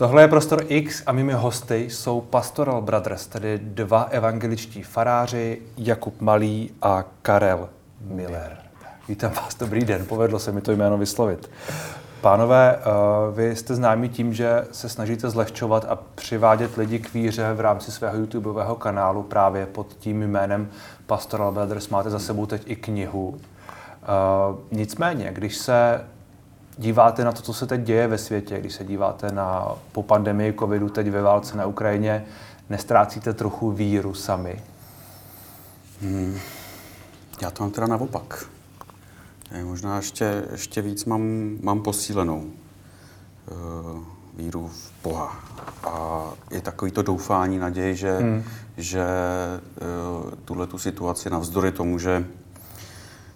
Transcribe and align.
Tohle 0.00 0.22
je 0.22 0.28
Prostor 0.28 0.64
X 0.68 1.02
a 1.06 1.12
mými 1.12 1.32
hosty 1.32 1.90
jsou 1.90 2.20
Pastoral 2.20 2.82
Brothers, 2.82 3.26
tedy 3.26 3.60
dva 3.62 4.02
evangeličtí 4.02 4.82
faráři, 4.82 5.62
Jakub 5.76 6.20
Malý 6.20 6.70
a 6.82 7.04
Karel 7.22 7.68
Miller. 8.00 8.56
Vítám 9.08 9.32
vás, 9.32 9.54
dobrý 9.54 9.84
den, 9.84 10.06
povedlo 10.06 10.38
se 10.38 10.52
mi 10.52 10.60
to 10.60 10.72
jméno 10.72 10.98
vyslovit. 10.98 11.50
Pánové, 12.20 12.76
eh, 12.76 12.82
vy 13.34 13.56
jste 13.56 13.74
známí 13.74 14.08
tím, 14.08 14.34
že 14.34 14.64
se 14.72 14.88
snažíte 14.88 15.30
zlehčovat 15.30 15.86
a 15.88 15.98
přivádět 16.14 16.76
lidi 16.76 16.98
k 16.98 17.14
víře 17.14 17.52
v 17.54 17.60
rámci 17.60 17.92
svého 17.92 18.16
YouTubeového 18.16 18.76
kanálu 18.76 19.22
právě 19.22 19.66
pod 19.66 19.96
tím 19.98 20.22
jménem 20.22 20.68
Pastoral 21.06 21.52
Brothers. 21.52 21.88
Máte 21.88 22.10
za 22.10 22.18
sebou 22.18 22.46
teď 22.46 22.62
i 22.66 22.76
knihu. 22.76 23.38
Eh, 23.38 24.06
nicméně, 24.70 25.30
když 25.32 25.56
se 25.56 26.04
díváte 26.80 27.24
na 27.24 27.32
to, 27.32 27.42
co 27.42 27.54
se 27.54 27.66
teď 27.66 27.80
děje 27.80 28.06
ve 28.06 28.18
světě, 28.18 28.60
když 28.60 28.74
se 28.74 28.84
díváte 28.84 29.32
na 29.32 29.74
po 29.92 30.02
pandemii 30.02 30.54
covidu, 30.58 30.88
teď 30.88 31.10
ve 31.10 31.22
válce 31.22 31.56
na 31.56 31.66
Ukrajině, 31.66 32.24
nestrácíte 32.70 33.32
trochu 33.32 33.70
víru 33.70 34.14
sami? 34.14 34.62
Hmm. 36.02 36.38
Já 37.42 37.50
to 37.50 37.62
mám 37.62 37.72
teda 37.72 37.86
naopak. 37.86 38.46
Možná 39.64 39.96
ještě, 39.96 40.44
ještě 40.52 40.82
víc 40.82 41.04
mám, 41.04 41.50
mám 41.62 41.82
posílenou 41.82 42.44
uh, 42.44 44.04
víru 44.34 44.68
v 44.68 44.92
Boha. 45.02 45.44
A 45.84 46.22
je 46.50 46.60
takový 46.60 46.90
to 46.90 47.02
doufání, 47.02 47.58
naději, 47.58 47.96
že, 47.96 48.18
hmm. 48.18 48.44
že 48.76 49.04
uh, 50.24 50.30
tuhle 50.44 50.66
tu 50.66 50.78
situaci 50.78 51.30
navzdory 51.30 51.72
tomu, 51.72 51.98
že 51.98 52.24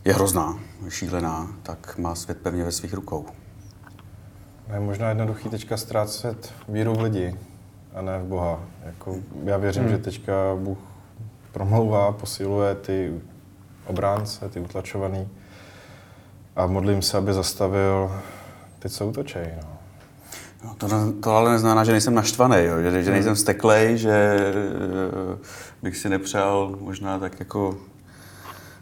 je 0.04 0.14
hrozná, 0.14 0.58
šílená, 0.88 1.48
tak 1.62 1.98
má 1.98 2.14
svět 2.14 2.38
pevně 2.42 2.64
ve 2.64 2.72
svých 2.72 2.94
rukou. 2.94 3.26
Je 4.72 4.80
možná 4.80 5.08
jednoduchý 5.08 5.48
teďka 5.48 5.76
ztrácet 5.76 6.52
víru 6.68 6.94
v 6.94 7.00
lidi 7.00 7.38
a 7.94 8.02
ne 8.02 8.18
v 8.18 8.24
Boha. 8.24 8.60
Jako, 8.84 9.16
já 9.44 9.56
věřím, 9.56 9.82
hmm. 9.82 9.92
že 9.92 9.98
teďka 9.98 10.32
Bůh 10.56 10.78
promlouvá, 11.52 12.12
posiluje 12.12 12.74
ty 12.74 13.20
obránce, 13.86 14.48
ty 14.48 14.60
utlačovaný 14.60 15.28
a 16.56 16.66
modlím 16.66 17.02
se, 17.02 17.18
aby 17.18 17.32
zastavil 17.32 18.20
ty, 18.78 18.88
co 18.88 19.06
útočej. 19.06 19.52
No. 19.62 19.68
No, 20.64 20.74
to, 20.78 20.88
to 21.20 21.30
ale 21.30 21.52
neznamená, 21.52 21.84
že 21.84 21.92
nejsem 21.92 22.14
naštvaný, 22.14 22.56
jo? 22.64 22.82
Že, 22.82 23.02
že 23.02 23.10
nejsem 23.10 23.36
steklej, 23.36 23.98
že 23.98 24.36
eh, 24.36 25.38
bych 25.82 25.96
si 25.96 26.08
nepřál 26.08 26.76
možná 26.80 27.18
tak 27.18 27.40
jako 27.40 27.76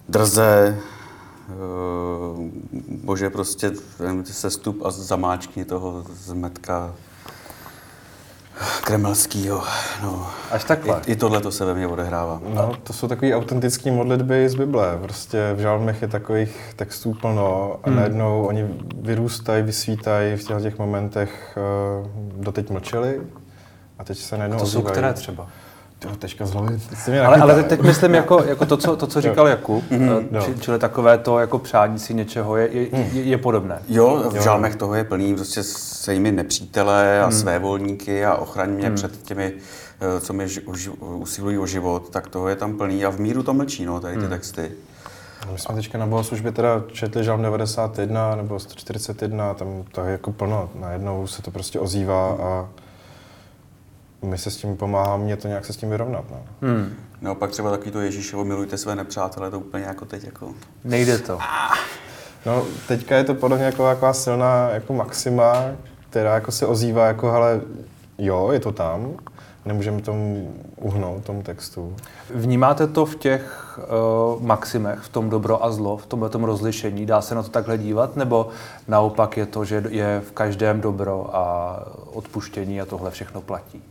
drze, 0.09 0.79
bože, 2.89 3.31
prostě 3.31 3.73
sestup 4.25 4.85
a 4.85 4.91
zamáčkni 4.91 5.65
toho 5.65 6.05
zmetka 6.13 6.95
kremelskýho. 8.85 9.63
No. 10.03 10.27
Až 10.51 10.65
takhle. 10.65 11.01
I, 11.07 11.13
I 11.13 11.17
tohle 11.17 11.41
to 11.41 11.53
se 11.53 11.65
ve 11.65 11.75
mně 11.75 11.87
odehrává. 11.87 12.41
No, 12.55 12.73
to 12.83 12.93
jsou 12.93 13.09
takové 13.09 13.35
autentické 13.35 13.91
modlitby 13.91 14.49
z 14.49 14.55
Bible. 14.55 14.99
Prostě 15.03 15.53
v 15.57 15.59
žalmech 15.59 16.03
je 16.03 16.09
takových 16.09 16.73
textů 16.77 17.15
plno 17.15 17.77
a 17.83 17.89
hmm. 17.89 17.97
najednou 17.97 18.47
oni 18.47 18.69
vyrůstají, 18.97 19.63
vysvítají 19.63 20.37
v 20.37 20.63
těch 20.63 20.79
momentech, 20.79 21.59
uh, 22.03 22.43
doteď 22.43 22.71
mlčeli 22.71 23.21
a 23.99 24.05
teď 24.05 24.19
se 24.19 24.39
najednou 24.39 24.57
a 24.57 24.59
to 24.59 24.65
ozývají. 24.65 24.87
jsou 24.87 24.93
které 24.93 25.15
třeba? 25.15 25.49
Teďka 26.19 26.47
z 26.47 26.53
hlavy. 26.53 26.81
Ale, 27.25 27.37
ale 27.37 27.63
teď, 27.63 27.81
myslím 27.81 28.15
jako, 28.15 28.45
jako 28.45 28.67
to, 28.67 28.77
co, 28.77 28.97
to, 28.97 29.07
co 29.07 29.21
říkal 29.21 29.49
Jakub, 29.49 29.85
mm-hmm. 29.91 30.45
či, 30.45 30.61
čili 30.61 30.79
takové 30.79 31.19
to 31.19 31.39
jako 31.39 31.59
přání 31.59 31.99
si 31.99 32.15
něčeho 32.15 32.57
je, 32.57 32.69
je, 32.73 32.89
je, 33.13 33.23
je 33.23 33.39
podobné. 33.39 33.83
Jo, 33.89 34.31
v 34.31 34.43
žalmech 34.43 34.77
toho 34.77 34.95
je 34.95 35.05
plný 35.05 35.35
prostě 35.35 35.63
se 35.63 36.15
jimi 36.15 36.33
nepřítele 36.33 37.23
a 37.23 37.27
mm. 37.27 37.33
své 37.33 37.59
volníky 37.59 38.25
a 38.25 38.35
ochraň 38.35 38.71
mě 38.71 38.89
mm. 38.89 38.95
před 38.95 39.23
těmi, 39.23 39.53
eh, 40.01 40.21
co 40.21 40.33
mi 40.33 40.47
usilují 41.01 41.59
o 41.59 41.67
život, 41.67 42.09
tak 42.09 42.29
toho 42.29 42.49
je 42.49 42.57
tam 42.57 42.77
plný 42.77 43.05
a 43.05 43.11
v 43.11 43.21
míru 43.21 43.43
to 43.43 43.55
mlčí, 43.55 43.85
no, 43.85 44.01
tady 44.01 44.17
ty 44.17 44.23
mm. 44.23 44.29
texty. 44.29 44.71
My 45.53 45.59
jsme 45.59 45.75
teďka 45.75 45.99
na 45.99 46.07
bohoslužbě 46.07 46.53
teda 46.53 46.83
četli 46.93 47.25
žalm 47.25 47.43
91 47.43 48.37
nebo 48.37 48.59
141, 48.59 49.55
tam 49.55 49.85
to 49.93 50.01
je 50.01 50.13
jako 50.13 50.33
plno, 50.33 50.71
najednou 50.81 51.27
se 51.27 51.43
to 51.43 51.51
prostě 51.51 51.81
ozývá 51.81 52.37
a 52.43 52.69
my 54.23 54.39
se 54.39 54.51
s 54.51 54.57
tím 54.57 54.77
pomáháme, 54.77 55.25
mě 55.25 55.37
to 55.37 55.49
nějak 55.49 55.65
se 55.65 55.73
s 55.73 55.77
tím 55.77 55.91
vyrovnat. 55.91 56.25
No. 56.31 56.69
Hmm. 56.69 56.95
No 57.21 57.35
pak 57.35 57.51
třeba 57.51 57.71
takový 57.71 57.91
to 57.91 58.01
Ježíšovo, 58.01 58.45
milujte 58.45 58.79
své 58.79 58.97
nepřátele, 58.97 59.51
to 59.51 59.59
úplně 59.59 59.85
jako 59.85 60.05
teď 60.05 60.25
jako... 60.25 60.55
Nejde 60.85 61.19
to. 61.19 61.39
No 62.47 62.65
teďka 62.89 63.17
je 63.17 63.25
to 63.25 63.35
podobně 63.35 63.65
jako 63.65 63.85
taková 63.85 64.13
silná 64.13 64.69
jako 64.69 64.93
maxima, 64.93 65.65
která 66.11 66.35
jako 66.35 66.53
se 66.53 66.67
ozývá 66.67 67.07
jako, 67.07 67.31
hele, 67.31 67.61
jo, 68.19 68.51
je 68.53 68.61
to 68.61 68.73
tam, 68.73 69.17
nemůžeme 69.65 70.03
tomu 70.03 70.55
uhnout, 70.77 71.25
tomu 71.25 71.43
textu. 71.43 71.97
Vnímáte 72.35 72.87
to 72.87 73.07
v 73.07 73.17
těch 73.17 73.79
uh, 74.37 74.43
maximech, 74.43 74.99
v 74.99 75.09
tom 75.09 75.31
dobro 75.31 75.65
a 75.65 75.73
zlo, 75.73 75.97
v 75.97 76.07
tomhle 76.07 76.29
tom 76.29 76.45
rozlišení? 76.45 77.07
Dá 77.07 77.21
se 77.21 77.35
na 77.35 77.43
to 77.43 77.49
takhle 77.49 77.79
dívat? 77.79 78.17
Nebo 78.17 78.49
naopak 78.89 79.37
je 79.37 79.47
to, 79.47 79.65
že 79.65 79.85
je 79.89 80.23
v 80.29 80.33
každém 80.33 80.81
dobro 80.81 81.31
a 81.33 81.77
odpuštění 82.13 82.81
a 82.81 82.87
tohle 82.87 83.11
všechno 83.11 83.41
platí? 83.41 83.83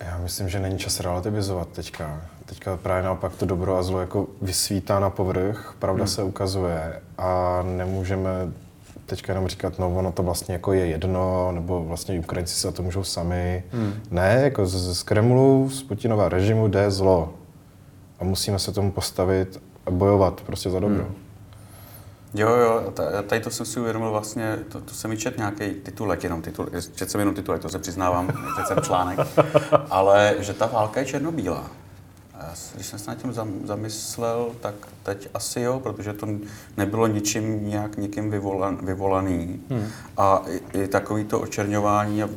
Já 0.00 0.18
myslím, 0.18 0.48
že 0.48 0.60
není 0.60 0.78
čas 0.78 1.00
relativizovat 1.00 1.68
teďka. 1.68 2.20
Teďka 2.46 2.76
právě 2.76 3.02
naopak 3.02 3.36
to 3.36 3.46
dobro 3.46 3.76
a 3.76 3.82
zlo 3.82 4.00
jako 4.00 4.26
vysvítá 4.42 5.00
na 5.00 5.10
povrch, 5.10 5.76
pravda 5.78 6.04
hmm. 6.04 6.08
se 6.08 6.22
ukazuje 6.22 7.00
a 7.18 7.62
nemůžeme 7.62 8.30
teďka 9.06 9.32
jenom 9.32 9.48
říkat, 9.48 9.78
no 9.78 9.94
ono 9.94 10.12
to 10.12 10.22
vlastně 10.22 10.52
jako 10.52 10.72
je 10.72 10.86
jedno, 10.86 11.52
nebo 11.52 11.84
vlastně 11.84 12.18
Ukrajinci 12.18 12.54
se 12.54 12.72
to 12.72 12.82
můžou 12.82 13.04
sami. 13.04 13.64
Hmm. 13.72 13.94
Ne, 14.10 14.40
jako 14.42 14.66
z, 14.66 14.96
z 14.98 15.02
Kremlu, 15.02 15.70
z 15.70 15.82
Putinova 15.82 16.28
režimu 16.28 16.68
jde 16.68 16.90
zlo. 16.90 17.34
A 18.20 18.24
musíme 18.24 18.58
se 18.58 18.72
tomu 18.72 18.92
postavit 18.92 19.62
a 19.86 19.90
bojovat 19.90 20.40
prostě 20.40 20.70
za 20.70 20.80
dobro. 20.80 21.04
Hmm. 21.04 21.14
Jo, 22.34 22.48
jo, 22.48 22.92
tady 23.26 23.40
to 23.40 23.50
jsem 23.50 23.66
si 23.66 23.80
uvědomil 23.80 24.10
vlastně, 24.10 24.58
to, 24.68 24.80
to 24.80 24.94
jsem 24.94 25.10
mi 25.10 25.16
čet 25.16 25.38
nějaký 25.38 25.70
titulek, 25.70 26.24
jenom 26.24 26.42
titul, 26.42 26.68
čet 26.94 27.10
jsem 27.10 27.20
jenom 27.20 27.34
titulek, 27.34 27.62
to 27.62 27.68
se 27.68 27.78
přiznávám, 27.78 28.28
čet 28.56 28.66
jsem 28.66 28.78
článek, 28.82 29.18
ale 29.90 30.34
že 30.38 30.54
ta 30.54 30.66
válka 30.66 31.00
je 31.00 31.06
černobílá. 31.06 31.70
Když 32.74 32.86
jsem 32.86 32.98
se 32.98 33.10
nad 33.10 33.18
tím 33.22 33.32
zamyslel, 33.64 34.50
tak 34.60 34.74
teď 35.02 35.28
asi 35.34 35.60
jo, 35.60 35.80
protože 35.80 36.12
to 36.12 36.26
nebylo 36.76 37.06
ničím 37.06 37.68
nějak 37.68 37.96
někým 37.96 38.30
vyvolan, 38.30 38.78
vyvolaný. 38.82 39.60
Hmm. 39.70 39.86
A 40.16 40.42
i, 40.46 40.80
i 40.82 40.88
takový 40.88 41.24
to 41.24 41.40
očerňování 41.40 42.22
a 42.22 42.28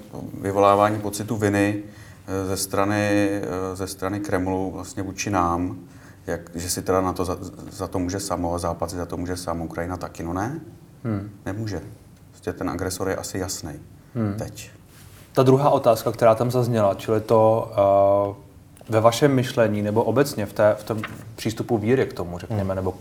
vyvolávání 0.42 1.00
pocitu 1.00 1.36
viny 1.36 1.84
eh, 2.28 2.46
ze 2.46 2.58
strany, 2.58 3.30
eh, 3.30 3.76
ze 3.76 3.88
strany 3.88 4.20
Kremlu 4.20 4.72
vlastně 4.72 5.04
vůči 5.04 5.30
nám, 5.30 5.80
jak, 6.28 6.42
že 6.56 6.70
si 6.70 6.82
teda 6.82 7.02
na 7.02 7.14
to 7.14 7.26
za, 7.26 7.38
za 7.72 7.88
to 7.88 8.00
může 8.00 8.20
samo 8.20 8.54
a 8.54 8.58
Západ 8.58 8.90
si 8.90 8.96
za 8.96 9.06
to 9.06 9.18
může 9.18 9.38
sám, 9.38 9.62
Ukrajina 9.62 9.98
taky, 9.98 10.24
no 10.24 10.34
ne? 10.34 10.60
Hmm. 11.04 11.30
Nemůže. 11.46 11.82
Prostě 12.32 12.54
ten 12.54 12.70
agresor 12.70 13.10
je 13.10 13.16
asi 13.16 13.38
jasný. 13.38 13.72
Hmm. 14.16 14.36
Teď. 14.38 14.72
Ta 15.34 15.44
druhá 15.44 15.70
otázka, 15.70 16.12
která 16.12 16.36
tam 16.36 16.52
zazněla, 16.52 16.94
čili 16.94 17.22
to 17.22 17.72
uh, 18.30 18.36
ve 18.90 19.02
vašem 19.02 19.36
myšlení 19.36 19.82
nebo 19.82 20.04
obecně 20.04 20.46
v, 20.46 20.54
té, 20.54 20.76
v 20.80 20.84
tom 20.84 21.02
přístupu 21.36 21.78
víry 21.78 22.06
k 22.06 22.14
tomu, 22.14 22.38
řekněme, 22.38 22.64
hmm. 22.64 22.76
nebo 22.76 22.92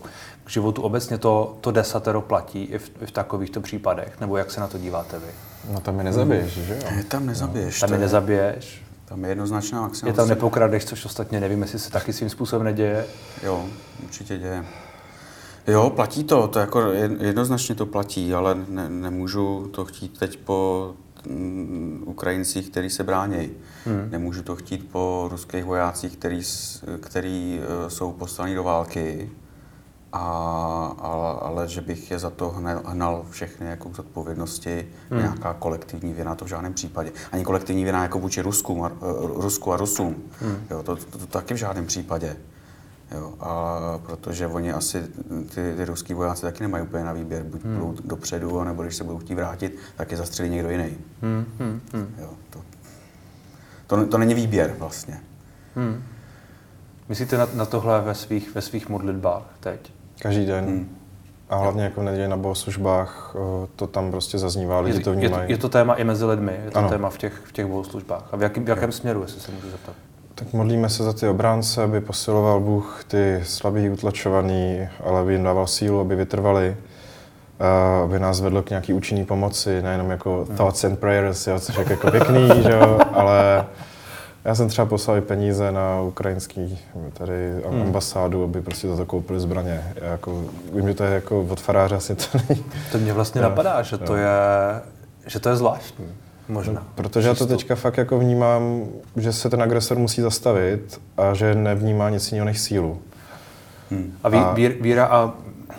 k 0.45 0.51
životu 0.51 0.83
obecně 0.83 1.19
to, 1.19 1.57
to 1.61 1.71
desatero 1.71 2.21
platí 2.21 2.63
i 2.63 2.79
v, 2.79 2.91
i 3.01 3.07
v 3.07 3.11
takovýchto 3.11 3.61
případech? 3.61 4.21
Nebo 4.21 4.37
jak 4.37 4.51
se 4.51 4.61
na 4.61 4.67
to 4.67 4.79
díváte 4.79 5.19
vy? 5.19 5.33
No 5.73 5.81
tam 5.81 5.99
je 5.99 6.05
nezabiješ, 6.05 6.57
hmm. 6.57 6.67
že 6.67 6.75
jo? 6.75 6.97
Je 6.97 7.05
tam 7.05 7.27
nezabiješ. 7.27 7.83
No. 7.83 7.89
Tam 7.89 7.95
je 7.95 8.01
nezabiješ. 8.01 8.86
Tam 9.07 9.25
je 9.25 9.31
jednoznačná 9.31 9.81
maximum. 9.81 10.09
Je 10.09 10.17
tam 10.17 10.29
nepokradeš, 10.29 10.85
což 10.85 11.05
ostatně 11.05 11.41
nevím, 11.41 11.63
jestli 11.63 11.79
se 11.79 11.91
taky 11.91 12.13
svým 12.13 12.31
způsobem 12.31 12.65
neděje. 12.65 13.07
Jo, 13.43 13.67
určitě 14.05 14.39
děje. 14.39 14.65
Jo, 15.67 15.91
platí 15.91 16.25
to, 16.25 16.49
to 16.49 16.59
jako 16.59 16.81
jednoznačně 17.21 17.75
to 17.75 17.87
platí, 17.87 18.35
ale 18.35 18.55
ne, 18.69 18.89
nemůžu 18.89 19.71
to 19.75 19.85
chtít 19.85 20.19
teď 20.19 20.39
po 20.39 20.93
mm, 21.29 22.03
Ukrajincích, 22.07 22.71
který 22.71 22.91
se 22.91 23.05
brání. 23.05 23.51
Hmm. 23.85 24.09
Nemůžu 24.11 24.43
to 24.43 24.57
chtít 24.57 24.89
po 24.93 25.29
ruských 25.31 25.65
vojácích, 25.65 26.17
který, 26.17 26.41
který 27.01 27.61
uh, 27.61 27.89
jsou 27.89 28.13
poslaní 28.13 28.55
do 28.55 28.63
války 28.63 29.31
a, 30.17 30.97
a, 30.99 31.31
ale 31.43 31.69
že 31.69 31.81
bych 31.81 32.11
je 32.11 32.19
za 32.19 32.31
to 32.31 32.51
hnal, 32.51 32.83
hnal 32.87 33.27
všechny 33.31 33.67
jako 33.67 33.89
k 33.89 33.97
zodpovědnosti, 33.97 34.89
hmm. 35.11 35.21
nějaká 35.21 35.55
kolektivní 35.55 36.13
vina, 36.13 36.35
to 36.35 36.45
v 36.45 36.49
žádném 36.49 36.75
případě. 36.75 37.13
Ani 37.33 37.45
kolektivní 37.45 37.85
vina 37.85 38.03
jako 38.03 38.19
vůči 38.19 38.41
Rusku, 38.43 38.85
a, 38.85 38.93
Rusku 39.35 39.73
a 39.73 39.77
Rusům, 39.77 40.17
hmm. 40.41 40.57
jo, 40.71 40.83
to, 40.83 40.97
to, 40.97 41.19
to 41.19 41.27
taky 41.27 41.55
v 41.55 41.57
žádném 41.57 41.87
případě. 41.87 42.37
Jo, 43.11 43.35
a 43.41 43.79
protože 44.07 44.47
oni 44.47 44.73
asi, 44.73 45.03
ty, 45.55 45.75
ty 45.77 45.85
ruský 45.85 46.15
vojáci 46.15 46.43
taky 46.43 46.63
nemají 46.63 46.85
úplně 46.85 47.05
na 47.05 47.13
výběr, 47.13 47.43
buď 47.43 47.65
hmm. 47.65 47.75
budou 47.75 47.95
dopředu, 48.05 48.65
nebo 48.65 48.83
když 48.83 48.97
se 48.97 49.05
budou 49.05 49.19
chtít 49.19 49.35
vrátit, 49.35 49.77
tak 49.97 50.11
je 50.11 50.17
zastřelí 50.17 50.51
někdo 50.51 50.71
jiný. 50.71 50.97
Hmm. 51.23 51.45
Hmm. 51.59 51.81
Hmm. 51.93 52.15
Jo, 52.19 52.31
to, 52.51 52.61
to, 53.87 54.07
to 54.07 54.19
není 54.19 54.35
výběr 54.35 54.75
vlastně. 54.79 55.21
Hmm. 55.75 56.03
Myslíte 57.09 57.39
na, 57.39 57.49
na 57.55 57.67
tohle 57.67 58.01
ve 58.01 58.15
svých, 58.15 58.55
ve 58.55 58.63
svých 58.63 58.89
modlitbách 58.89 59.43
teď? 59.61 59.96
Každý 60.23 60.47
den. 60.47 60.65
Hmm. 60.65 60.89
A 61.51 61.57
hlavně 61.57 61.85
jako 61.85 62.01
v 62.01 62.05
neděli 62.05 62.29
na 62.29 62.37
bohoslužbách 62.37 63.35
eh, 63.37 63.67
to 63.77 63.87
tam 63.87 64.11
prostě 64.11 64.39
zaznívá, 64.39 64.81
lidi 64.81 64.99
Je, 64.99 65.05
to 65.05 65.11
je, 65.11 65.15
to, 65.17 65.21
vnímají. 65.21 65.51
je 65.51 65.59
to 65.59 65.69
téma 65.69 65.95
i 65.95 66.05
mezi 66.05 66.25
lidmi, 66.25 66.53
je 66.65 66.71
to 66.71 66.79
Ano. 66.79 66.89
téma 66.89 67.11
v 67.11 67.19
těch, 67.19 67.33
v 67.45 67.53
těch 67.53 67.67
bohoslužbách. 67.67 68.29
A 68.33 68.37
v 68.37 68.43
jakém, 68.43 68.65
v 68.65 68.69
jakém 68.69 68.93
směru, 68.93 69.23
jestli 69.23 69.41
se 69.41 69.53
můžu 69.53 69.71
zeptat? 69.71 69.95
Tak 70.35 70.53
modlíme 70.53 70.89
se 70.89 71.03
za 71.05 71.13
ty 71.13 71.29
obránce, 71.29 71.83
aby 71.83 72.01
posiloval 72.01 72.61
Bůh 72.61 73.05
ty 73.09 73.41
slabý, 73.45 73.91
utlačovaný, 73.91 74.89
ale 75.05 75.21
aby 75.21 75.33
jim 75.33 75.43
dával 75.45 75.67
sílu, 75.67 76.01
aby 76.01 76.17
vytrvali, 76.17 76.77
a 77.61 78.01
aby 78.05 78.19
nás 78.19 78.41
vedl 78.41 78.63
k 78.63 78.71
nějaký 78.71 78.93
účinný 78.93 79.25
pomoci, 79.25 79.83
nejenom 79.83 80.11
jako 80.11 80.45
Hmm. 80.49 80.57
thoughts 80.57 80.85
and 80.85 80.99
prayers, 80.99 81.47
jo, 81.47 81.59
což 81.61 81.77
je 81.77 81.85
jako 81.91 82.11
pěkný, 82.11 82.49
že 82.63 82.73
jo, 82.73 82.99
ale 83.13 83.67
já 84.47 84.55
jsem 84.55 84.69
třeba 84.69 84.87
poslal 84.87 85.17
i 85.17 85.21
peníze 85.21 85.73
na 85.73 86.01
ukrajinský 86.01 86.79
tady 87.13 87.53
Hmm. 87.71 87.83
ambasádu, 87.83 88.45
aby 88.45 88.61
prostě 88.63 88.89
za 88.89 88.97
to 88.97 89.07
koupili 89.07 89.41
zbraně. 89.41 89.85
Já 90.03 90.11
jako, 90.11 90.45
vím, 90.75 90.89
že 90.89 90.95
to 90.95 91.05
je 91.05 91.15
jako 91.15 91.41
od 91.49 91.61
faráře 91.61 91.95
asi 91.97 92.15
to 92.15 92.39
není. 92.49 92.65
To 92.93 92.99
mě 92.99 93.13
vlastně 93.13 93.41
Jo, 93.41 93.49
napadá, 93.49 93.83
že 93.83 93.99
to, 93.99 94.17
je, 94.17 94.29
že 95.27 95.41
to 95.41 95.49
je 95.49 95.57
zvláštní. 95.57 96.07
Možná. 96.49 96.87
Protože 96.95 97.29
já 97.29 97.35
to 97.35 97.45
Přístup. 97.45 97.59
teďka 97.59 97.75
fakt 97.75 97.97
jako 97.97 98.19
vnímám, 98.19 98.85
že 99.17 99.33
se 99.33 99.51
ten 99.51 99.63
agresor 99.63 99.99
musí 99.99 100.23
zastavit 100.23 101.01
a 101.17 101.35
že 101.35 101.55
nevnímá 101.55 102.11
nic 102.11 102.33
jiného 102.33 102.45
než 102.47 102.61
sílu. 102.61 102.99
A, 104.25 104.29
ví, 104.29 104.39
A- 104.39 104.53
vír, 104.53 104.77
víra 104.81 105.07
a 105.07 105.33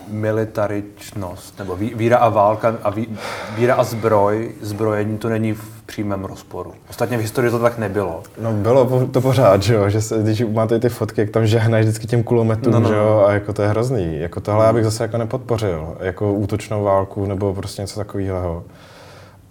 militaričnost, 0.10 1.60
nebo 1.60 1.76
ví, 1.76 1.94
víra 1.96 2.18
a 2.18 2.30
válka 2.30 2.76
a 2.84 2.90
ví, 2.90 3.18
víra 3.58 3.76
a 3.76 3.84
zbroj, 3.84 4.52
zbrojení 4.62 5.18
to 5.18 5.30
není 5.30 5.54
v 5.54 5.78
přímém 5.86 6.24
rozporu. 6.26 6.74
Ostatně 6.90 7.18
v 7.18 7.22
historii 7.22 7.52
to 7.52 7.60
tak 7.60 7.78
nebylo. 7.78 8.24
No 8.42 8.54
bylo 8.54 9.08
to 9.08 9.22
pořád, 9.22 9.64
že 9.64 9.74
jo, 9.74 9.90
že 9.90 10.02
se, 10.02 10.20
když 10.24 10.44
máte 10.52 10.80
ty 10.80 10.90
fotky, 10.90 11.22
jak 11.22 11.30
tam 11.30 11.46
žehnají 11.46 11.84
vždycky 11.84 12.08
těm 12.08 12.24
kulometům, 12.24 12.74
No, 12.74 12.80
no, 12.80 12.90
že 12.90 12.96
no. 12.96 13.02
jo, 13.02 13.24
a 13.28 13.34
jako 13.34 13.54
to 13.54 13.62
je 13.62 13.68
hrozný. 13.68 14.20
Jako 14.20 14.40
tohle 14.42 14.66
já 14.66 14.74
bych 14.74 14.84
zase 14.84 15.04
jako 15.04 15.18
nepodpořil, 15.18 15.98
jako 16.00 16.34
útočnou 16.34 16.84
válku 16.84 17.26
nebo 17.26 17.54
prostě 17.54 17.82
něco 17.82 18.00
takového. 18.00 18.64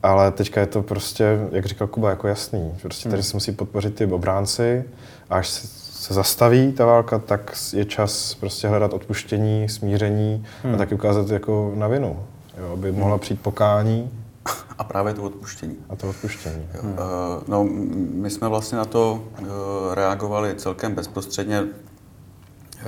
Ale 0.03 0.31
teďka 0.31 0.61
je 0.61 0.67
to 0.67 0.83
prostě, 0.83 1.39
jak 1.53 1.67
říkal 1.67 1.87
Kuba, 1.89 2.11
jako 2.11 2.29
jasný. 2.29 2.73
Prostě 2.83 3.09
tady 3.09 3.23
se 3.23 3.37
musí 3.37 3.53
podpořit 3.53 3.95
ty 3.95 4.07
obránci 4.07 4.85
a 5.31 5.35
až 5.37 5.49
se, 5.97 6.03
se 6.05 6.15
zastaví 6.15 6.73
ta 6.73 6.87
válka, 6.87 7.19
tak 7.19 7.55
je 7.73 7.85
čas 7.85 8.35
prostě 8.35 8.69
hledat 8.69 8.93
odpuštění, 8.93 9.69
smíření 9.69 10.45
a 10.75 10.77
taky 10.77 10.95
ukázat 10.95 11.31
jako 11.31 11.73
na 11.75 11.89
vinu. 11.89 12.27
Jo, 12.59 12.73
aby 12.73 12.93
mohla 12.93 13.19
přijít 13.19 13.41
pokání 13.41 14.11
A 14.79 14.85
právě 14.85 15.15
to 15.15 15.23
odpuštění. 15.23 15.77
a 15.89 15.97
to 15.97 16.09
odpuštění. 16.11 16.67
Jo. 16.75 16.81
Eh, 16.85 17.45
No, 17.49 17.65
my 18.15 18.31
jsme 18.31 18.49
vlastně 18.49 18.79
na 18.79 18.85
to 18.85 19.25
eh, 19.39 19.45
reagovali 19.95 20.55
celkem 20.57 20.95
bezprostředně 20.95 21.65
eh, 21.65 22.85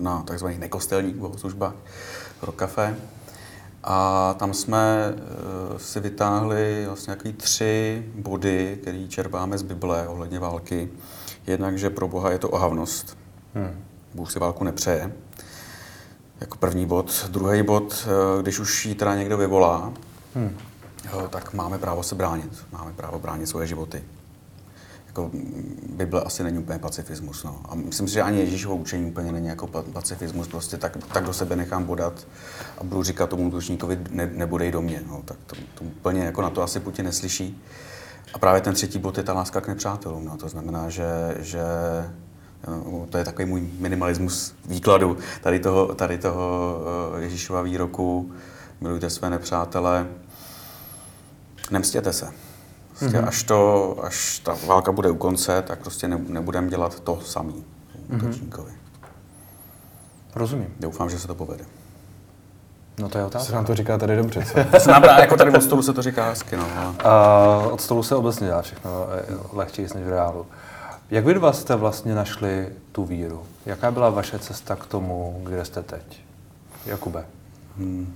na 0.00 0.22
takzvaných 0.22 0.58
nekostelních 0.58 1.14
bohoslužbách 1.16 1.74
pro 2.40 2.52
kafe. 2.52 2.96
A 3.84 4.34
tam 4.38 4.54
jsme 4.54 5.14
eh, 5.14 5.78
si 5.78 6.00
vytáhli 6.00 6.84
vlastně 6.86 7.14
takový 7.16 7.32
tři 7.34 8.04
body, 8.14 8.78
které 8.82 9.06
čerpáme 9.08 9.58
z 9.58 9.62
Bible 9.62 10.08
ohledně 10.08 10.38
války. 10.38 10.88
Jednak, 11.46 11.78
že 11.78 11.90
pro 11.90 12.08
Boha 12.08 12.30
je 12.30 12.38
to 12.38 12.48
ohavnost. 12.48 13.18
Bůh 14.14 14.32
si 14.32 14.38
válku 14.38 14.64
nepřeje. 14.64 15.12
Jako 16.40 16.58
první 16.58 16.86
bod. 16.86 17.26
Druhý 17.30 17.62
bod, 17.62 18.06
eh, 18.38 18.42
když 18.42 18.58
už 18.58 18.86
ji 18.86 18.94
teda 18.94 19.14
někdo 19.16 19.36
vyvolá, 19.36 19.92
Jo, 21.12 21.28
tak 21.28 21.52
máme 21.52 21.78
právo 21.78 22.02
se 22.02 22.14
bránit. 22.14 22.66
Máme 22.72 22.92
právo 22.92 23.18
bránit 23.18 23.46
svoje 23.46 23.66
životy. 23.66 24.02
Jako 25.06 25.30
mm, 25.32 25.94
Bible 25.96 26.22
asi 26.22 26.42
není 26.42 26.58
úplně 26.58 26.78
pacifismus. 26.78 27.44
No. 27.44 27.60
A 27.68 27.74
myslím 27.74 28.08
si, 28.08 28.14
že 28.14 28.22
ani 28.22 28.38
Ježíšovo 28.38 28.76
učení 28.76 29.10
úplně 29.10 29.32
není 29.32 29.46
jako 29.46 29.66
pa- 29.66 29.82
pacifismus. 29.82 30.48
Prostě 30.48 30.76
tak, 30.76 30.96
tak 31.12 31.24
do 31.24 31.32
sebe 31.32 31.56
nechám 31.56 31.84
bodat 31.84 32.26
a 32.78 32.84
budu 32.84 33.02
říkat 33.02 33.30
tomu 33.30 33.48
útočníkovi, 33.48 33.98
ne, 34.10 34.30
nebudej 34.34 34.70
do 34.72 34.82
mě. 34.82 35.02
No. 35.08 35.22
Tak 35.24 35.36
to, 35.46 35.56
to 35.74 35.84
úplně 35.84 36.24
jako 36.24 36.42
na 36.42 36.50
to 36.50 36.62
asi 36.62 36.80
Putin 36.80 37.04
neslyší. 37.04 37.62
A 38.34 38.38
právě 38.38 38.60
ten 38.60 38.74
třetí 38.74 38.98
bod 38.98 39.18
je 39.18 39.24
ta 39.24 39.32
láska 39.32 39.60
k 39.60 39.68
nepřátelům. 39.68 40.24
No. 40.24 40.36
To 40.36 40.48
znamená, 40.48 40.88
že, 40.88 41.36
že 41.38 41.62
no, 42.68 43.06
to 43.10 43.18
je 43.18 43.24
takový 43.24 43.48
můj 43.48 43.68
minimalismus 43.78 44.54
výkladu 44.64 45.16
tady 45.40 45.60
toho, 45.60 45.94
tady 45.94 46.18
toho 46.18 46.78
eh, 47.16 47.22
Ježíšova 47.22 47.62
výroku. 47.62 48.32
Milujte 48.80 49.10
své 49.10 49.30
nepřátele, 49.30 50.06
nemstěte 51.70 52.12
se. 52.12 52.30
Prostě 52.88 53.18
mm-hmm. 53.18 53.28
až, 53.28 53.42
to, 53.42 53.96
až 54.02 54.38
ta 54.38 54.56
válka 54.66 54.92
bude 54.92 55.10
u 55.10 55.16
konce, 55.16 55.62
tak 55.62 55.78
prostě 55.80 56.08
ne, 56.08 56.18
nebudeme 56.28 56.68
dělat 56.68 57.00
to 57.00 57.20
samý 57.20 57.64
útočníkovi. 58.08 58.72
Rozumím. 60.34 60.74
Doufám, 60.80 61.10
že 61.10 61.18
se 61.18 61.26
to 61.26 61.34
povede. 61.34 61.64
No 63.00 63.08
to 63.08 63.18
je 63.18 63.22
Se 63.22 63.26
otázka. 63.26 63.54
nám 63.54 63.64
to 63.64 63.74
říká 63.74 63.98
tady 63.98 64.16
dobře, 64.16 64.44
co? 64.44 64.64
To 64.70 64.80
se 64.80 64.90
nám 64.90 65.02
dá, 65.02 65.18
jako 65.18 65.36
tady 65.36 65.50
od 65.50 65.62
stolu 65.62 65.82
se 65.82 65.92
to 65.92 66.02
říká 66.02 66.28
hezky, 66.28 66.56
no. 66.56 66.66
A 67.04 67.56
od 67.70 67.80
stolu 67.80 68.02
se 68.02 68.16
obecně 68.16 68.48
dá 68.48 68.62
všechno 68.62 68.90
eh, 69.28 69.34
lehčí 69.52 69.82
než 69.82 69.92
v 69.92 70.08
reálu. 70.08 70.46
Jak 71.10 71.24
vy 71.24 71.34
dva 71.34 71.52
jste 71.52 71.76
vlastně 71.76 72.14
našli 72.14 72.68
tu 72.92 73.04
víru? 73.04 73.42
Jaká 73.66 73.90
byla 73.90 74.10
vaše 74.10 74.38
cesta 74.38 74.76
k 74.76 74.86
tomu, 74.86 75.40
kde 75.44 75.64
jste 75.64 75.82
teď? 75.82 76.20
Jakube. 76.86 77.24
Není 77.76 78.06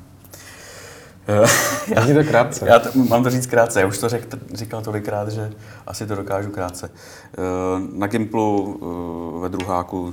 to 2.14 2.24
krátce. 2.28 2.66
Já 2.68 2.78
to, 2.78 2.88
mám 3.08 3.24
to 3.24 3.30
říct 3.30 3.46
krátce, 3.46 3.80
já 3.80 3.86
už 3.86 3.98
to 3.98 4.08
řek, 4.08 4.34
říkal 4.54 4.82
tolikrát, 4.82 5.28
že 5.28 5.52
asi 5.86 6.06
to 6.06 6.14
dokážu 6.16 6.50
krátce. 6.50 6.90
Eh, 7.32 7.36
Na 7.92 8.06
Gimplu 8.06 8.80
eh, 9.38 9.42
ve 9.42 9.48
druháku 9.48 10.12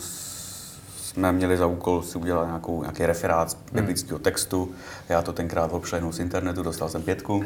jsme 1.11 1.31
měli 1.31 1.57
za 1.57 1.65
úkol 1.65 2.01
si 2.01 2.17
udělat 2.17 2.45
nějakou, 2.45 2.81
nějaký 2.81 3.05
referát 3.05 3.51
z 3.51 3.57
biblického 3.73 4.19
textu. 4.19 4.71
Já 5.09 5.21
to 5.21 5.33
tenkrát 5.33 5.73
obšlehnul 5.73 6.11
z 6.11 6.19
internetu, 6.19 6.63
dostal 6.63 6.89
jsem 6.89 7.03
pětku. 7.03 7.43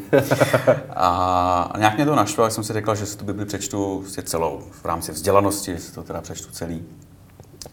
A 0.96 1.74
nějak 1.78 1.96
mě 1.96 2.06
to 2.06 2.16
našlo, 2.16 2.44
jak 2.44 2.54
jsem 2.54 2.64
si 2.64 2.74
řekl, 2.74 2.96
že 2.96 3.06
si 3.06 3.18
tu 3.18 3.26
Bibli 3.26 3.46
přečtu 3.46 4.00
prostě 4.02 4.22
celou 4.22 4.64
v 4.72 4.86
rámci 4.86 5.12
vzdělanosti, 5.12 5.78
si 5.78 5.92
to 5.92 6.04
teda 6.04 6.22
přečtu 6.22 6.52
celý. 6.52 6.84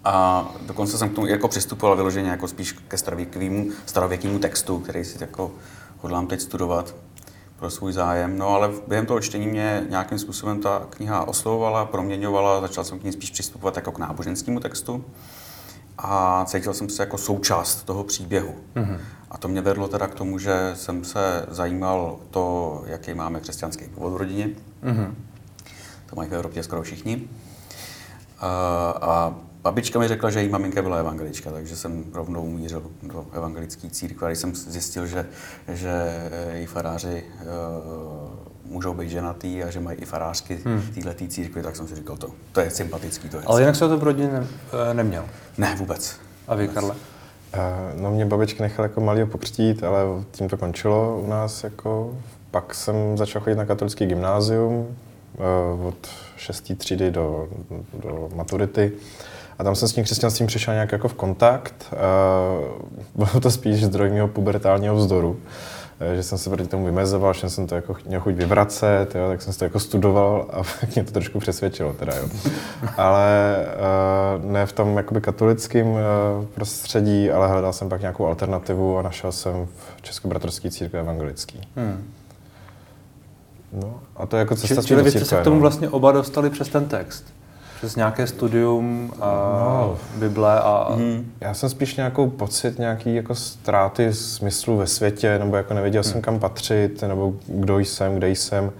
A 0.04 0.48
dokonce 0.66 0.98
jsem 0.98 1.08
k 1.08 1.14
tomu 1.14 1.26
jako 1.26 1.48
přistupoval 1.48 1.96
vyloženě 1.96 2.30
jako 2.30 2.48
spíš 2.48 2.72
ke 2.72 2.98
starověkému, 2.98 3.70
starověkému 3.86 4.38
textu, 4.38 4.78
který 4.78 5.04
si 5.04 5.18
jako 5.20 5.50
hodlám 6.00 6.26
teď 6.26 6.40
studovat 6.40 6.94
pro 7.56 7.70
svůj 7.70 7.92
zájem. 7.92 8.38
No 8.38 8.48
ale 8.48 8.70
během 8.86 9.06
toho 9.06 9.20
čtení 9.20 9.46
mě 9.46 9.86
nějakým 9.88 10.18
způsobem 10.18 10.60
ta 10.60 10.86
kniha 10.90 11.28
oslovovala, 11.28 11.84
proměňovala, 11.84 12.60
začal 12.60 12.84
jsem 12.84 12.98
k 12.98 13.04
ní 13.04 13.12
spíš 13.12 13.30
přistupovat 13.30 13.76
jako 13.76 13.92
k 13.92 13.98
náboženskému 13.98 14.60
textu 14.60 15.04
a 15.98 16.44
cítil 16.48 16.74
jsem 16.74 16.88
se 16.88 17.02
jako 17.02 17.18
součást 17.18 17.82
toho 17.82 18.04
příběhu. 18.04 18.54
Mm-hmm. 18.74 18.98
A 19.30 19.38
to 19.38 19.48
mě 19.48 19.60
vedlo 19.60 19.88
teda 19.88 20.06
k 20.06 20.14
tomu, 20.14 20.38
že 20.38 20.72
jsem 20.74 21.04
se 21.04 21.46
zajímal 21.48 22.00
o 22.00 22.20
to, 22.30 22.84
jaký 22.86 23.14
máme 23.14 23.40
křesťanský 23.40 23.84
původ 23.84 24.12
v 24.12 24.16
rodině. 24.16 24.50
Mm-hmm. 24.84 25.14
To 26.10 26.16
mají 26.16 26.30
v 26.30 26.34
Evropě 26.34 26.62
skoro 26.62 26.82
všichni. 26.82 27.28
A, 28.38 28.48
a 29.00 29.34
babička 29.62 29.98
mi 29.98 30.08
řekla, 30.08 30.30
že 30.30 30.40
její 30.40 30.48
maminka 30.48 30.82
byla 30.82 30.96
evangelička, 30.96 31.50
takže 31.50 31.76
jsem 31.76 32.04
rovnou 32.12 32.46
mířil 32.50 32.82
do 33.02 33.26
evangelické 33.32 33.90
církve. 33.90 34.26
A 34.26 34.30
Když 34.30 34.38
jsem 34.38 34.54
zjistil, 34.54 35.06
že, 35.06 35.26
že 35.68 35.92
její 36.52 36.66
faráři 36.66 37.24
uh, 37.40 38.51
můžou 38.64 38.94
být 38.94 39.10
ženatý 39.10 39.62
a 39.62 39.70
že 39.70 39.80
mají 39.80 39.98
i 39.98 40.04
farářky 40.04 40.58
hmm. 40.64 40.80
v 40.80 41.02
této 41.02 41.26
církvi, 41.28 41.62
tak 41.62 41.76
jsem 41.76 41.88
si 41.88 41.94
říkal, 41.94 42.16
to, 42.16 42.28
to 42.52 42.60
je 42.60 42.70
sympatický. 42.70 43.28
To 43.28 43.36
je 43.36 43.42
Ale 43.46 43.60
jinak 43.60 43.76
se 43.76 43.88
to 43.88 43.98
v 43.98 44.02
rodině 44.02 44.32
ne, 44.32 44.46
eh, 44.90 44.94
neměl. 44.94 45.24
Ne, 45.58 45.74
vůbec. 45.78 46.16
A 46.48 46.54
vy, 46.54 46.68
Karle? 46.68 46.94
Eh, 47.54 47.60
No 47.96 48.10
mě 48.10 48.26
babička 48.26 48.62
nechala 48.64 48.88
jako 48.88 49.00
malýho 49.00 49.26
pokřtít, 49.26 49.84
ale 49.84 50.02
tím 50.30 50.48
to 50.48 50.56
končilo 50.56 51.20
u 51.20 51.26
nás 51.26 51.64
jako. 51.64 52.18
Pak 52.50 52.74
jsem 52.74 53.18
začal 53.18 53.42
chodit 53.42 53.56
na 53.56 53.64
katolický 53.64 54.06
gymnázium 54.06 54.96
eh, 55.34 55.86
od 55.86 56.08
6. 56.36 56.72
třídy 56.78 57.10
do, 57.10 57.48
do 58.02 58.28
maturity. 58.34 58.92
A 59.58 59.64
tam 59.64 59.74
jsem 59.74 59.88
s 59.88 59.92
tím 59.92 60.04
křesťanstvím 60.04 60.46
přišel 60.46 60.74
nějak 60.74 60.92
jako 60.92 61.08
v 61.08 61.14
kontakt. 61.14 61.74
Eh, 61.92 61.96
Bylo 63.14 63.40
to 63.40 63.50
spíš 63.50 63.84
zdroj 63.84 64.10
mého 64.10 64.28
pubertálního 64.28 64.96
vzdoru. 64.96 65.40
Eh, 66.02 66.16
Že 66.16 66.22
jsem 66.22 66.38
se 66.38 66.50
proti 66.50 66.68
tomu 66.68 66.84
vymezoval, 66.84 67.34
že 67.34 67.50
jsem 67.50 67.66
to 67.66 67.74
jako 67.74 67.96
měl 68.06 68.20
chuť 68.20 68.34
vyvracet, 68.34 69.14
jo, 69.14 69.28
tak 69.28 69.42
jsem 69.42 69.52
si 69.52 69.58
to 69.58 69.64
jako 69.64 69.80
studoval 69.80 70.46
a 70.50 70.56
pak 70.80 70.94
mě 70.94 71.04
to 71.04 71.12
trošku 71.12 71.38
přesvědčilo 71.38 71.92
teda, 71.92 72.16
jo. 72.16 72.28
Ale 72.96 73.56
uh, 74.38 74.50
ne 74.50 74.66
v 74.66 74.72
tom 74.72 74.96
jakoby 74.96 75.20
katolickém 75.20 75.86
uh, 75.86 75.98
prostředí, 76.54 77.30
ale 77.30 77.48
hledal 77.48 77.72
jsem 77.72 77.88
pak 77.88 78.00
nějakou 78.00 78.26
alternativu 78.26 78.98
a 78.98 79.02
našel 79.02 79.32
jsem 79.32 79.66
v 79.66 80.02
Českobratrské 80.02 80.70
církvi 80.70 80.98
evangelický. 80.98 81.60
Hmm. 81.76 82.10
No, 83.72 84.00
a 84.16 84.26
to 84.26 84.36
je 84.36 84.38
jako 84.38 84.56
cesta 84.56 84.82
čili 84.82 84.98
do 84.98 85.04
vy 85.04 85.10
jste 85.10 85.24
se 85.24 85.36
k 85.36 85.44
tomu 85.44 85.56
no. 85.56 85.60
vlastně 85.60 85.88
oba 85.88 86.12
dostali 86.12 86.50
přes 86.50 86.68
ten 86.68 86.84
text? 86.84 87.24
Přes 87.82 87.96
nějaké 87.96 88.26
studium 88.26 89.12
a 89.20 89.26
No. 89.60 89.98
Bible 90.14 90.60
a... 90.60 90.86
Mhm. 90.96 91.32
Já 91.40 91.54
jsem 91.54 91.68
spíš 91.68 91.96
nějakou 91.96 92.30
pocit 92.30 92.78
nějaký 92.78 93.14
jako 93.14 93.34
ztráty 93.34 94.12
smyslu 94.12 94.76
ve 94.76 94.86
světě, 94.86 95.38
nebo 95.38 95.56
jako 95.56 95.74
nevěděl 95.74 96.02
jsem 96.02 96.20
kam 96.20 96.38
patřit, 96.38 97.02
nebo 97.02 97.34
kdo 97.46 97.78
jsem, 97.78 98.14
kde 98.14 98.30
jsem. 98.30 98.72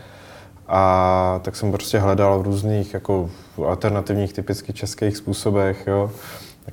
A 0.69 1.41
tak 1.43 1.57
jsem 1.57 1.73
prostě 1.73 1.99
hledal 1.99 2.39
v 2.39 2.43
různých 2.43 2.95
jako 2.95 3.31
alternativních, 3.67 4.33
typicky 4.33 4.73
českých 4.73 5.17
způsobech, 5.17 5.87
jo. 5.87 6.11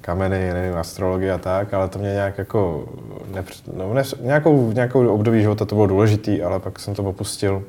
kameny, 0.01 0.53
nevím, 0.53 0.77
astrologie 0.77 1.33
a 1.33 1.37
tak, 1.37 1.73
ale 1.73 1.89
to 1.89 1.99
mě 1.99 2.09
nějak 2.09 2.37
jako, 2.37 2.85
nepř, 3.33 3.63
no, 3.73 3.93
ne, 3.93 4.03
nějakou, 4.21 4.71
nějakou 4.71 5.07
období 5.13 5.41
života 5.41 5.65
to 5.65 5.75
bylo 5.75 5.87
důležitý, 5.87 6.41
ale 6.41 6.59
pak 6.59 6.79
jsem 6.79 6.95
to 6.95 7.03
opustil 7.03 7.63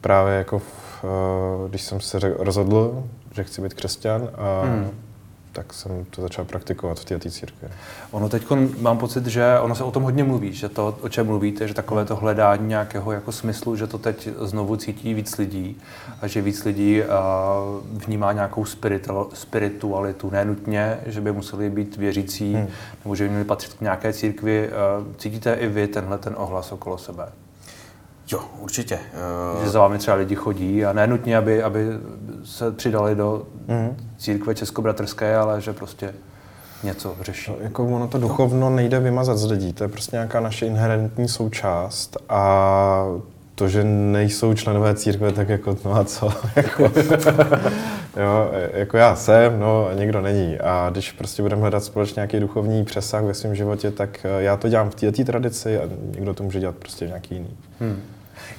právě 0.00 0.34
jako, 0.34 0.58
v, 0.58 1.04
eh, 1.04 1.68
když 1.68 1.82
jsem 1.82 2.00
se 2.00 2.18
rozhodl, 2.38 3.04
že 3.34 3.44
chci 3.44 3.62
být 3.62 3.74
křesťan 3.74 4.28
a 4.34 4.62
hmm 4.62 4.90
tak 5.52 5.72
jsem 5.72 6.04
to 6.04 6.22
začal 6.22 6.44
praktikovat 6.44 7.00
v 7.00 7.04
té 7.04 7.30
církvi. 7.30 7.68
Ono 8.10 8.28
teď 8.28 8.46
mám 8.78 8.98
pocit, 8.98 9.26
že 9.26 9.58
ono 9.60 9.74
se 9.74 9.84
o 9.84 9.90
tom 9.90 10.02
hodně 10.02 10.24
mluví, 10.24 10.52
že 10.52 10.68
to, 10.68 10.98
o 11.00 11.08
čem 11.08 11.26
mluvíte, 11.26 11.68
že 11.68 11.74
takové 11.74 12.04
to 12.04 12.16
hledání 12.16 12.68
nějakého 12.68 13.12
jako 13.12 13.32
smyslu, 13.32 13.76
že 13.76 13.86
to 13.86 13.98
teď 13.98 14.28
znovu 14.40 14.76
cítí 14.76 15.14
víc 15.14 15.38
lidí 15.38 15.76
a 16.22 16.26
že 16.26 16.42
víc 16.42 16.64
lidí 16.64 17.02
uh, 17.02 17.08
vnímá 18.04 18.32
nějakou 18.32 18.64
spiritualitu, 19.34 20.30
nenutně, 20.30 20.98
že 21.06 21.20
by 21.20 21.32
museli 21.32 21.70
být 21.70 21.96
věřící 21.96 22.54
hmm. 22.54 22.68
nebo 23.04 23.14
že 23.14 23.24
by 23.24 23.30
měli 23.30 23.44
patřit 23.44 23.74
k 23.74 23.80
nějaké 23.80 24.12
církvi. 24.12 24.68
Uh, 24.68 25.06
cítíte 25.16 25.54
i 25.54 25.68
vy 25.68 25.88
tenhle 25.88 26.18
ten 26.18 26.34
ohlas 26.36 26.72
okolo 26.72 26.98
sebe? 26.98 27.32
Jo, 28.32 28.40
určitě. 28.60 28.98
Že 29.64 29.70
za 29.70 29.80
vámi 29.80 29.98
třeba 29.98 30.16
lidi 30.16 30.34
chodí 30.34 30.84
a 30.84 30.92
nenutně, 30.92 31.36
aby, 31.36 31.62
aby 31.62 31.86
se 32.44 32.72
přidali 32.72 33.14
do 33.14 33.42
mm. 33.68 33.96
církve 34.18 34.54
českobratrské, 34.54 35.36
ale 35.36 35.60
že 35.60 35.72
prostě 35.72 36.14
něco 36.82 37.16
řeší. 37.20 37.50
No, 37.50 37.56
jako 37.60 37.86
ono 37.86 38.08
to 38.08 38.18
duchovno 38.18 38.70
nejde 38.70 39.00
vymazat 39.00 39.38
z 39.38 39.50
lidí, 39.50 39.72
to 39.72 39.84
je 39.84 39.88
prostě 39.88 40.16
nějaká 40.16 40.40
naše 40.40 40.66
inherentní 40.66 41.28
součást 41.28 42.16
a 42.28 43.04
to, 43.54 43.68
že 43.68 43.84
nejsou 43.84 44.54
členové 44.54 44.94
církve, 44.94 45.32
tak 45.32 45.48
jako 45.48 45.76
no 45.84 45.94
a 45.94 46.04
co, 46.04 46.30
jako, 46.56 46.82
jo, 48.16 48.50
jako 48.72 48.96
já 48.96 49.16
jsem, 49.16 49.60
no 49.60 49.86
a 49.86 49.94
někdo 49.94 50.20
není. 50.20 50.58
A 50.58 50.88
když 50.90 51.12
prostě 51.12 51.42
budeme 51.42 51.62
hledat 51.62 51.84
společně 51.84 52.20
nějaký 52.20 52.40
duchovní 52.40 52.84
přesah 52.84 53.24
ve 53.24 53.34
svém 53.34 53.54
životě, 53.54 53.90
tak 53.90 54.26
já 54.38 54.56
to 54.56 54.68
dělám 54.68 54.90
v 54.90 54.94
této 54.94 55.24
tradici 55.24 55.78
a 55.78 55.82
někdo 56.14 56.34
to 56.34 56.42
může 56.42 56.60
dělat 56.60 56.74
prostě 56.76 57.06
nějaký 57.06 57.34
jiný. 57.34 57.56
Hmm. 57.80 58.02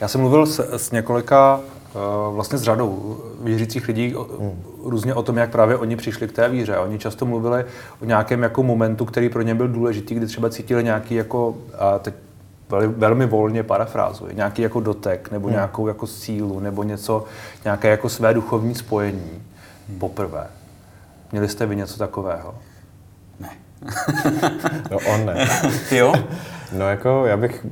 Já 0.01 0.07
jsem 0.07 0.21
mluvil 0.21 0.45
s, 0.45 0.59
s 0.77 0.91
několika, 0.91 1.59
eh, 1.65 1.97
vlastně 2.31 2.57
s 2.57 2.61
řadou 2.61 3.21
věřících 3.41 3.87
lidí 3.87 4.15
hmm. 4.39 4.63
různě 4.83 5.13
o 5.13 5.23
tom, 5.23 5.37
jak 5.37 5.51
právě 5.51 5.77
oni 5.77 5.95
přišli 5.95 6.27
k 6.27 6.31
té 6.31 6.49
víře. 6.49 6.77
Oni 6.77 6.99
často 6.99 7.25
mluvili 7.25 7.65
o 8.01 8.05
nějakém 8.05 8.43
jako 8.43 8.63
momentu, 8.63 9.05
který 9.05 9.29
pro 9.29 9.41
ně 9.41 9.55
byl 9.55 9.67
důležitý, 9.67 10.15
kdy 10.15 10.25
třeba 10.25 10.49
cítili 10.49 10.83
nějaký 10.83 11.15
jako, 11.15 11.55
a 11.79 11.99
teď 11.99 12.13
velmi 12.87 13.25
volně 13.25 13.63
parafrázuji, 13.63 14.35
nějaký 14.35 14.61
jako 14.61 14.79
dotek, 14.79 15.31
nebo 15.31 15.47
hmm. 15.47 15.55
nějakou 15.55 15.87
jako 15.87 16.07
sílu, 16.07 16.59
nebo 16.59 16.83
něco, 16.83 17.25
nějaké 17.63 17.89
jako 17.89 18.09
své 18.09 18.33
duchovní 18.33 18.75
spojení 18.75 19.41
hmm. 19.89 19.99
poprvé. 19.99 20.47
Měli 21.31 21.49
jste 21.49 21.65
vy 21.65 21.75
něco 21.75 21.97
takového? 21.97 22.55
Ne. 23.39 23.49
no 24.91 24.97
on 25.13 25.25
ne. 25.25 25.49
Ty 25.89 25.97
jo? 25.97 26.13
No 26.71 26.89
jako 26.89 27.25
já 27.25 27.37
bych 27.37 27.65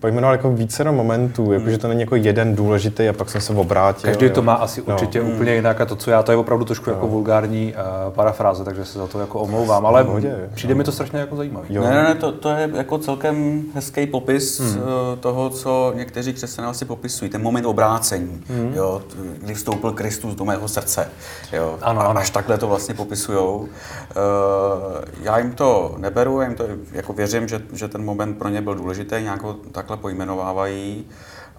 pojmenoval 0.00 0.34
jako 0.34 0.52
více 0.52 0.84
momentů, 0.84 1.52
jako 1.52 1.70
že 1.70 1.78
to 1.78 1.88
není 1.88 2.00
jako 2.00 2.16
jeden 2.16 2.56
důležitý 2.56 3.08
a 3.08 3.12
pak 3.12 3.30
jsem 3.30 3.40
se 3.40 3.52
obrátil. 3.52 4.10
Každý 4.10 4.26
jo. 4.26 4.32
to 4.32 4.42
má 4.42 4.54
asi 4.54 4.82
no. 4.86 4.94
určitě 4.94 5.20
mm. 5.20 5.28
úplně 5.28 5.54
jinak 5.54 5.80
a 5.80 5.86
to, 5.86 5.96
co 5.96 6.10
já, 6.10 6.22
to 6.22 6.32
je 6.32 6.36
opravdu 6.36 6.64
trošku 6.64 6.90
jako 6.90 7.00
no. 7.00 7.06
jako 7.06 7.12
vulgární 7.12 7.74
uh, 7.74 8.12
parafráze, 8.12 8.64
takže 8.64 8.84
se 8.84 8.98
za 8.98 9.06
to 9.06 9.20
jako 9.20 9.40
omlouvám, 9.40 9.86
ale 9.86 10.02
Hodě, 10.02 10.50
přijde 10.54 10.74
no. 10.74 10.78
mi 10.78 10.84
to 10.84 10.92
strašně 10.92 11.18
jako 11.18 11.36
zajímavé. 11.36 11.66
Ne, 11.70 11.80
ne, 11.80 12.02
ne, 12.02 12.14
to, 12.14 12.32
to 12.32 12.48
je 12.48 12.70
jako 12.74 12.98
celkem 12.98 13.62
hezký 13.74 14.06
popis 14.06 14.60
mm. 14.60 14.80
toho, 15.20 15.50
co 15.50 15.92
někteří 15.96 16.32
křesťané 16.32 16.68
asi 16.68 16.84
popisují, 16.84 17.30
ten 17.30 17.42
moment 17.42 17.66
obrácení, 17.66 18.42
mm. 18.48 18.72
jo, 18.74 19.02
kdy 19.38 19.54
vstoupil 19.54 19.92
Kristus 19.92 20.34
do 20.34 20.44
mého 20.44 20.68
srdce. 20.68 21.08
Jo. 21.52 21.78
Ano, 21.82 22.00
a 22.00 22.04
ano. 22.04 22.20
až 22.20 22.30
takhle 22.30 22.58
to 22.58 22.68
vlastně 22.68 22.94
popisujou. 22.94 23.56
Uh, 23.58 23.66
já 25.22 25.38
jim 25.38 25.52
to 25.52 25.94
neberu, 25.98 26.40
já 26.40 26.48
jim 26.48 26.56
to 26.56 26.64
jako 26.92 27.12
věřím, 27.12 27.48
že, 27.48 27.62
že 27.72 27.88
ten 27.88 28.04
moment 28.04 28.38
pro 28.38 28.48
ně 28.48 28.60
byl 28.60 28.74
důležitý, 28.74 29.14
nějak 29.22 29.42
tak 29.72 29.89
takhle 29.90 30.02
pojmenovávají, 30.02 31.04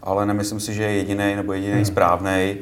ale 0.04 0.26
nemyslím 0.26 0.60
si, 0.60 0.74
že 0.74 0.84
je 0.84 0.94
jediný 0.94 1.36
nebo 1.36 1.54
jediný 1.54 1.74
hmm. 1.74 1.86
správný. 1.86 2.58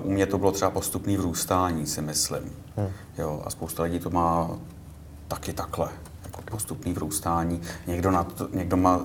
Uh, 0.00 0.06
u 0.06 0.10
mě 0.10 0.26
to 0.26 0.38
bylo 0.38 0.52
třeba 0.52 0.70
postupný 0.70 1.16
vrůstání, 1.16 1.86
si 1.86 2.02
myslím. 2.02 2.52
Hmm. 2.76 2.88
Jo, 3.18 3.42
a 3.44 3.50
spousta 3.50 3.82
lidí 3.82 3.98
to 3.98 4.10
má 4.10 4.50
taky 5.28 5.52
takhle 5.52 5.88
jako 6.24 6.42
postupný 6.50 6.92
vrůstání. 6.92 7.60
Někdo, 7.86 8.10
na 8.10 8.24
to, 8.24 8.48
někdo 8.52 8.76
má 8.76 9.00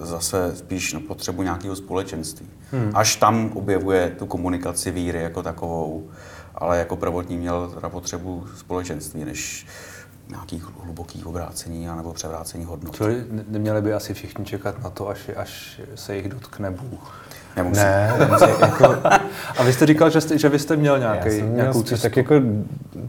zase 0.00 0.56
spíš 0.56 0.92
no, 0.92 1.00
potřebu 1.00 1.42
nějakého 1.42 1.76
společenství. 1.76 2.46
Hmm. 2.72 2.90
Až 2.94 3.16
tam 3.16 3.50
objevuje 3.54 4.10
tu 4.18 4.26
komunikaci 4.26 4.90
víry 4.90 5.22
jako 5.22 5.42
takovou, 5.42 6.10
ale 6.54 6.78
jako 6.78 6.96
prvotní 6.96 7.36
měl 7.36 7.70
teda 7.74 7.88
potřebu 7.88 8.46
společenství, 8.56 9.24
než 9.24 9.66
nějakých 10.28 10.64
hlubokých 10.84 11.26
obrácení 11.26 11.86
nebo 11.96 12.12
převrácení 12.12 12.64
hodnot. 12.64 12.96
Čili 12.96 13.24
neměli 13.48 13.82
by 13.82 13.92
asi 13.92 14.14
všichni 14.14 14.44
čekat 14.44 14.82
na 14.82 14.90
to, 14.90 15.08
až, 15.08 15.30
až 15.36 15.80
se 15.94 16.16
jich 16.16 16.28
dotkne 16.28 16.70
Bůh. 16.70 17.24
Nemusí. 17.56 17.80
Ne, 17.80 18.14
nemusí, 18.18 18.44
jako... 18.60 18.96
A 19.58 19.62
vy 19.64 19.72
jste 19.72 19.86
říkal, 19.86 20.10
že, 20.10 20.20
jste, 20.20 20.38
že 20.38 20.48
vy 20.48 20.58
jste 20.58 20.76
měl 20.76 20.98
nějaký, 20.98 21.28
Já 21.28 21.34
jsem 21.34 21.56
nějakou 21.56 21.82
cestu. 21.82 22.02
Tak 22.02 22.16
jako 22.16 22.34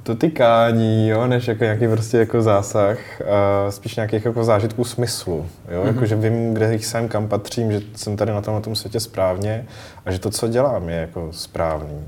dotykání, 0.06 1.10
jo, 1.10 1.28
než 1.28 1.48
jako 1.48 1.64
nějaký 1.64 1.88
prostě 1.88 2.18
jako 2.18 2.42
zásah, 2.42 2.98
a 3.22 3.72
spíš 3.72 3.96
nějakých 3.96 4.26
jako 4.26 4.44
zážitků 4.44 4.84
smyslu, 4.84 5.46
jo, 5.72 5.84
mm-hmm. 5.84 5.88
jako 5.88 6.06
že 6.06 6.16
vím, 6.16 6.54
kde 6.54 6.74
jsem, 6.74 7.08
kam 7.08 7.28
patřím, 7.28 7.72
že 7.72 7.82
jsem 7.96 8.18
tady 8.18 8.32
na 8.32 8.42
tom, 8.42 8.54
na 8.54 8.62
tom 8.62 8.76
světě 8.76 9.00
správně 9.00 9.66
a 10.06 10.12
že 10.12 10.20
to, 10.20 10.30
co 10.30 10.48
dělám, 10.48 10.90
je 10.90 10.96
jako 10.96 11.28
správný. 11.32 12.04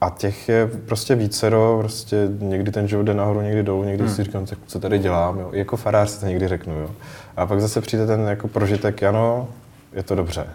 A 0.00 0.10
těch 0.10 0.48
je 0.48 0.66
prostě 0.66 1.14
vícero, 1.14 1.76
prostě 1.80 2.28
někdy 2.38 2.70
ten 2.70 2.88
život 2.88 3.02
jde 3.02 3.14
nahoru, 3.14 3.40
někdy 3.40 3.62
dolů, 3.62 3.84
někdy 3.84 4.04
hmm. 4.04 4.14
si 4.14 4.24
říkám, 4.24 4.46
tak 4.46 4.58
co 4.66 4.80
tady 4.80 4.98
dělám, 4.98 5.38
jo. 5.38 5.50
I 5.52 5.58
jako 5.58 5.76
farář 5.76 6.10
si 6.10 6.20
to 6.20 6.26
někdy 6.26 6.48
řeknu, 6.48 6.74
jo. 6.74 6.90
A 7.36 7.46
pak 7.46 7.60
zase 7.60 7.80
přijde 7.80 8.06
ten 8.06 8.20
jako 8.20 8.48
prožitek, 8.48 9.02
ano, 9.02 9.48
je 9.92 10.02
to 10.02 10.14
dobře. 10.14 10.46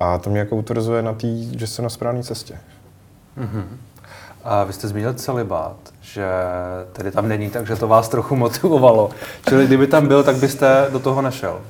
A 0.00 0.18
to 0.18 0.30
mě 0.30 0.38
jako 0.38 0.56
utvrzuje 0.56 1.02
na 1.02 1.12
tý, 1.12 1.58
že 1.58 1.66
jsem 1.66 1.82
na 1.82 1.88
správné 1.88 2.22
cestě. 2.22 2.58
Mm-hmm. 3.38 3.64
A 4.44 4.64
vy 4.64 4.72
jste 4.72 4.88
zmínil 4.88 5.14
celibát, 5.14 5.76
že 6.00 6.26
tedy 6.92 7.10
tam 7.10 7.28
není, 7.28 7.50
takže 7.50 7.76
to 7.76 7.88
vás 7.88 8.08
trochu 8.08 8.36
motivovalo. 8.36 9.10
Čili 9.48 9.66
kdyby 9.66 9.86
tam 9.86 10.08
byl, 10.08 10.22
tak 10.22 10.36
byste 10.36 10.86
do 10.92 10.98
toho 10.98 11.22
nešel? 11.22 11.60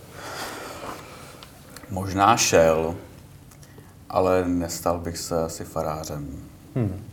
Možná 1.90 2.36
šel, 2.36 2.94
ale 4.12 4.48
nestal 4.48 4.98
bych 4.98 5.18
se 5.18 5.42
asi 5.42 5.64
farářem. 5.64 6.28
Hmm. 6.74 7.04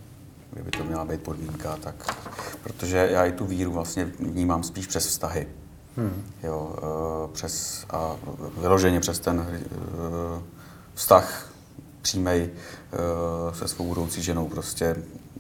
Kdyby 0.51 0.71
to 0.71 0.83
měla 0.83 1.05
být 1.05 1.21
podmínka, 1.21 1.77
tak... 1.77 2.15
Protože 2.63 3.07
já 3.11 3.25
i 3.25 3.31
tu 3.31 3.45
víru 3.45 3.71
vlastně 3.71 4.05
vnímám 4.19 4.63
spíš 4.63 4.87
přes 4.87 5.07
vztahy. 5.07 5.47
Hmm. 5.97 6.23
Jo, 6.43 6.75
uh, 7.27 7.33
přes, 7.33 7.85
a 7.89 8.15
vyloženě 8.57 8.99
přes 8.99 9.19
ten 9.19 9.39
uh, 9.39 10.41
vztah 10.93 11.53
přímej 12.01 12.49
uh, 12.49 13.53
se 13.53 13.67
svou 13.67 13.87
budoucí 13.87 14.21
ženou. 14.21 14.47
Prostě 14.47 14.95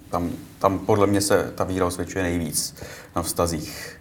tam, 0.09 0.31
tam 0.59 0.79
podle 0.79 1.07
mě 1.07 1.21
se 1.21 1.51
ta 1.55 1.63
víra 1.63 1.85
osvědčuje 1.85 2.23
nejvíc 2.23 2.75
na 3.15 3.23
vztazích. 3.23 3.98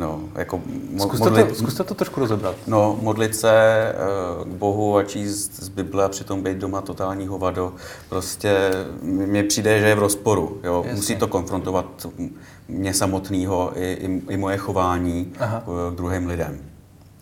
No, 0.00 0.20
jako 0.34 0.60
zkuste, 0.98 1.24
modlit, 1.24 1.48
to, 1.48 1.54
zkuste 1.54 1.84
to 1.84 1.94
trošku 1.94 2.20
rozebrat. 2.20 2.56
No, 2.66 2.98
modlit 3.02 3.36
se 3.36 3.52
uh, 4.38 4.44
k 4.44 4.54
Bohu 4.54 4.96
a 4.96 5.02
číst 5.02 5.62
z 5.62 5.68
Bible 5.68 6.04
a 6.04 6.08
přitom 6.08 6.42
být 6.42 6.58
doma 6.58 6.80
totální 6.80 7.26
hovado, 7.26 7.74
prostě 8.08 8.70
mně 9.02 9.44
přijde, 9.44 9.80
že 9.80 9.88
je 9.88 9.94
v 9.94 9.98
rozporu. 9.98 10.60
Jo? 10.64 10.84
Musí 10.94 11.16
to 11.16 11.28
konfrontovat 11.28 12.06
mě 12.68 12.94
samotného 12.94 13.72
i, 13.74 13.92
i, 13.92 14.22
i 14.32 14.36
moje 14.36 14.56
chování 14.56 15.32
Aha. 15.38 15.62
k 15.66 15.96
druhým 15.96 16.26
lidem, 16.26 16.60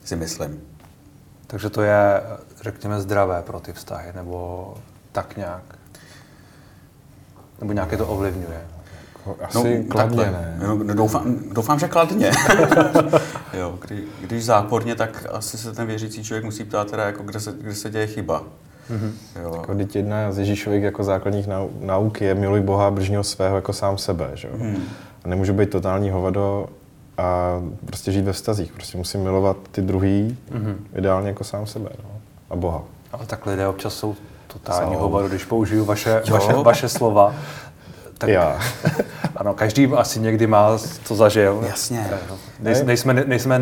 si 0.04 0.16
myslím. 0.16 0.61
Takže 1.47 1.70
to 1.70 1.82
je, 1.82 2.23
řekněme, 2.62 3.00
zdravé 3.00 3.42
pro 3.42 3.61
ty 3.61 3.73
vztahy, 3.73 4.12
nebo 4.14 4.75
tak 5.12 5.37
nějak? 5.37 5.62
Nebo 7.61 7.73
nějaké 7.73 7.97
to 7.97 8.06
ovlivňuje? 8.06 8.66
Jako 9.28 9.44
asi 9.61 9.78
no, 9.78 9.85
kladně 9.88 10.16
takhle. 10.16 10.40
ne. 10.40 10.58
No, 10.66 10.94
doufám, 10.94 11.37
doufám, 11.52 11.78
že 11.78 11.88
kladně. 11.88 12.30
jo, 13.58 13.78
kdy, 13.87 14.04
když 14.20 14.44
záporně, 14.44 14.94
tak 14.94 15.26
asi 15.32 15.58
se 15.58 15.73
ten 15.73 15.87
věřící 15.87 16.25
člověk 16.25 16.44
musí 16.44 16.64
ptát, 16.64 16.90
teda, 16.90 17.06
jako, 17.06 17.23
kde, 17.23 17.40
se, 17.40 17.54
kde 17.61 17.75
se 17.75 17.90
děje 17.90 18.06
chyba. 18.06 18.42
Mm-hmm. 18.90 19.11
Jo. 19.42 19.52
Jako, 19.56 19.75
teď 19.75 19.97
jedna 19.97 20.32
z 20.32 20.38
Ježíšových 20.38 20.82
jako 20.82 21.04
základních 21.04 21.47
nau, 21.47 21.68
nauk 21.80 22.20
je 22.20 22.35
miluj 22.35 22.61
Boha 22.61 22.90
bližního 22.90 23.25
svého 23.25 23.56
jako 23.56 23.73
sám 23.73 23.99
sebe. 23.99 24.30
Že? 24.35 24.49
Mm. 24.56 24.82
A 25.25 25.28
nemůžu 25.28 25.52
být 25.52 25.70
totální 25.70 26.11
hovado 26.11 26.68
a 27.18 27.61
prostě 27.87 28.12
žít 28.12 28.23
ve 28.23 28.32
vztazích. 28.32 28.73
Prostě 28.73 28.99
musím 28.99 29.23
milovat 29.23 29.56
ty 29.70 29.82
druhý, 29.82 30.38
mm-hmm. 30.52 30.75
ideálně 30.94 31.28
jako 31.28 31.44
sám 31.44 31.66
sebe 31.66 31.90
no. 32.04 32.11
a 32.50 32.56
Boha. 32.56 32.82
Ale 33.12 33.26
tak 33.26 33.47
lidé 33.47 33.68
občas 33.68 33.94
jsou 33.94 34.16
totální 34.47 34.94
hovado, 34.94 35.28
když 35.28 35.44
použiju 35.44 35.85
vaše, 35.85 36.23
vaše, 36.30 36.52
vaše 36.52 36.88
slova. 36.88 37.35
Tak, 38.19 38.31
Já. 38.31 38.61
ano, 39.37 39.55
každý 39.55 39.87
asi 39.87 40.21
někdy 40.21 40.47
má 40.47 40.79
to 41.09 41.15
zažil. 41.15 41.65
Jasně. 41.69 42.11
Nej, 42.61 42.85
nejsme, 42.85 43.15
nejsme 43.15 43.61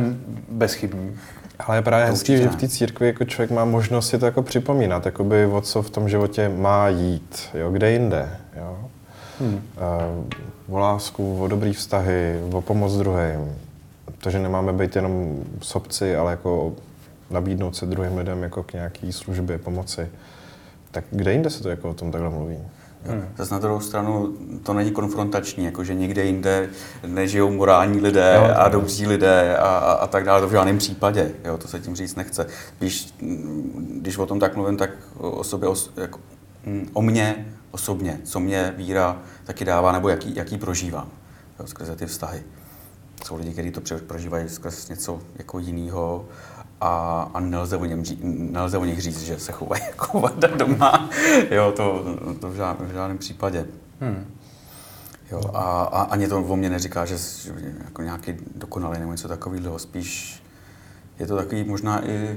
bezchybní. 0.48 1.16
Ale 1.58 1.76
je 1.76 1.82
právě 1.82 2.06
hezký, 2.06 2.36
že 2.36 2.48
v 2.48 2.56
té 2.56 2.68
církvi 2.68 3.06
jako 3.06 3.24
člověk 3.24 3.50
má 3.50 3.64
možnost 3.64 4.08
si 4.08 4.18
to 4.18 4.26
jako 4.26 4.42
připomínat, 4.42 5.06
jakoby 5.06 5.46
o 5.46 5.60
co 5.60 5.82
v 5.82 5.90
tom 5.90 6.08
životě 6.08 6.48
má 6.48 6.88
jít, 6.88 7.48
jo, 7.54 7.70
kde 7.70 7.90
jinde. 7.90 8.28
Jo. 8.56 8.78
Hmm. 9.40 9.62
O 10.68 10.78
lásku, 10.78 11.42
o 11.42 11.48
dobrý 11.48 11.72
vztahy, 11.72 12.40
o 12.52 12.60
pomoc 12.60 12.96
druhým. 12.96 13.54
To, 14.18 14.30
že 14.30 14.38
nemáme 14.38 14.72
být 14.72 14.96
jenom 14.96 15.42
sobci, 15.60 16.16
ale 16.16 16.30
jako 16.30 16.72
nabídnout 17.30 17.76
se 17.76 17.86
druhým 17.86 18.18
lidem 18.18 18.42
jako 18.42 18.62
k 18.62 18.72
nějaký 18.72 19.12
službě, 19.12 19.58
pomoci. 19.58 20.08
Tak 20.90 21.04
kde 21.10 21.32
jinde 21.32 21.50
se 21.50 21.62
to 21.62 21.68
jako 21.68 21.90
o 21.90 21.94
tom 21.94 22.12
takhle 22.12 22.30
mluví? 22.30 22.58
Hmm. 23.08 23.28
Zase 23.36 23.54
na 23.54 23.60
druhou 23.60 23.80
stranu 23.80 24.36
to 24.62 24.72
není 24.72 24.90
konfrontační, 24.90 25.64
jakože 25.64 25.94
někde 25.94 26.24
jinde 26.24 26.68
nežijou 27.06 27.50
morální 27.50 28.00
lidé 28.00 28.38
no, 28.38 28.60
a 28.60 28.68
dobří 28.68 29.06
lidé 29.06 29.56
a, 29.56 29.68
a, 29.68 29.92
a 29.92 30.06
tak 30.06 30.24
dále, 30.24 30.40
to 30.40 30.48
v 30.48 30.52
žádném 30.52 30.78
případě, 30.78 31.32
jo, 31.44 31.58
to 31.58 31.68
se 31.68 31.80
tím 31.80 31.96
říct 31.96 32.14
nechce. 32.14 32.46
Když, 32.78 33.14
když 34.00 34.18
o 34.18 34.26
tom 34.26 34.40
tak 34.40 34.56
mluvím, 34.56 34.76
tak 34.76 34.90
o 35.16 35.44
sobě, 35.44 35.68
o, 35.68 35.74
jako, 35.96 36.20
mm, 36.66 36.88
o 36.92 37.02
mně 37.02 37.46
osobně, 37.70 38.20
co 38.24 38.40
mě 38.40 38.74
víra 38.76 39.22
taky 39.44 39.64
dává, 39.64 39.92
nebo 39.92 40.08
jaký, 40.08 40.36
jaký 40.36 40.58
prožívám 40.58 41.08
jo, 41.60 41.66
skrze 41.66 41.96
ty 41.96 42.06
vztahy. 42.06 42.42
Jsou 43.24 43.36
lidi, 43.36 43.52
kteří 43.52 43.70
to 43.70 43.80
prožívají 44.06 44.48
skrze 44.48 44.76
něco 44.90 45.20
jako 45.36 45.58
jiného 45.58 46.24
a, 46.80 47.22
a 47.34 47.40
nelze, 47.40 47.76
o 47.76 47.84
něm, 47.84 48.02
nelze 48.52 48.78
o 48.78 48.84
nich 48.84 49.00
říct, 49.00 49.22
že 49.22 49.38
se 49.38 49.52
chovají 49.52 49.82
jako 49.86 50.20
vada 50.20 50.48
doma. 50.48 51.10
Jo, 51.50 51.72
to, 51.76 52.04
to 52.40 52.50
v, 52.50 52.54
žádném, 52.54 52.88
v 52.88 52.92
žádném 52.92 53.18
případě. 53.18 53.66
Hmm. 54.00 54.26
Jo, 55.32 55.40
a, 55.54 55.82
a 55.82 56.02
ani 56.02 56.28
to 56.28 56.38
o 56.38 56.56
mě 56.56 56.70
neříká, 56.70 57.04
že, 57.04 57.16
jako 57.84 58.02
nějaký 58.02 58.34
dokonalý 58.54 58.98
nebo 58.98 59.12
něco 59.12 59.28
takového. 59.28 59.78
Spíš 59.78 60.42
je 61.18 61.26
to 61.26 61.36
takový 61.36 61.64
možná 61.64 62.06
i 62.08 62.36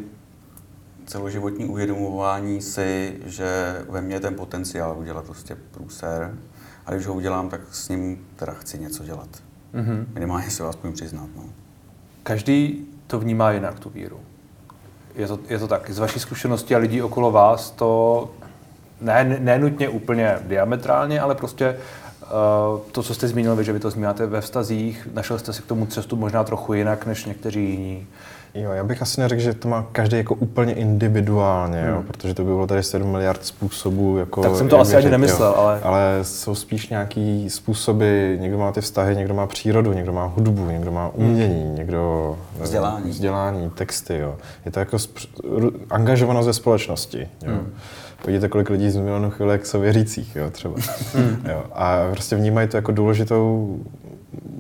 celoživotní 1.06 1.66
uvědomování 1.66 2.62
si, 2.62 3.20
že 3.26 3.82
ve 3.90 4.02
mně 4.02 4.16
je 4.16 4.20
ten 4.20 4.36
potenciál 4.36 4.96
udělat 5.00 5.26
prostě 5.26 5.58
průser 5.72 6.38
a 6.86 6.94
když 6.94 7.08
ho 7.08 7.14
udělám, 7.14 7.50
tak 7.50 7.62
s 7.72 7.90
ním 7.90 8.28
teda 8.36 8.54
chci 8.54 8.80
něco 8.80 9.04
dělat. 9.04 9.30
Mm-hmm. 9.74 10.06
Minimálně 10.14 10.50
se 10.50 10.64
aspoň 10.64 10.94
přiznat. 10.94 11.30
No. 11.36 11.44
Každý 12.24 12.88
to 13.08 13.20
vnímá 13.20 13.52
jinak, 13.52 13.80
tu 13.80 13.90
víru. 13.90 14.20
Je 15.16 15.28
to, 15.28 15.40
je 15.50 15.60
to 15.60 15.68
tak. 15.68 15.90
Z 15.90 16.00
vaší 16.00 16.20
zkušenosti 16.20 16.76
a 16.76 16.78
lidí 16.78 17.02
okolo 17.02 17.32
vás 17.32 17.72
to 17.72 18.30
ne, 19.02 19.38
ne 19.40 19.60
úplně 19.90 20.40
diametrálně, 20.42 21.22
ale 21.22 21.36
prostě 21.36 21.78
uh, 22.24 22.80
to, 22.92 23.04
co 23.04 23.14
jste 23.14 23.28
zmínil, 23.28 23.64
že 23.64 23.74
vy 23.74 23.80
to 23.80 23.90
zmínáte 23.90 24.26
ve 24.26 24.42
vztazích, 24.42 25.08
našel 25.14 25.40
jste 25.40 25.54
si 25.54 25.62
k 25.62 25.66
tomu 25.66 25.86
cestu 25.86 26.16
možná 26.16 26.44
trochu 26.44 26.74
jinak 26.74 27.06
než 27.06 27.26
někteří 27.26 27.70
jiní. 27.70 28.08
Jo, 28.56 28.72
já 28.72 28.84
bych 28.84 29.02
asi 29.02 29.22
neřekl, 29.22 29.42
že 29.42 29.54
to 29.54 29.68
má 29.68 29.88
každý 29.92 30.18
jako 30.18 30.36
úplně 30.36 30.74
individuálně, 30.74 31.82
hmm. 31.82 31.90
jo, 31.90 32.04
protože 32.08 32.34
to 32.34 32.44
by 32.44 32.48
bylo 32.48 32.68
tady 32.68 32.84
7 32.84 33.12
miliard 33.12 33.46
způsobů. 33.46 34.18
Jako 34.18 34.42
tak 34.42 34.56
jsem 34.56 34.70
to 34.70 34.80
asi 34.80 34.96
ani 34.96 35.10
nemyslel, 35.10 35.50
jo. 35.50 35.56
ale... 35.58 35.80
Ale 35.84 36.20
jsou 36.22 36.56
spíš 36.56 36.90
nějaký 36.90 37.50
způsoby, 37.50 38.36
někdo 38.40 38.58
má 38.58 38.72
ty 38.72 38.82
vztahy, 38.82 39.16
někdo 39.16 39.34
má 39.34 39.48
přírodu, 39.48 39.94
někdo 39.94 40.14
má 40.14 40.26
hudbu, 40.26 40.66
někdo 40.66 40.92
má 40.92 41.10
umění, 41.14 41.64
hmm. 41.64 41.76
někdo... 41.76 42.38
Vzdělání. 42.60 43.10
Vzdělání, 43.10 43.70
texty, 43.70 44.18
jo. 44.18 44.36
Je 44.66 44.72
to 44.72 44.80
jako 44.80 44.98
spř- 44.98 45.72
angažovanost 45.90 46.46
ze 46.46 46.54
společnosti, 46.54 47.28
jo. 47.46 47.52
Hmm. 47.52 47.74
Podívejte, 48.22 48.48
kolik 48.48 48.70
lidí 48.70 48.90
z 48.90 48.98
milionu 48.98 49.30
chvilek 49.30 49.66
jsou 49.66 49.80
věřících, 49.80 50.36
jo, 50.36 50.50
třeba. 50.50 50.76
Hmm. 51.14 51.46
jo. 51.50 51.64
A 51.74 51.98
prostě 52.12 52.36
vnímají 52.36 52.68
to 52.68 52.78
jako 52.78 52.92
důležitou 52.92 53.78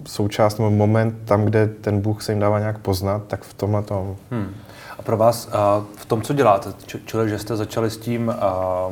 součást 0.08 0.58
nebo 0.58 0.72
moment 0.72 1.16
tam, 1.26 1.46
kde 1.46 1.68
ten 1.68 2.02
Bůh 2.02 2.24
se 2.24 2.32
jim 2.32 2.40
dává 2.40 2.60
nějak 2.60 2.78
poznat, 2.78 3.24
tak 3.28 3.44
v 3.44 3.54
tomhle 3.54 3.84
tom. 3.84 4.16
Hmm. 4.32 4.56
A 5.00 5.02
pro 5.02 5.18
vás 5.18 5.50
a 5.52 5.84
v 5.96 6.06
tom, 6.06 6.22
co 6.22 6.34
děláte, 6.34 6.74
čili 7.06 7.30
že 7.30 7.40
jste 7.40 7.58
začali 7.58 7.90
s 7.90 7.98
tím, 7.98 8.30
a, 8.40 8.88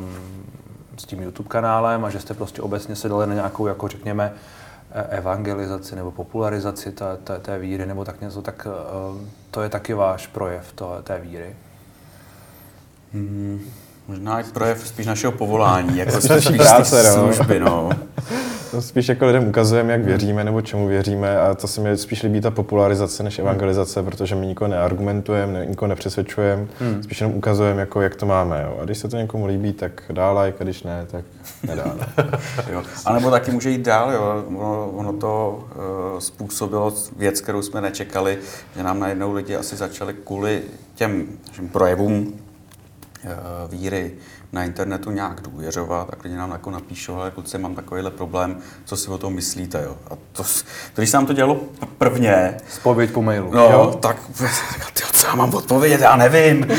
s 0.98 1.06
tím 1.06 1.22
YouTube 1.22 1.50
kanálem 1.50 2.06
a 2.06 2.10
že 2.10 2.20
jste 2.20 2.34
prostě 2.34 2.62
obecně 2.62 2.96
se 2.96 3.10
dali 3.10 3.28
na 3.28 3.34
nějakou, 3.34 3.68
jako 3.68 3.88
řekněme, 3.88 4.34
e, 4.92 5.04
evangelizaci 5.04 5.96
nebo 5.96 6.12
popularizaci 6.12 6.92
té, 6.92 7.18
té, 7.24 7.40
té 7.40 7.60
víry 7.60 7.86
nebo 7.86 8.06
tak 8.06 8.22
něco, 8.22 8.42
tak 8.42 8.68
to 9.52 9.62
je 9.62 9.70
taky 9.70 9.94
váš 9.94 10.28
projev 10.28 10.72
to, 10.76 10.98
té 11.04 11.20
víry? 11.20 11.56
Hmm. 13.14 13.62
Možná 14.08 14.40
i 14.40 14.44
projev 14.44 14.88
spíš 14.88 15.06
našeho 15.06 15.32
povolání, 15.32 15.98
jako 15.98 16.22
spíš 16.22 16.58
práce, 16.58 17.04
služby, 17.04 17.60
no. 17.60 17.90
To 18.72 18.82
spíš 18.82 19.10
jako 19.10 19.26
lidem 19.26 19.48
ukazujeme, 19.48 19.94
jak 19.94 20.02
věříme 20.02 20.44
nebo 20.44 20.62
čemu 20.62 20.88
věříme 20.88 21.40
a 21.40 21.56
to 21.56 21.68
se 21.68 21.82
mi 21.82 21.98
spíš 21.98 22.24
líbí 22.24 22.42
ta 22.42 22.52
popularizace 22.52 23.24
než 23.24 23.40
evangelizace, 23.40 24.04
protože 24.04 24.36
my 24.36 24.48
nikoho 24.48 24.68
neargumentujeme, 24.68 25.66
nikoho 25.66 25.90
nepřesvědčujeme, 25.90 26.68
hmm. 26.80 27.04
spíš 27.04 27.22
jenom 27.22 27.38
ukazujeme, 27.38 27.80
jako, 27.80 28.02
jak 28.02 28.16
to 28.16 28.26
máme. 28.26 28.64
Jo. 28.64 28.78
A 28.82 28.86
když 28.86 28.98
se 28.98 29.08
to 29.08 29.18
někomu 29.18 29.46
líbí, 29.46 29.74
tak 29.74 30.02
dá 30.10 30.42
like, 30.42 30.58
a 30.60 30.64
když 30.64 30.84
ne, 30.84 31.06
tak 31.12 31.26
nedá. 31.68 31.96
jo. 32.72 32.84
A 33.06 33.14
nebo 33.14 33.32
taky 33.32 33.52
může 33.52 33.70
jít 33.70 33.82
dál, 33.82 34.12
jo. 34.12 34.44
Ono, 34.48 34.92
ono 34.92 35.14
to 35.14 35.64
uh, 36.14 36.20
způsobilo 36.20 36.94
věc, 37.18 37.42
kterou 37.42 37.62
jsme 37.62 37.82
nečekali, 37.82 38.38
že 38.76 38.84
nám 38.84 39.00
najednou 39.00 39.34
lidi 39.34 39.56
asi 39.56 39.76
začali 39.76 40.14
kvůli 40.14 40.62
těm 40.96 41.28
projevům 41.72 42.34
Eh, 43.24 43.68
víry 43.72 44.12
na 44.52 44.64
internetu 44.64 45.12
nějak 45.12 45.42
důvěřovat, 45.42 46.10
tak 46.10 46.24
lidi 46.24 46.36
nám 46.36 46.52
jako 46.52 46.72
napíšou, 46.72 47.16
ale 47.16 47.32
kluci, 47.32 47.58
mám 47.58 47.76
takovýhle 47.76 48.12
problém, 48.12 48.58
co 48.86 48.98
si 48.98 49.10
o 49.10 49.18
tom 49.18 49.34
myslíte, 49.34 49.84
jo. 49.84 49.96
A 50.06 50.10
to, 50.10 50.44
to 50.94 51.02
když 51.02 51.10
se 51.10 51.18
nám 51.18 51.26
to 51.26 51.34
dělalo 51.34 51.60
prvně... 51.98 52.58
Spověď 52.70 53.12
po 53.12 53.22
mailu. 53.22 53.52
No, 53.54 53.64
jo? 53.64 53.98
tak 54.02 54.18
tyjo, 54.94 55.10
co 55.14 55.28
já 55.28 55.36
mám 55.36 55.54
odpovědět, 55.54 56.02
já 56.02 56.16
nevím. 56.16 56.68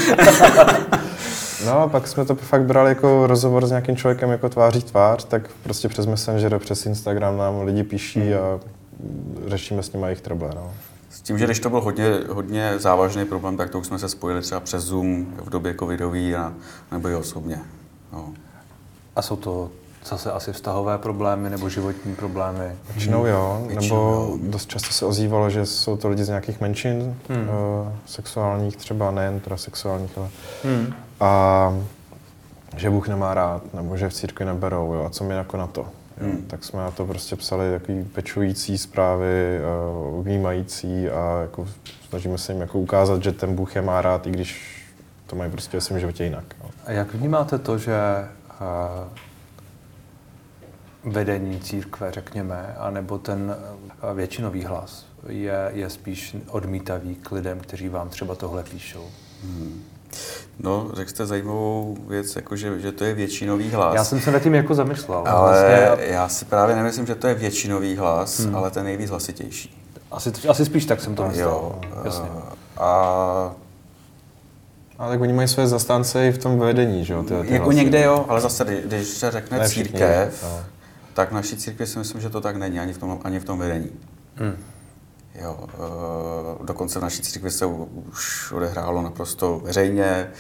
No 1.67 1.81
a 1.83 1.89
pak 1.89 2.09
jsme 2.09 2.25
to 2.25 2.35
fakt 2.35 2.63
brali 2.63 2.89
jako 2.89 3.27
rozhovor 3.27 3.67
s 3.67 3.71
nějakým 3.71 3.97
člověkem 3.97 4.31
jako 4.31 4.49
tváří 4.49 4.83
tvář, 4.83 5.25
tak 5.25 5.43
prostě 5.63 5.89
přes 5.89 6.07
Messenger, 6.07 6.59
přes 6.59 6.87
Instagram 6.87 7.37
nám 7.37 7.63
lidi 7.63 7.83
píší 7.83 8.21
hmm. 8.21 8.39
a 8.39 8.61
řešíme 9.47 9.83
s 9.83 9.93
nimi 9.93 10.07
jejich 10.07 10.21
trouble. 10.21 10.51
No. 10.55 10.73
S 11.11 11.21
tím, 11.21 11.39
že 11.39 11.45
když 11.45 11.61
to 11.61 11.71
byl 11.71 11.81
hodně, 11.81 12.21
hodně 12.29 12.79
závažný 12.79 13.25
problém, 13.25 13.57
tak 13.57 13.71
to 13.71 13.79
už 13.79 13.87
jsme 13.87 13.99
se 13.99 14.09
spojili 14.09 14.43
třeba 14.43 14.61
přes 14.61 14.85
Zoom 14.85 15.27
v 15.45 15.51
době 15.51 15.75
covidový 15.75 16.35
a, 16.35 16.53
nebo 16.93 17.09
i 17.09 17.15
osobně. 17.15 17.61
No. 18.13 18.33
A 19.17 19.23
jsou 19.23 19.37
to 19.37 19.71
zase 20.07 20.33
asi 20.33 20.53
vztahové 20.53 20.99
problémy 20.99 21.51
nebo 21.51 21.69
životní 21.69 22.15
problémy? 22.15 22.77
Většinou 22.91 23.27
jo, 23.27 23.65
Většinou 23.67 24.31
nebo 24.31 24.45
jo. 24.45 24.51
dost 24.51 24.69
často 24.69 24.93
se 24.93 25.07
ozývalo, 25.07 25.51
že 25.51 25.67
jsou 25.67 25.97
to 25.97 26.09
lidi 26.09 26.25
z 26.25 26.29
nějakých 26.29 26.61
menšin, 26.61 27.17
hmm. 27.29 27.49
uh, 27.49 27.93
sexuálních 28.07 28.77
třeba, 28.77 29.11
nejen 29.11 29.41
teda 29.41 29.57
sexuálních, 29.57 30.19
ale... 30.19 30.29
Hmm. 30.65 30.95
A 31.21 31.75
že 32.77 32.91
Bůh 32.91 33.09
nemá 33.09 33.35
rád, 33.35 33.75
nebo 33.75 33.97
že 33.97 34.09
v 34.09 34.15
církvi 34.15 34.45
neberou, 34.45 34.95
jo, 34.95 35.05
a 35.05 35.11
co 35.11 35.25
mi 35.25 35.35
jako 35.35 35.57
na 35.57 35.67
to? 35.67 35.87
Hmm. 36.21 36.45
Tak 36.47 36.65
jsme 36.65 36.81
na 36.81 36.91
to 36.91 37.07
prostě 37.07 37.37
psali 37.37 37.71
takový 37.71 38.05
pečující 38.05 38.79
zprávy, 38.79 39.61
uh, 40.17 40.25
vnímající 40.25 41.09
a 41.09 41.41
jako 41.41 41.69
snažíme 42.09 42.39
se 42.39 42.53
jim 42.53 42.61
jako 42.61 42.79
ukázat, 42.79 43.23
že 43.23 43.33
ten 43.33 43.55
Bůh 43.55 43.77
je 43.77 43.83
má 43.83 44.03
rád, 44.03 44.27
i 44.27 44.31
když 44.31 44.83
to 45.27 45.37
mají 45.37 45.51
prostě 45.51 45.77
ve 45.77 45.81
svém 45.81 46.01
životě 46.01 46.25
jinak. 46.25 46.45
No. 46.63 46.71
A 46.87 46.93
jak 46.93 47.15
vnímáte 47.15 47.59
to, 47.59 47.79
že 47.79 47.99
uh, 48.61 49.09
vedení 51.13 51.61
církve, 51.61 52.13
řekněme, 52.13 52.75
anebo 52.79 53.19
ten 53.19 53.57
uh, 54.03 54.17
většinový 54.17 54.65
hlas 54.65 55.07
je, 55.29 55.71
je 55.75 55.91
spíš 55.91 56.37
odmítavý 56.49 57.15
k 57.15 57.33
lidem, 57.33 57.61
kteří 57.61 57.89
vám 57.89 58.09
třeba 58.09 58.35
tohle 58.35 58.65
píšou? 58.65 59.05
Hmm. 59.45 59.85
No, 60.59 60.91
řekl 60.93 61.11
jste 61.11 61.27
zajímavou 61.27 61.97
věc, 62.09 62.37
jako 62.37 62.57
že, 62.57 62.81
že 62.81 62.93
to 62.93 63.05
je 63.05 63.15
většinový 63.15 63.71
hlas. 63.71 63.95
Já 63.95 64.05
jsem 64.05 64.21
se 64.21 64.31
nad 64.31 64.43
tím 64.43 64.55
jako 64.55 64.75
zamyslel. 64.75 65.23
Ale 65.27 65.51
vlastně... 65.51 66.07
já 66.07 66.29
si 66.29 66.45
právě 66.45 66.77
nemyslím, 66.77 67.07
že 67.07 67.15
to 67.15 67.27
je 67.27 67.35
většinový 67.35 67.97
hlas, 67.97 68.41
hmm. 68.41 68.57
ale 68.57 68.71
ten 68.71 68.85
nejvíc 68.85 69.11
hlasitější. 69.11 69.85
Asi, 70.11 70.33
asi 70.49 70.65
spíš 70.65 70.85
tak 70.85 71.01
jsem 71.01 71.15
to 71.15 71.25
myslel. 71.27 71.47
Jo, 71.47 71.81
Jasně. 72.05 72.29
A 72.77 73.53
ale 74.99 75.11
tak 75.11 75.21
oni 75.21 75.33
mají 75.33 75.49
své 75.49 75.67
zastánce 75.67 76.29
i 76.29 76.33
v 76.33 76.39
tom 76.39 76.59
vedení, 76.59 77.05
že 77.05 77.13
jo? 77.15 77.23
Ty, 77.23 77.29
ty 77.29 77.53
jako 77.53 77.65
hlasy. 77.65 77.77
někde 77.77 78.03
jo, 78.03 78.27
ale 78.29 78.41
zase, 78.41 78.65
když 78.85 79.09
se 79.09 79.31
řekne 79.31 79.59
ne 79.59 79.69
církev, 79.69 80.43
no. 80.43 80.61
tak 81.15 81.31
v 81.31 81.35
naší 81.35 81.57
církvi 81.57 81.87
si 81.87 81.99
myslím, 81.99 82.21
že 82.21 82.31
to 82.31 82.41
tak 82.41 82.57
není, 82.57 82.81
ani 82.81 82.93
v 82.93 82.99
tom, 82.99 83.19
ani 83.25 83.41
v 83.41 83.45
tom 83.45 83.59
vedení. 83.59 83.91
Hmm. 84.37 84.57
Jo, 85.43 85.59
e, 86.63 86.65
dokonce 86.65 86.99
v 86.99 87.03
naší 87.03 87.23
církvi 87.23 87.51
se 87.51 87.67
už 87.67 88.53
odehrálo 88.53 89.03
naprosto 89.03 89.61
veřejně, 89.65 90.31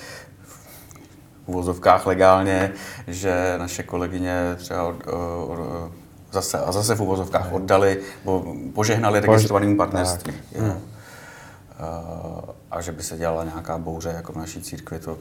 v 1.44 1.48
uvozovkách 1.48 2.06
legálně, 2.06 2.72
že 3.06 3.54
naše 3.58 3.82
kolegyně 3.82 4.54
třeba 4.56 4.88
e, 4.88 5.12
zase, 6.32 6.58
a 6.58 6.72
zase 6.72 6.94
v 6.94 7.00
uvozovkách 7.00 7.52
oddali, 7.52 8.00
bo, 8.24 8.54
požehnali 8.74 9.20
registrovaným 9.20 9.76
partnerstvím. 9.76 10.34
Hmm. 10.56 10.70
E, 10.70 10.78
a 12.70 12.80
že 12.80 12.92
by 12.92 13.02
se 13.02 13.16
dělala 13.16 13.44
nějaká 13.44 13.78
bouře 13.78 14.08
jako 14.08 14.32
v 14.32 14.36
naší 14.36 14.62
církvi, 14.62 14.98
to 14.98 15.18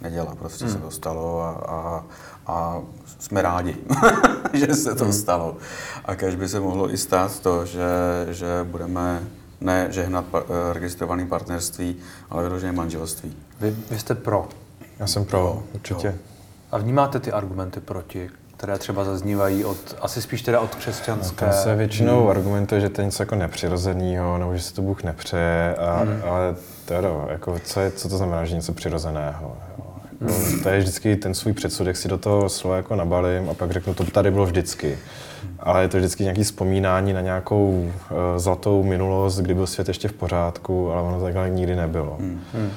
nedělá, 0.00 0.34
prostě 0.34 0.64
hmm. 0.64 0.74
se 0.74 0.78
to 0.80 0.90
stalo 0.90 1.40
a, 1.40 1.50
a, 1.50 2.04
a 2.46 2.82
jsme 3.18 3.42
rádi, 3.42 3.76
že 4.66 4.74
se 4.74 4.94
to 4.94 5.12
stalo. 5.12 5.56
A 6.04 6.14
kež 6.14 6.34
by 6.34 6.48
se 6.48 6.60
mohlo 6.60 6.92
i 6.92 6.98
stát 6.98 7.40
to, 7.40 7.66
že, 7.66 7.88
že 8.28 8.46
budeme 8.64 9.22
ne 9.60 9.86
žehnat 9.90 10.24
pa, 10.24 10.40
eh, 10.40 10.72
registrované 10.72 11.26
partnerství, 11.26 11.96
ale 12.30 12.42
vyložené 12.42 12.72
manželství. 12.72 13.36
Vy, 13.60 13.76
vy 13.90 13.98
jste 13.98 14.14
pro. 14.14 14.48
Já 14.98 15.06
jsem 15.06 15.24
pro, 15.24 15.38
jo, 15.38 15.62
určitě. 15.74 16.06
Jo. 16.06 16.14
A 16.70 16.78
vnímáte 16.78 17.20
ty 17.20 17.32
argumenty 17.32 17.80
proti 17.80 18.30
které 18.58 18.78
třeba 18.78 19.04
zaznívají 19.04 19.64
od, 19.64 19.76
asi 20.00 20.22
spíš 20.22 20.42
teda 20.42 20.60
od 20.60 20.74
křesťanské. 20.74 21.46
Tam 21.46 21.54
se 21.54 21.74
většinou 21.74 22.20
hmm. 22.20 22.30
argumentuje, 22.30 22.80
že 22.80 22.88
to 22.88 23.00
je 23.00 23.04
něco 23.04 23.22
jako 23.22 23.34
nepřirozeného, 23.34 24.38
nebo 24.38 24.56
že 24.56 24.62
se 24.62 24.74
to 24.74 24.82
Bůh 24.82 25.02
nepřeje, 25.02 25.74
a, 25.74 25.98
hmm. 25.98 26.22
ale 26.24 26.56
teda, 26.84 27.08
jako, 27.28 27.58
co, 27.64 27.80
je, 27.80 27.90
co 27.90 28.08
to 28.08 28.16
znamená, 28.16 28.44
že 28.44 28.54
něco 28.54 28.72
přirozeného? 28.72 29.56
Jo? 29.78 29.87
Hmm. 30.20 30.60
To 30.62 30.68
je 30.68 30.78
vždycky 30.78 31.16
ten 31.16 31.34
svůj 31.34 31.52
předsudek, 31.52 31.96
si 31.96 32.08
do 32.08 32.18
toho 32.18 32.48
slova 32.48 32.76
jako 32.76 32.96
nabalím 32.96 33.48
a 33.50 33.54
pak 33.54 33.70
řeknu, 33.70 33.94
to 33.94 34.04
tady 34.04 34.30
bylo 34.30 34.46
vždycky. 34.46 34.98
Ale 35.58 35.82
je 35.82 35.88
to 35.88 35.96
vždycky 35.96 36.22
nějaké 36.22 36.44
vzpomínání 36.44 37.12
na 37.12 37.20
nějakou 37.20 37.70
uh, 37.70 38.16
zlatou 38.36 38.82
minulost, 38.82 39.40
kdy 39.40 39.54
byl 39.54 39.66
svět 39.66 39.88
ještě 39.88 40.08
v 40.08 40.12
pořádku, 40.12 40.90
ale 40.90 41.02
ono 41.02 41.20
takhle 41.20 41.50
nikdy 41.50 41.76
nebylo. 41.76 42.16
Hmm. 42.20 42.40
Hmm. 42.54 42.70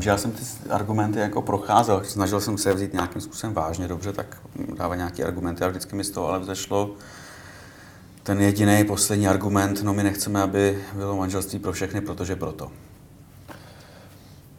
Já 0.00 0.18
jsem 0.18 0.30
ty 0.30 0.44
argumenty 0.70 1.18
jako 1.18 1.42
procházel, 1.42 2.02
snažil 2.04 2.40
jsem 2.40 2.58
se 2.58 2.74
vzít 2.74 2.92
nějakým 2.92 3.20
způsobem 3.20 3.54
vážně, 3.54 3.88
dobře, 3.88 4.12
tak 4.12 4.36
dává 4.78 4.96
nějaké 4.96 5.24
argumenty 5.24 5.64
a 5.64 5.68
vždycky 5.68 5.96
mi 5.96 6.04
z 6.04 6.10
toho 6.10 6.28
ale 6.28 6.38
vzešlo 6.38 6.90
ten 8.22 8.40
jediný 8.40 8.84
poslední 8.84 9.28
argument, 9.28 9.82
no 9.82 9.94
my 9.94 10.02
nechceme, 10.02 10.42
aby 10.42 10.78
bylo 10.94 11.16
manželství 11.16 11.58
pro 11.58 11.72
všechny, 11.72 12.00
protože 12.00 12.36
proto. 12.36 12.70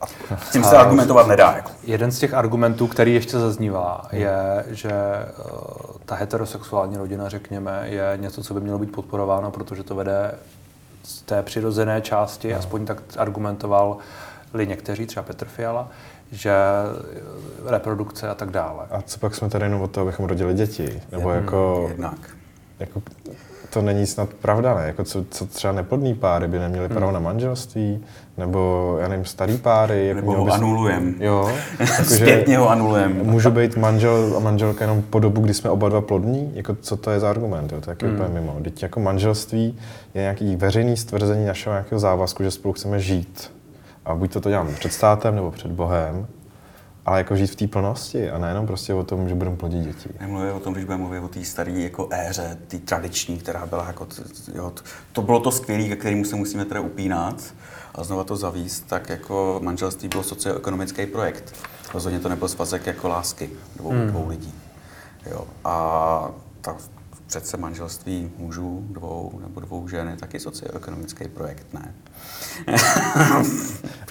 A 0.02 0.06
s 0.38 0.52
tím 0.52 0.64
se 0.64 0.78
argumentovat 0.78 1.28
nedá. 1.28 1.54
Jako. 1.56 1.72
Jeden 1.84 2.12
z 2.12 2.20
těch 2.20 2.34
argumentů, 2.34 2.88
který 2.88 3.14
ještě 3.14 3.40
zaznívá, 3.40 4.02
je, 4.12 4.66
že 4.68 4.92
uh, 4.92 5.98
ta 6.06 6.16
heterosexuální 6.16 6.98
rodina, 6.98 7.30
řekněme, 7.30 7.82
je 7.86 8.14
něco, 8.16 8.44
co 8.44 8.54
by 8.54 8.60
mělo 8.60 8.80
být 8.80 8.92
podporováno, 8.92 9.52
protože 9.52 9.84
to 9.84 9.96
vede 9.96 10.32
z 11.04 11.22
té 11.22 11.44
přirozené 11.44 12.02
části, 12.02 12.54
no. 12.54 12.60
aspoň 12.60 12.86
tak 12.86 12.98
argumentoval 13.18 13.98
li 14.54 14.68
někteří, 14.68 15.06
třeba 15.06 15.24
Petr 15.24 15.46
Fiala, 15.46 15.90
že 16.32 16.56
reprodukce 17.66 18.30
a 18.30 18.36
tak 18.36 18.52
dále. 18.52 18.86
A 18.92 19.02
co 19.02 19.20
pak 19.20 19.36
jsme 19.36 19.50
tady 19.50 19.66
jenom 19.66 19.82
od 19.82 19.92
toho, 19.92 20.02
abychom 20.02 20.26
rodili 20.26 20.54
děti? 20.54 21.02
Nebo 21.12 21.32
jako... 21.32 21.86
Jednak. 21.90 22.18
Jako, 22.80 23.02
to 23.70 23.82
není 23.82 24.06
snad 24.06 24.30
pravda, 24.30 24.74
ne? 24.74 24.84
Jako 24.88 25.04
co, 25.04 25.26
co 25.30 25.46
třeba 25.46 25.74
neplodný 25.74 26.14
páry 26.14 26.48
by 26.48 26.60
neměli 26.60 26.90
právo 26.90 27.06
hmm. 27.06 27.14
na 27.14 27.20
manželství, 27.20 28.04
nebo 28.38 28.98
já 29.02 29.08
nevím, 29.08 29.26
starý 29.26 29.58
páry. 29.58 30.08
Jako 30.08 30.22
nebo 30.22 30.38
ho 30.38 30.46
bys... 30.46 30.54
anulujem. 30.54 31.16
Jo. 31.20 31.52
Jako, 31.80 32.04
Zpětně 32.04 32.58
ho 32.58 32.70
anulujem. 32.70 33.20
Můžu 33.24 33.52
být 33.52 33.78
manžel 33.78 34.34
a 34.38 34.40
manželka 34.40 34.84
jenom 34.84 35.02
po 35.02 35.20
dobu, 35.20 35.42
kdy 35.42 35.54
jsme 35.54 35.70
oba 35.70 35.90
dva 35.90 36.02
plodní? 36.02 36.52
Jako 36.56 36.76
co 36.82 36.98
to 36.98 37.12
je 37.12 37.20
za 37.20 37.30
argument? 37.30 37.72
Jo? 37.72 37.82
To 37.82 37.92
je 37.92 37.98
hmm. 38.02 38.14
úplně 38.14 38.40
mimo. 38.40 38.60
Teď 38.64 38.84
jako 38.84 39.00
manželství 39.00 39.80
je 40.14 40.22
nějaký 40.22 40.56
veřejný 40.56 40.98
stvrzení 40.98 41.46
našeho 41.46 41.74
nějakého 41.74 42.00
závazku, 42.00 42.44
že 42.44 42.52
spolu 42.52 42.74
chceme 42.74 43.00
žít. 43.00 43.52
A 44.06 44.16
buď 44.16 44.34
to, 44.34 44.42
to 44.42 44.50
dělám 44.50 44.74
před 44.74 44.94
státem 44.94 45.36
nebo 45.36 45.52
před 45.52 45.72
Bohem, 45.72 46.28
ale 47.08 47.18
jako 47.18 47.36
žít 47.36 47.48
v 47.48 47.56
té 47.56 47.68
plnosti 47.68 48.30
a 48.30 48.38
nejenom 48.38 48.68
prostě 48.68 48.94
o 48.94 49.04
tom, 49.04 49.30
že 49.30 49.36
budeme 49.36 49.56
plodit 49.56 49.84
děti. 49.84 50.10
Nemluvím 50.20 50.54
o 50.54 50.60
tom, 50.60 50.74
když 50.74 50.86
budeme 50.86 51.04
mluvit 51.04 51.20
o 51.20 51.28
té 51.28 51.44
staré 51.44 51.72
jako 51.72 52.08
éře, 52.12 52.58
té 52.68 52.78
tradiční, 52.78 53.38
která 53.38 53.66
byla 53.66 53.88
jako, 53.88 54.08
jo, 54.56 54.74
to 55.12 55.22
bylo 55.22 55.40
to 55.40 55.52
skvělé, 55.52 55.84
ke 55.84 55.96
kterému 55.96 56.26
se 56.26 56.36
musíme 56.36 56.66
teda 56.66 56.80
upínat 56.82 57.54
a 57.96 58.04
znova 58.04 58.24
to 58.24 58.36
zavíst, 58.36 58.88
tak 58.88 59.10
jako 59.10 59.60
manželství 59.64 60.10
bylo 60.10 60.24
socioekonomický 60.24 61.06
projekt. 61.06 61.56
Rozhodně 61.94 62.20
to 62.20 62.30
nebyl 62.30 62.48
svazek 62.48 62.88
jako 62.88 63.08
lásky 63.08 63.50
dvou, 63.76 63.90
hmm. 63.90 64.08
dvou 64.08 64.28
lidí. 64.28 64.54
Jo. 65.32 65.48
A 65.66 66.32
ta, 66.62 66.78
přece 67.28 67.58
manželství 67.58 68.32
mužů, 68.38 68.84
dvou 68.90 69.40
nebo 69.42 69.60
dvou 69.60 69.88
žen 69.88 70.08
je 70.08 70.16
taky 70.16 70.40
socioekonomický 70.40 71.28
projekt, 71.28 71.66
ne? 71.74 71.94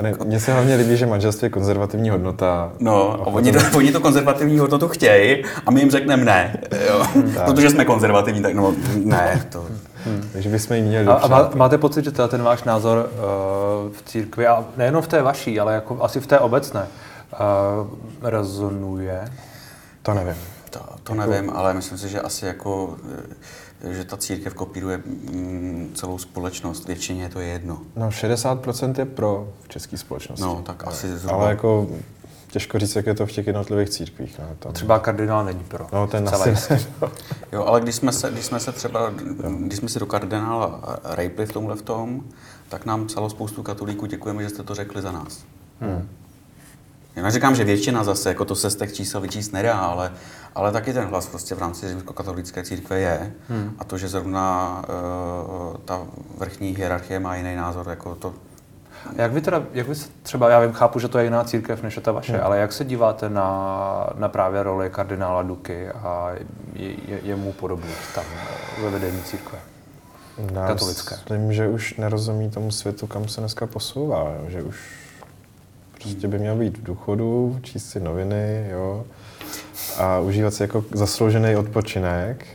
ne 0.03 0.15
mně 0.25 0.41
se 0.41 0.53
hlavně 0.53 0.75
líbí, 0.75 0.97
že 0.97 1.07
manželství 1.07 1.47
je 1.47 1.51
konzervativní 1.51 2.11
hodnota. 2.11 2.73
No, 2.81 3.13
a, 3.13 3.27
oni, 3.27 3.53
to, 3.53 3.59
oni 3.77 3.93
to 3.93 4.01
konzervativní 4.01 4.59
hodnotu 4.59 4.89
chtějí 4.89 5.45
a 5.67 5.71
my 5.71 5.81
jim 5.81 5.91
řekneme 5.91 6.25
ne, 6.25 6.59
jo? 6.89 7.05
protože 7.45 7.71
jsme 7.71 7.85
konzervativní, 7.85 8.43
tak 8.43 8.55
no 8.55 8.75
ne. 9.05 9.47
To... 9.53 9.67
Hmm. 10.05 10.29
Takže 10.33 10.49
bychom 10.49 10.77
jim 10.77 10.85
měli 10.85 11.07
A, 11.07 11.13
a 11.13 11.57
máte 11.57 11.79
pocit, 11.79 12.05
že 12.05 12.11
ten 12.11 12.43
váš 12.43 12.65
názor 12.65 13.11
uh, 13.13 13.93
v 13.93 14.03
církvi, 14.03 14.47
a 14.47 14.65
nejenom 14.77 15.03
v 15.03 15.09
té 15.09 15.23
vaší, 15.23 15.61
ale 15.61 15.75
jako 15.75 16.03
asi 16.03 16.21
v 16.21 16.27
té 16.27 16.39
obecné, 16.39 16.87
uh, 17.33 17.89
rezonuje? 18.23 19.33
To 20.03 20.15
nevím. 20.15 20.56
To, 20.71 20.81
to 21.03 21.15
nevím, 21.15 21.51
ale 21.51 21.75
myslím 21.75 21.99
si, 21.99 22.09
že 22.09 22.21
asi 22.21 22.47
jako 22.47 22.97
že 23.91 24.05
ta 24.05 24.17
církev 24.17 24.55
kopíruje 24.55 24.97
mm, 24.97 25.91
celou 25.95 26.19
společnost. 26.19 26.87
Většině 26.87 27.23
je 27.23 27.29
to 27.29 27.41
jedno. 27.41 27.83
No 27.97 28.09
60% 28.09 28.99
je 28.99 29.05
pro 29.05 29.53
v 29.63 29.69
české 29.69 29.99
společnosti. 29.99 30.43
No, 30.43 30.63
tak 30.67 30.85
ale, 30.85 30.93
asi 30.93 31.19
zhruba. 31.19 31.37
Ale 31.37 31.51
jako 31.51 31.89
těžko 32.51 32.79
říct, 32.79 32.97
jak 32.97 33.07
je 33.07 33.15
to 33.15 33.27
v 33.27 33.33
těch 33.33 33.47
jednotlivých 33.47 33.89
církvích. 33.89 34.39
No, 34.39 34.45
tam... 34.59 34.73
Třeba 34.73 34.99
kardinál 34.99 35.45
není 35.45 35.65
pro. 35.65 35.87
No, 35.93 36.07
ten 36.07 36.29
asi 36.29 36.87
Jo, 37.53 37.65
ale 37.65 37.81
když 37.81 37.95
jsme, 37.95 38.13
se, 38.13 38.31
když 38.31 38.45
jsme 38.45 38.61
se 38.61 38.73
třeba, 38.73 39.13
když 39.59 39.79
jsme 39.79 39.89
si 39.89 39.99
do 39.99 40.07
kardinála 40.07 40.99
rejpli 41.05 41.47
v 41.47 41.53
tomhle 41.53 41.77
v 41.77 41.83
tom, 41.83 42.25
tak 42.69 42.87
nám 42.87 43.07
psalo 43.07 43.31
spoustu 43.31 43.63
katolíků, 43.63 44.07
děkujeme, 44.07 44.43
že 44.43 44.49
jste 44.49 44.63
to 44.63 44.75
řekli 44.75 45.03
za 45.03 45.13
nás. 45.13 45.45
Hmm. 45.81 46.09
Já 47.17 47.23
neříkám, 47.23 47.55
že 47.55 47.65
většina 47.65 48.05
zase, 48.05 48.29
jako 48.29 48.45
to 48.45 48.57
se 48.57 48.71
z 48.71 48.77
těch 48.77 48.93
čísel 48.93 49.21
vyčíst 49.21 49.53
nedá, 49.53 49.79
ale, 49.79 50.13
ale 50.55 50.73
taky 50.73 50.93
ten 50.93 51.05
hlas 51.05 51.27
prostě 51.27 51.55
v 51.55 51.59
rámci 51.59 51.89
římskokatolické 51.89 52.63
církve 52.63 53.01
je. 53.01 53.33
Hmm. 53.49 53.75
A 53.79 53.85
to, 53.85 53.99
že 53.99 54.09
zrovna 54.09 54.83
uh, 54.89 55.77
ta 55.85 56.03
vrchní 56.39 56.77
hierarchie 56.77 57.21
má 57.21 57.37
jiný 57.37 57.57
názor, 57.57 57.87
jako 57.89 58.15
to... 58.15 58.35
Jak 59.17 59.33
vy 59.33 59.41
teda, 59.41 59.63
jak 59.73 59.89
vy 59.89 59.95
se 59.95 60.09
třeba, 60.23 60.51
já 60.51 60.61
vím, 60.61 60.73
chápu, 60.73 60.99
že 60.99 61.09
to 61.09 61.19
je 61.19 61.25
jiná 61.25 61.45
církev 61.45 61.83
než 61.83 61.97
je 61.97 62.03
ta 62.03 62.13
vaše, 62.13 62.33
hmm. 62.33 62.45
ale 62.45 62.59
jak 62.59 62.73
se 62.73 62.85
díváte 62.85 63.29
na, 63.29 64.11
na 64.15 64.29
právě 64.29 64.63
roli 64.63 64.91
kardinála 64.91 65.43
Duky 65.43 65.89
a 65.89 66.31
je, 66.73 66.91
je, 66.91 67.21
jemu 67.23 67.53
podobných 67.53 68.15
tam 68.15 68.25
ve 68.83 68.91
vedení 68.91 69.23
církve? 69.23 69.59
Já 70.55 70.67
katolické. 70.67 71.15
Myslím, 71.15 71.53
že 71.53 71.69
už 71.69 71.95
nerozumí 71.95 72.51
tomu 72.51 72.71
světu, 72.71 73.07
kam 73.07 73.29
se 73.29 73.41
dneska 73.41 73.67
posouvá, 73.67 74.35
že 74.49 74.63
už 74.63 75.06
Prostě 76.07 76.29
by 76.29 76.39
měl 76.39 76.57
být 76.57 76.79
v 76.79 76.83
důchodu, 76.83 77.59
číst 77.63 77.91
si 77.91 78.01
noviny, 78.01 78.67
jo, 78.71 79.05
a 79.99 80.21
užívat 80.21 80.55
si 80.55 80.63
jako 80.63 80.85
zasloužený 80.93 81.57
odpočinek 81.57 82.47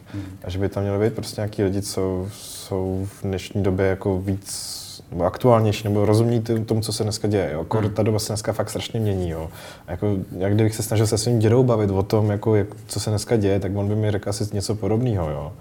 a 0.43 0.49
že 0.49 0.59
by 0.59 0.69
tam 0.69 0.83
měly 0.83 1.05
být 1.05 1.13
prostě 1.13 1.41
nějaký 1.41 1.63
lidi, 1.63 1.81
co 1.81 2.27
jsou 2.31 3.07
v 3.19 3.23
dnešní 3.23 3.63
době 3.63 3.85
jako 3.85 4.21
víc 4.21 4.81
nebo 5.11 5.23
aktuálnější, 5.23 5.83
nebo 5.83 6.05
rozumí 6.05 6.43
tomu, 6.65 6.81
co 6.81 6.93
se 6.93 7.03
dneska 7.03 7.27
děje. 7.27 7.49
Jo. 7.53 7.65
Hmm. 7.73 7.89
Ta 7.89 8.03
doba 8.03 8.19
se 8.19 8.33
dneska 8.33 8.53
fakt 8.53 8.69
strašně 8.69 8.99
mění. 8.99 9.29
Jo. 9.29 9.49
A 9.87 9.91
jako, 9.91 10.15
jak 10.37 10.53
kdybych 10.53 10.75
se 10.75 10.83
snažil 10.83 11.07
se 11.07 11.17
svým 11.17 11.39
dědou 11.39 11.63
bavit 11.63 11.89
o 11.89 12.03
tom, 12.03 12.31
jako, 12.31 12.55
jak, 12.55 12.67
co 12.87 12.99
se 12.99 13.09
dneska 13.09 13.37
děje, 13.37 13.59
tak 13.59 13.75
on 13.75 13.87
by 13.87 13.95
mi 13.95 14.11
řekl 14.11 14.29
asi 14.29 14.47
něco 14.53 14.75
podobného. 14.75 15.29
Jo. 15.29 15.53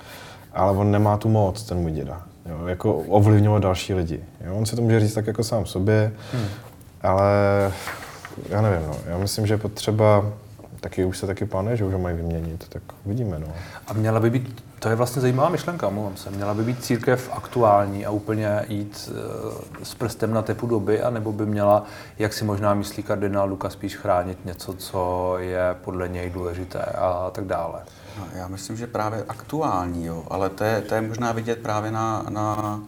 Ale 0.52 0.78
on 0.78 0.90
nemá 0.90 1.16
tu 1.16 1.28
moc, 1.28 1.62
ten 1.62 1.78
můj 1.78 1.90
děda. 1.90 2.22
Jo. 2.46 2.66
Jako 2.66 2.94
ovlivňovat 2.94 3.62
další 3.62 3.94
lidi. 3.94 4.20
Jo. 4.46 4.54
On 4.54 4.66
si 4.66 4.76
to 4.76 4.82
může 4.82 5.00
říct 5.00 5.14
tak 5.14 5.26
jako 5.26 5.44
sám 5.44 5.66
sobě. 5.66 6.12
Hmm. 6.32 6.46
Ale 7.02 7.32
já 8.48 8.60
nevím, 8.60 8.86
no. 8.86 8.96
Já 9.06 9.18
myslím, 9.18 9.46
že 9.46 9.54
je 9.54 9.58
potřeba, 9.58 10.24
taky 10.80 11.04
už 11.04 11.18
se 11.18 11.26
taky 11.26 11.44
plánuje, 11.44 11.76
že 11.76 11.84
už 11.84 11.92
ho 11.92 11.98
mají 11.98 12.16
vyměnit, 12.16 12.68
tak 12.68 12.82
uvidíme, 13.04 13.38
no. 13.38 13.46
A 13.86 13.92
měla 13.92 14.20
by 14.20 14.30
být, 14.30 14.64
to 14.78 14.88
je 14.88 14.94
vlastně 14.94 15.22
zajímavá 15.22 15.48
myšlenka, 15.48 15.90
mluvám 15.90 16.16
se, 16.16 16.30
měla 16.30 16.54
by 16.54 16.62
být 16.64 16.84
církev 16.84 17.30
aktuální 17.32 18.06
a 18.06 18.10
úplně 18.10 18.64
jít 18.68 19.10
e, 19.80 19.84
s 19.84 19.94
prstem 19.94 20.34
na 20.34 20.42
tepu 20.42 20.66
doby, 20.66 21.02
anebo 21.02 21.32
by 21.32 21.46
měla, 21.46 21.84
jak 22.18 22.32
si 22.32 22.44
možná 22.44 22.74
myslí 22.74 23.02
kardinál 23.02 23.48
Luka, 23.48 23.70
spíš 23.70 23.96
chránit 23.96 24.44
něco, 24.44 24.74
co 24.74 25.34
je 25.38 25.76
podle 25.84 26.08
něj 26.08 26.30
důležité 26.30 26.82
a 26.82 27.30
tak 27.32 27.44
dále. 27.44 27.80
No, 28.18 28.24
já 28.34 28.48
myslím, 28.48 28.76
že 28.76 28.86
právě 28.86 29.24
aktuální, 29.28 30.06
jo, 30.06 30.24
ale 30.30 30.50
to 30.50 30.64
je, 30.64 30.80
to 30.80 30.94
je 30.94 31.00
možná 31.00 31.32
vidět 31.32 31.58
právě 31.58 31.90
na, 31.90 32.26
na 32.28 32.80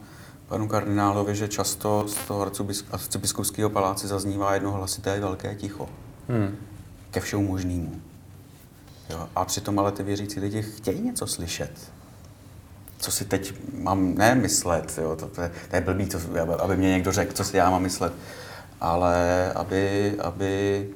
panu 0.52 0.68
kardinálovi, 0.68 1.36
že 1.36 1.48
často 1.48 2.04
z 2.08 2.14
toho 2.28 2.50
arcibiskupského 2.92 3.70
paláce 3.70 4.08
zaznívá 4.08 4.54
jedno 4.54 4.72
hlasité 4.72 5.20
velké 5.20 5.54
ticho. 5.54 5.88
Hmm. 6.28 6.56
Ke 7.10 7.20
všemu 7.20 7.48
možnému. 7.48 8.00
Jo, 9.10 9.28
a 9.36 9.44
přitom 9.44 9.78
ale 9.78 9.92
ty 9.92 10.02
věřící 10.02 10.40
lidi 10.40 10.62
chtějí 10.62 11.00
něco 11.00 11.26
slyšet. 11.26 11.72
Co 12.98 13.10
si 13.10 13.24
teď 13.24 13.54
mám 13.82 14.14
nemyslet, 14.14 14.98
jo, 15.02 15.16
to, 15.16 15.26
to, 15.26 15.42
je, 15.42 15.52
to 15.70 15.76
je 15.76 15.82
blbý, 15.82 16.06
to, 16.06 16.18
aby 16.58 16.76
mě 16.76 16.90
někdo 16.90 17.12
řekl, 17.12 17.32
co 17.32 17.44
si 17.44 17.56
já 17.56 17.70
mám 17.70 17.82
myslet. 17.82 18.12
Ale 18.80 19.52
aby, 19.52 20.14
aby 20.20 20.88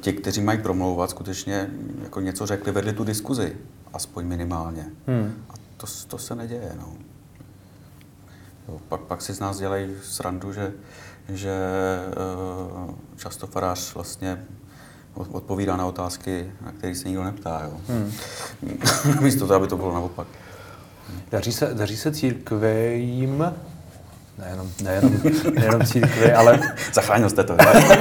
ti, 0.00 0.12
kteří 0.12 0.40
mají 0.40 0.58
promlouvat, 0.58 1.10
skutečně 1.10 1.70
jako 2.02 2.20
něco 2.20 2.46
řekli, 2.46 2.72
vedli 2.72 2.92
tu 2.92 3.04
diskuzi, 3.04 3.56
aspoň 3.92 4.26
minimálně. 4.26 4.86
Hmm. 5.06 5.44
A 5.50 5.52
to, 5.76 5.86
to 6.08 6.18
se 6.18 6.34
neděje. 6.34 6.72
No. 6.78 7.13
Jo, 8.68 8.78
pak, 8.88 9.00
pak 9.00 9.22
si 9.22 9.32
z 9.34 9.40
nás 9.40 9.58
dělají 9.58 9.90
srandu, 10.02 10.52
že, 10.52 10.72
že 11.28 11.52
uh, 12.86 12.94
často 13.16 13.46
farář 13.46 13.94
vlastně 13.94 14.44
odpovídá 15.14 15.76
na 15.76 15.86
otázky, 15.86 16.52
na 16.64 16.72
které 16.72 16.94
se 16.94 17.08
nikdo 17.08 17.24
neptá. 17.24 17.62
Jo. 17.64 17.72
Hmm. 17.88 18.12
Místo 19.20 19.46
toho, 19.46 19.56
aby 19.56 19.66
to 19.66 19.76
bylo 19.76 19.94
naopak. 19.94 20.26
Daří 21.30 21.52
se, 21.52 21.74
daří 21.74 21.96
se 21.96 22.12
církvím, 22.12 23.44
nejenom, 24.38 24.70
nejenom, 24.82 25.12
nejenom 25.54 25.86
církvi, 25.86 26.32
ale... 26.32 26.60
Zachránil 26.92 27.30
jste 27.30 27.44
to. 27.44 27.56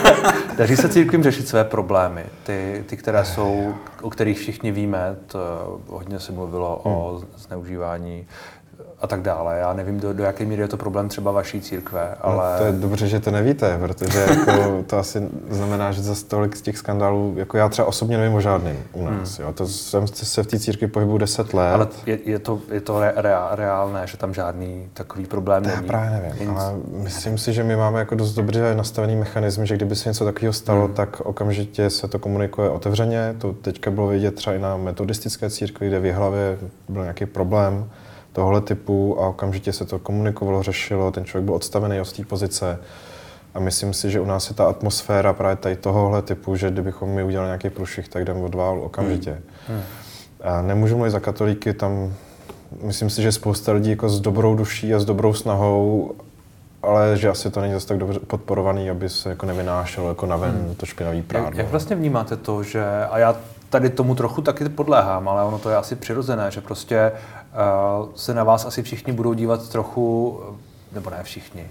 Daří 0.58 0.76
se 0.76 0.90
církvím 0.90 1.24
řešit 1.24 1.48
své 1.48 1.64
problémy, 1.64 2.26
ty, 2.44 2.84
ty, 2.88 2.98
které 2.98 3.26
jsou, 3.26 3.76
o 4.02 4.10
kterých 4.10 4.40
všichni 4.40 4.72
víme, 4.72 5.16
to 5.28 5.40
hodně 5.88 6.20
se 6.20 6.32
mluvilo 6.32 6.82
hmm. 6.86 6.94
o 6.94 7.22
zneužívání 7.38 8.28
a 9.04 9.08
tak 9.08 9.22
dále. 9.22 9.58
Já 9.60 9.74
nevím, 9.74 10.00
do, 10.00 10.14
do 10.14 10.24
jaké 10.24 10.46
míry 10.46 10.62
je 10.62 10.68
to 10.68 10.78
problém 10.78 11.10
třeba 11.10 11.32
vaší 11.32 11.62
církve, 11.62 12.16
ale... 12.22 12.52
No, 12.54 12.58
to 12.58 12.66
je 12.66 12.72
dobře, 12.72 13.08
že 13.08 13.20
to 13.20 13.32
nevíte, 13.32 13.78
protože 13.78 14.20
jako, 14.20 14.84
to 14.88 14.98
asi 14.98 15.30
znamená, 15.50 15.92
že 15.92 16.02
za 16.02 16.16
tolik 16.28 16.56
z 16.56 16.62
těch 16.62 16.78
skandálů, 16.78 17.34
jako 17.38 17.58
já 17.58 17.70
třeba 17.70 17.88
osobně 17.88 18.18
nevím 18.18 18.34
o 18.34 18.42
žádným 18.42 18.78
u 18.94 19.06
nás. 19.06 19.38
Hmm. 19.38 19.48
Jo. 19.48 19.54
To 19.54 19.68
jsem 19.68 20.08
se 20.08 20.44
v 20.44 20.48
té 20.48 20.60
církvi 20.60 20.88
pohybu 20.88 21.18
10 21.18 21.54
let. 21.54 21.74
Ale 21.74 21.88
je, 22.06 22.20
je 22.26 22.40
to, 22.40 22.62
je 22.72 22.82
to 22.82 23.00
re, 23.00 23.14
re, 23.16 23.34
reálné, 23.52 24.08
že 24.08 24.18
tam 24.18 24.34
žádný 24.34 24.90
takový 24.94 25.26
problém 25.26 25.64
není? 25.64 25.76
Já 25.76 25.82
právě 25.82 26.10
nevím, 26.10 26.50
Nic. 26.50 26.60
ale 26.60 26.74
myslím 26.92 27.38
si, 27.38 27.54
že 27.54 27.64
my 27.64 27.76
máme 27.76 28.00
jako 28.00 28.16
dost 28.16 28.34
dobře 28.34 28.76
nastavený 28.76 29.16
mechanismy, 29.16 29.68
že 29.68 29.76
kdyby 29.76 29.96
se 29.96 30.10
něco 30.10 30.26
takového 30.26 30.54
stalo, 30.54 30.86
hmm. 30.86 30.94
tak 30.94 31.22
okamžitě 31.22 31.90
se 31.90 32.08
to 32.08 32.20
komunikuje 32.20 32.70
otevřeně. 32.70 33.36
To 33.38 33.54
teďka 33.54 33.92
bylo 33.92 34.08
vidět 34.08 34.36
třeba 34.36 34.56
i 34.56 34.60
na 34.60 34.78
metodistické 34.78 35.50
církvi, 35.50 35.88
kde 35.88 36.00
v 36.00 36.06
Jihlavě 36.06 36.58
byl 36.90 37.02
nějaký 37.02 37.26
problém 37.26 37.90
tohle 38.34 38.62
typu 38.62 39.22
a 39.22 39.28
okamžitě 39.28 39.74
se 39.74 39.86
to 39.86 40.00
komunikovalo, 40.00 40.64
řešilo, 40.64 41.12
ten 41.12 41.26
člověk 41.26 41.46
byl 41.46 41.54
odstavený 41.54 42.02
od 42.02 42.12
té 42.12 42.26
pozice. 42.26 42.80
A 43.54 43.60
myslím 43.60 43.94
si, 43.94 44.12
že 44.12 44.20
u 44.20 44.26
nás 44.26 44.50
je 44.50 44.56
ta 44.56 44.66
atmosféra 44.66 45.34
právě 45.34 45.56
tady 45.56 45.76
tohohle 45.76 46.22
typu, 46.22 46.56
že 46.56 46.72
kdybychom 46.72 47.10
mi 47.10 47.24
udělali 47.24 47.48
nějaký 47.48 47.70
průšvih, 47.70 48.08
tak 48.08 48.26
jdeme 48.26 48.40
od 48.40 48.56
válu 48.56 48.82
okamžitě. 48.82 49.32
Hmm. 49.32 49.78
Hmm. 49.78 49.82
A 50.44 50.62
nemůžu 50.62 50.96
mluvit 50.96 51.12
za 51.12 51.20
katolíky, 51.20 51.74
tam 51.74 52.14
myslím 52.82 53.10
si, 53.10 53.22
že 53.22 53.32
spousta 53.32 53.72
lidí 53.72 53.90
jako 53.90 54.10
s 54.10 54.20
dobrou 54.20 54.56
duší 54.56 54.94
a 54.94 55.00
s 55.00 55.06
dobrou 55.06 55.34
snahou, 55.34 56.14
ale 56.82 57.18
že 57.18 57.30
asi 57.30 57.52
to 57.52 57.62
není 57.62 57.74
zase 57.74 57.88
tak 57.88 57.98
dobře 57.98 58.20
podporovaný, 58.20 58.90
aby 58.90 59.10
se 59.10 59.30
jako 59.30 59.46
nevynášelo 59.46 60.10
jako 60.10 60.26
naven 60.26 60.52
hmm. 60.52 60.76
to 60.76 60.86
špinavý 60.86 61.22
prádlo. 61.22 61.50
Jak, 61.50 61.58
jak 61.58 61.68
vlastně 61.68 61.96
vnímáte 61.96 62.38
to, 62.38 62.64
že, 62.64 62.86
a 63.12 63.18
já 63.18 63.36
tady 63.70 63.90
tomu 63.90 64.16
trochu 64.16 64.42
taky 64.42 64.70
podléhám, 64.70 65.30
ale 65.30 65.44
ono 65.44 65.60
to 65.60 65.70
je 65.70 65.76
asi 65.76 65.96
přirozené, 65.96 66.52
že 66.52 66.62
prostě 66.62 67.12
uh, 67.14 67.43
se 68.16 68.34
na 68.34 68.44
vás 68.44 68.66
asi 68.66 68.84
všichni 68.84 69.14
budou 69.14 69.34
dívat 69.34 69.70
trochu, 69.70 70.40
nebo 70.92 71.10
ne 71.10 71.24
všichni, 71.24 71.68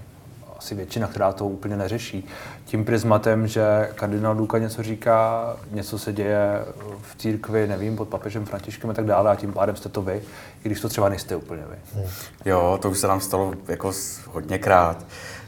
asi 0.59 0.75
většina, 0.75 1.07
která 1.07 1.33
to 1.33 1.47
úplně 1.47 1.77
neřeší, 1.77 2.27
tím 2.65 2.85
prismatem, 2.85 3.47
že 3.47 3.91
kardinál 3.95 4.35
Duka 4.35 4.59
něco 4.59 4.83
říká, 4.83 5.47
něco 5.71 5.99
se 5.99 6.13
děje 6.13 6.65
v 7.03 7.17
církvi, 7.17 7.67
nevím, 7.67 7.97
pod 7.97 8.09
papežem 8.09 8.47
Františkem 8.47 8.91
a 8.91 8.93
tak 8.93 9.07
dále 9.07 9.31
a 9.31 9.35
tím 9.35 9.53
pádem 9.53 9.77
jste 9.77 9.89
to 9.89 10.03
vy, 10.03 10.23
i 10.65 10.69
když 10.69 10.81
to 10.81 10.89
třeba 10.89 11.09
nejste 11.09 11.37
úplně 11.37 11.63
vy. 11.71 12.03
Jo, 12.45 12.79
to 12.83 12.91
už 12.91 12.99
se 12.99 13.09
nám 13.09 13.21
stalo 13.21 13.53
jako 13.69 13.93
hodněkrát 14.27 15.05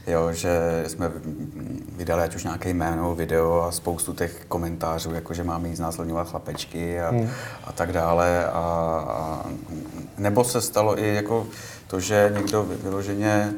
jo, 0.07 0.31
že 0.31 0.83
jsme 0.87 1.11
vydali 1.97 2.23
ať 2.23 2.35
už 2.35 2.43
nějaké 2.43 2.69
jméno, 2.69 3.15
video 3.15 3.61
a 3.61 3.71
spoustu 3.71 4.13
těch 4.13 4.45
komentářů, 4.47 5.13
jako 5.13 5.33
že 5.33 5.43
máme 5.43 5.67
jít 5.67 5.75
znázorňovat 5.75 6.29
chlapečky 6.29 7.01
a, 7.01 7.09
hmm. 7.09 7.29
a 7.63 7.71
tak 7.71 7.91
dále. 7.91 8.45
A, 8.45 8.49
a, 8.53 9.45
nebo 10.17 10.43
se 10.43 10.61
stalo 10.61 10.99
i 10.99 11.15
jako 11.15 11.47
to, 11.87 11.99
že 11.99 12.31
někdo 12.35 12.63
vyloženě 12.83 13.53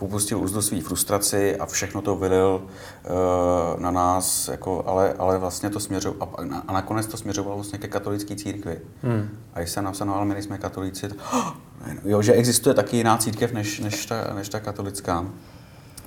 popustil 0.00 0.38
úzdu 0.38 0.62
svý 0.62 0.80
frustraci 0.80 1.56
a 1.56 1.66
všechno 1.66 2.02
to 2.02 2.16
vylil 2.16 2.62
uh, 2.62 3.80
na 3.80 3.90
nás, 3.90 4.48
jako, 4.48 4.84
ale, 4.86 5.14
ale 5.18 5.38
vlastně 5.38 5.70
to 5.70 5.80
směřovalo, 5.80 6.32
a, 6.38 6.62
a 6.68 6.72
nakonec 6.72 7.06
to 7.06 7.16
směřovalo 7.16 7.56
vlastně 7.56 7.78
ke 7.78 7.88
katolické 7.88 8.36
církvi. 8.36 8.80
Hmm. 9.02 9.28
A 9.54 9.58
když 9.58 9.70
se 9.70 9.82
napsal, 9.82 10.06
no 10.06 10.16
ale 10.16 10.24
my 10.24 10.34
nejsme 10.34 10.58
katolíci, 10.58 11.08
to, 11.08 11.14
oh, 11.32 11.52
jo, 12.04 12.22
že 12.22 12.32
existuje 12.32 12.74
taky 12.74 12.96
jiná 12.96 13.18
církev 13.18 13.52
než, 13.52 13.80
než, 13.80 14.06
ta, 14.06 14.34
než 14.34 14.48
ta 14.48 14.60
katolická 14.60 15.26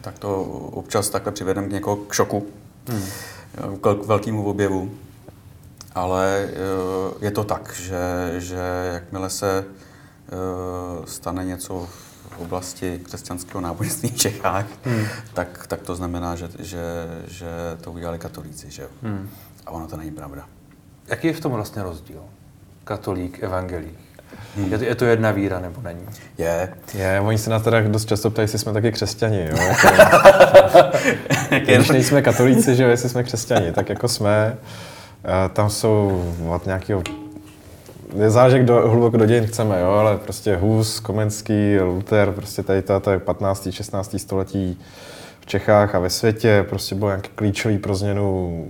tak 0.03 0.19
to 0.19 0.43
občas 0.73 1.09
takhle 1.09 1.31
přivedeme 1.31 1.67
k 1.67 1.71
někoho 1.71 1.95
k 1.95 2.13
šoku, 2.13 2.47
hmm. 2.87 3.05
k 3.81 4.05
velkému 4.05 4.45
objevu. 4.45 4.91
Ale 5.95 6.47
eh, 6.47 7.25
je 7.25 7.31
to 7.31 7.43
tak, 7.43 7.75
že, 7.75 8.33
že 8.37 8.89
jakmile 8.93 9.29
se 9.29 9.65
eh, 9.65 10.31
stane 11.05 11.45
něco 11.45 11.87
v 12.29 12.39
oblasti 12.39 12.99
křesťanského 13.03 13.61
náboženství 13.61 14.09
v 14.09 14.17
Čechách, 14.17 14.65
hmm. 14.83 15.05
tak, 15.33 15.67
tak 15.67 15.81
to 15.81 15.95
znamená, 15.95 16.35
že, 16.35 16.49
že, 16.59 16.83
že 17.27 17.47
to 17.81 17.91
udělali 17.91 18.19
katolíci. 18.19 18.71
Že? 18.71 18.87
Hmm. 19.03 19.29
A 19.65 19.71
ono 19.71 19.87
to 19.87 19.97
není 19.97 20.11
pravda. 20.11 20.47
Jaký 21.07 21.27
je 21.27 21.33
v 21.33 21.39
tom 21.39 21.51
vlastně 21.51 21.83
rozdíl? 21.83 22.23
Katolík, 22.83 23.43
evangelík? 23.43 24.12
Hmm. 24.55 24.71
Je, 24.71 24.77
to, 24.77 24.83
je 24.83 24.95
to 24.95 25.05
jedna 25.05 25.31
víra, 25.31 25.59
nebo 25.59 25.81
není? 25.81 26.05
Je. 26.37 26.73
Je, 26.93 27.19
oni 27.19 27.37
se 27.37 27.49
nás 27.49 27.61
teda 27.63 27.81
dost 27.81 28.05
často 28.05 28.29
ptají, 28.29 28.43
jestli 28.43 28.59
jsme 28.59 28.73
taky 28.73 28.91
křesťani, 28.91 29.47
jo? 29.51 29.57
Jako, 31.51 31.71
když 31.71 31.89
nejsme 31.89 32.21
katolíci, 32.21 32.75
že 32.75 32.83
jo, 32.83 32.89
jestli 32.89 33.09
jsme 33.09 33.23
křesťani, 33.23 33.71
tak 33.71 33.89
jako 33.89 34.07
jsme. 34.07 34.57
Tam 35.53 35.69
jsou 35.69 36.23
od 36.49 36.65
nějakého 36.65 37.03
záleží, 38.27 38.59
kdo, 38.59 38.89
hluboko 38.89 39.17
do 39.17 39.25
dějin 39.25 39.47
chceme, 39.47 39.81
jo, 39.81 39.89
ale 39.89 40.17
prostě 40.17 40.55
Hus, 40.55 40.99
Komenský, 40.99 41.79
Luther, 41.79 42.31
prostě 42.31 42.63
tady 42.63 42.81
to, 42.81 42.99
to 42.99 43.11
je 43.11 43.19
15. 43.19 43.67
16. 43.71 44.15
století 44.17 44.79
v 45.39 45.45
Čechách 45.45 45.95
a 45.95 45.99
ve 45.99 46.09
světě, 46.09 46.65
prostě 46.69 46.95
bylo 46.95 47.09
nějaký 47.09 47.29
klíčový 47.35 47.77
pro 47.77 47.95
změnu 47.95 48.65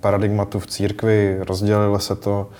paradigmatu 0.00 0.60
v 0.60 0.66
církvi, 0.66 1.38
rozdělilo 1.40 1.98
se 1.98 2.16
to. 2.16 2.50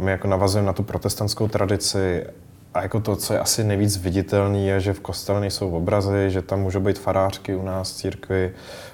My 0.00 0.10
jako 0.10 0.28
navazujeme 0.28 0.66
na 0.66 0.72
tu 0.72 0.82
protestantskou 0.82 1.48
tradici 1.48 2.24
a 2.74 2.82
jako 2.82 3.00
to, 3.00 3.16
co 3.16 3.32
je 3.32 3.40
asi 3.40 3.64
nejvíc 3.64 3.96
viditelný, 3.96 4.66
je, 4.66 4.80
že 4.80 4.92
v 4.92 5.00
kostele 5.00 5.40
nejsou 5.40 5.70
obrazy, 5.70 6.30
že 6.30 6.42
tam 6.42 6.60
můžou 6.60 6.80
být 6.80 6.98
farářky 6.98 7.54
u 7.54 7.62
nás 7.62 7.92
v 7.92 7.96
církvi 7.96 8.52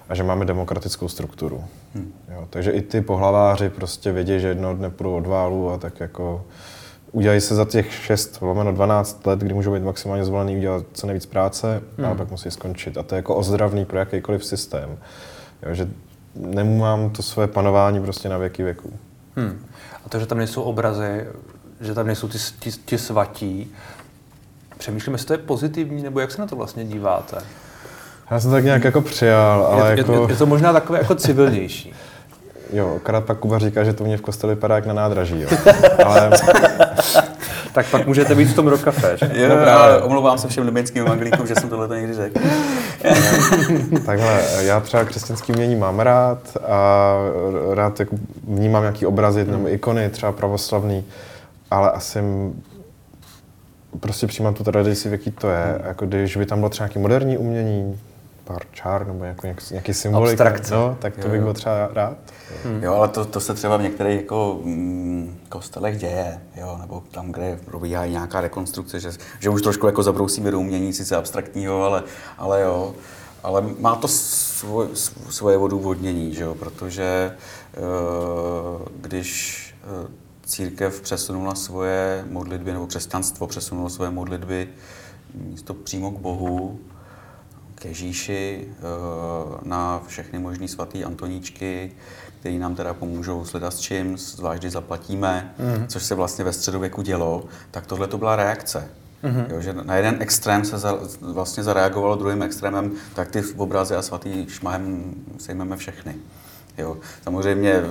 a 0.09 0.15
že 0.15 0.23
máme 0.23 0.45
demokratickou 0.45 1.09
strukturu. 1.09 1.65
Hmm. 1.95 2.13
Jo, 2.33 2.47
takže 2.51 2.71
i 2.71 2.83
ty 2.83 3.01
pohlaváři 3.01 3.71
prostě 3.71 4.13
vědí, 4.13 4.41
že 4.41 4.49
jednoho 4.49 4.75
dne 4.75 4.91
půjdou 4.91 5.17
od 5.17 5.27
válu 5.27 5.71
a 5.71 5.79
tak 5.79 6.01
jako 6.01 6.45
udělají 7.13 7.41
se 7.41 7.55
za 7.55 7.65
těch 7.65 7.93
6, 7.93 8.39
lomeno 8.41 8.73
12 8.73 9.27
let, 9.27 9.39
kdy 9.39 9.55
můžou 9.55 9.73
být 9.73 9.83
maximálně 9.83 10.25
zvolený, 10.25 10.57
udělat 10.57 10.85
co 10.93 11.07
nejvíc 11.07 11.27
práce, 11.27 11.83
hmm. 11.99 12.07
a 12.07 12.15
pak 12.15 12.31
musí 12.31 12.51
skončit. 12.51 12.99
A 12.99 13.03
to 13.03 13.15
je 13.15 13.17
jako 13.17 13.37
ozdravný 13.37 13.85
pro 13.85 13.99
jakýkoliv 13.99 14.45
systém. 14.45 14.99
Jo, 15.67 15.75
že 15.75 15.89
nemám 16.35 17.11
to 17.11 17.23
své 17.23 17.47
panování 17.47 18.01
prostě 18.01 18.29
na 18.29 18.39
věky 18.39 18.63
věků. 18.63 18.93
Hmm. 19.37 19.67
A 20.07 20.09
to, 20.09 20.19
že 20.19 20.27
tam 20.27 20.39
nejsou 20.39 20.63
obrazy, 20.63 21.27
že 21.81 21.95
tam 21.95 22.07
nejsou 22.07 22.29
ty, 22.29 22.39
ty, 22.59 22.71
ty 22.85 22.99
svatí, 22.99 23.73
přemýšlím, 24.79 25.15
jestli 25.15 25.27
to 25.27 25.33
je 25.33 25.39
pozitivní, 25.39 26.03
nebo 26.03 26.21
jak 26.21 26.31
se 26.31 26.41
na 26.41 26.47
to 26.47 26.57
vlastně 26.57 26.85
díváte? 26.85 27.37
Já 28.31 28.41
jsem 28.41 28.51
tak 28.51 28.65
nějak 28.65 28.85
jako 28.85 29.01
přijal, 29.01 29.69
ale 29.71 29.91
je, 29.91 29.99
jako... 29.99 30.13
Je, 30.13 30.21
je 30.29 30.37
to 30.37 30.47
možná 30.47 30.73
takové 30.73 30.99
jako 30.99 31.15
civilnější. 31.15 31.95
Jo, 32.73 32.95
akorát 32.97 33.25
pak 33.25 33.39
Kuba 33.39 33.59
říká, 33.59 33.85
že 33.85 33.93
to 33.93 34.05
mě 34.05 34.17
v 34.17 34.21
kostele 34.21 34.55
vypadá 34.55 34.75
jak 34.75 34.87
na 34.87 34.95
nádraží, 34.95 35.41
jo. 35.41 35.49
Ale... 36.07 36.31
tak 37.73 37.87
pak 37.91 38.07
můžete 38.07 38.35
být 38.35 38.45
v 38.45 38.55
tom 38.55 38.67
rok 38.67 38.81
kafe, 38.81 39.17
že? 39.17 39.31
Jo, 39.35 39.49
no, 39.49 39.69
ale 39.69 40.03
omlouvám 40.03 40.39
se 40.39 40.49
všem 40.49 40.65
libeňským 40.65 41.09
anglíkům, 41.09 41.47
že 41.47 41.55
jsem 41.55 41.69
tohle 41.69 42.01
někdy 42.01 42.15
řekl. 42.15 42.41
Takhle, 44.07 44.45
já 44.61 44.81
třeba 44.81 45.05
křesťanský 45.05 45.53
umění 45.53 45.77
mám 45.77 46.01
rád 46.01 46.57
a 46.69 47.15
rád 47.75 48.01
jako 48.01 48.17
vnímám 48.49 48.83
nějaký 48.83 49.07
obrazy 49.07 49.45
nebo 49.45 49.69
ikony, 49.69 50.11
třeba 50.11 50.33
pravoslavný, 50.33 51.05
ale 51.71 51.91
asi 51.91 52.19
prostě 54.01 54.27
přijímám 54.27 54.55
tu 54.55 54.65
tradici, 54.65 55.09
v 55.09 55.13
jaký 55.13 55.31
to 55.31 55.51
je. 55.51 55.81
Jako 55.85 56.07
když 56.07 56.37
by 56.37 56.47
tam 56.47 56.59
bylo 56.59 56.69
třeba 56.69 56.87
nějaký 56.87 56.99
moderní 56.99 57.39
umění, 57.39 58.01
pár 58.47 58.63
čár 58.73 59.07
nebo 59.07 59.25
jako 59.25 59.47
nějaký, 59.47 59.65
nějaký 59.71 59.95
symbolik, 59.95 60.39
no, 60.71 60.97
tak 61.01 61.17
to 61.17 61.27
jo. 61.27 61.29
bych 61.29 61.41
byl 61.41 61.55
třeba 61.55 61.89
rád. 61.93 62.17
Hmm. 62.65 62.83
Jo, 62.83 62.95
ale 62.95 63.09
to, 63.09 63.25
to 63.25 63.41
se 63.41 63.55
třeba 63.55 63.77
v 63.77 63.83
některých 63.83 64.21
jako, 64.21 64.61
mm, 64.65 65.39
kostelech 65.49 65.99
děje, 65.99 66.41
jo, 66.57 66.77
nebo 66.81 67.03
tam, 67.11 67.33
kde 67.33 67.59
probíhá 67.65 68.07
nějaká 68.07 68.41
rekonstrukce, 68.41 69.01
že, 69.01 69.11
že 69.41 69.51
už 69.51 69.63
trošku 69.63 69.87
jako 69.87 70.03
zabrousíme 70.03 70.51
do 70.51 70.61
umění, 70.61 70.93
sice 70.93 71.17
abstraktního, 71.17 71.83
ale, 71.83 72.03
ale 72.39 72.63
jo. 72.63 72.95
Ale 73.43 73.65
má 73.79 73.97
to 73.97 74.09
svoj, 74.09 74.87
svoje 75.31 75.57
odůvodnění, 75.57 76.35
že 76.35 76.43
jo, 76.43 76.55
protože 76.55 77.37
uh, 77.77 78.83
když 79.01 79.63
uh, 80.03 80.11
církev 80.45 81.01
přesunula 81.01 81.55
svoje 81.55 82.25
modlitby, 82.31 82.73
nebo 82.73 82.87
křesťanstvo 82.87 83.47
přesunulo 83.47 83.91
svoje 83.91 84.11
modlitby 84.11 84.69
místo 85.35 85.75
přímo 85.75 86.11
k 86.11 86.19
Bohu, 86.19 86.79
k 87.77 87.85
Ježíši, 87.85 88.69
eh, 88.69 88.83
na 89.63 90.03
všechny 90.07 90.39
možné 90.39 90.69
svatý 90.69 91.05
Antoníčky, 91.05 91.93
který 92.41 92.59
nám 92.59 92.75
teda 92.75 92.95
pomůžou 92.95 93.45
sledat 93.45 93.75
s 93.75 93.79
čím, 93.81 94.19
zvlášť 94.19 94.63
když 94.63 94.73
zaplatíme, 94.73 95.55
mm. 95.59 95.87
což 95.87 96.03
se 96.03 96.15
vlastně 96.15 96.45
ve 96.45 96.53
středověku 96.53 97.03
dělo, 97.03 97.45
tak 97.71 97.87
tohle 97.87 98.07
to 98.09 98.19
byla 98.19 98.37
reakce. 98.37 98.89
Mm-hmm. 99.25 99.47
Jo, 99.51 99.61
že 99.61 99.73
na 99.73 99.97
jeden 99.97 100.17
extrém 100.21 100.65
se 100.65 100.79
za, 100.79 100.99
vlastně 101.21 101.63
zareagovalo 101.63 102.17
druhým 102.17 102.43
extrémem, 102.43 102.93
tak 103.15 103.31
ty 103.31 103.43
v 103.43 103.61
obraze 103.61 103.97
a 103.97 104.03
svatý 104.03 104.47
šmahem 104.49 105.15
sejmeme 105.39 105.77
všechny. 105.77 106.15
Jo. 106.79 106.97
Samozřejmě 107.23 107.83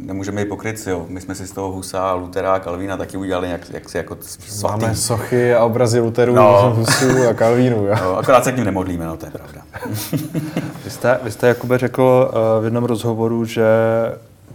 nemůžeme 0.00 0.42
být 0.44 0.48
pokryci, 0.48 0.90
jo. 0.90 1.06
My 1.08 1.20
jsme 1.20 1.34
si 1.34 1.46
z 1.46 1.52
toho 1.52 1.72
Husa, 1.72 2.12
Lutera, 2.14 2.58
Kalvína 2.58 2.96
taky 2.96 3.16
udělali 3.16 3.50
jak, 3.50 3.70
jak 3.70 3.88
si 3.88 3.96
jako 3.96 4.16
svatý. 4.20 4.80
Máme 4.82 4.96
sochy 4.96 5.54
a 5.54 5.64
obrazy 5.64 6.00
Luterů, 6.00 6.34
No. 6.34 6.74
Husů 6.76 7.28
a 7.30 7.34
Kalvínů. 7.34 7.86
Jo. 7.86 7.94
Jo, 8.02 8.14
akorát 8.14 8.44
se 8.44 8.52
k 8.52 8.56
ním 8.56 8.64
nemodlíme, 8.64 9.04
no 9.04 9.16
to 9.16 9.26
je 9.26 9.30
pravda. 9.32 9.62
Vy 10.84 10.90
jste, 10.90 11.18
vy 11.22 11.30
jste 11.30 11.48
Jakube 11.48 11.78
řekl 11.78 12.30
eh, 12.32 12.60
v 12.60 12.64
jednom 12.64 12.84
rozhovoru, 12.84 13.44
že 13.44 13.66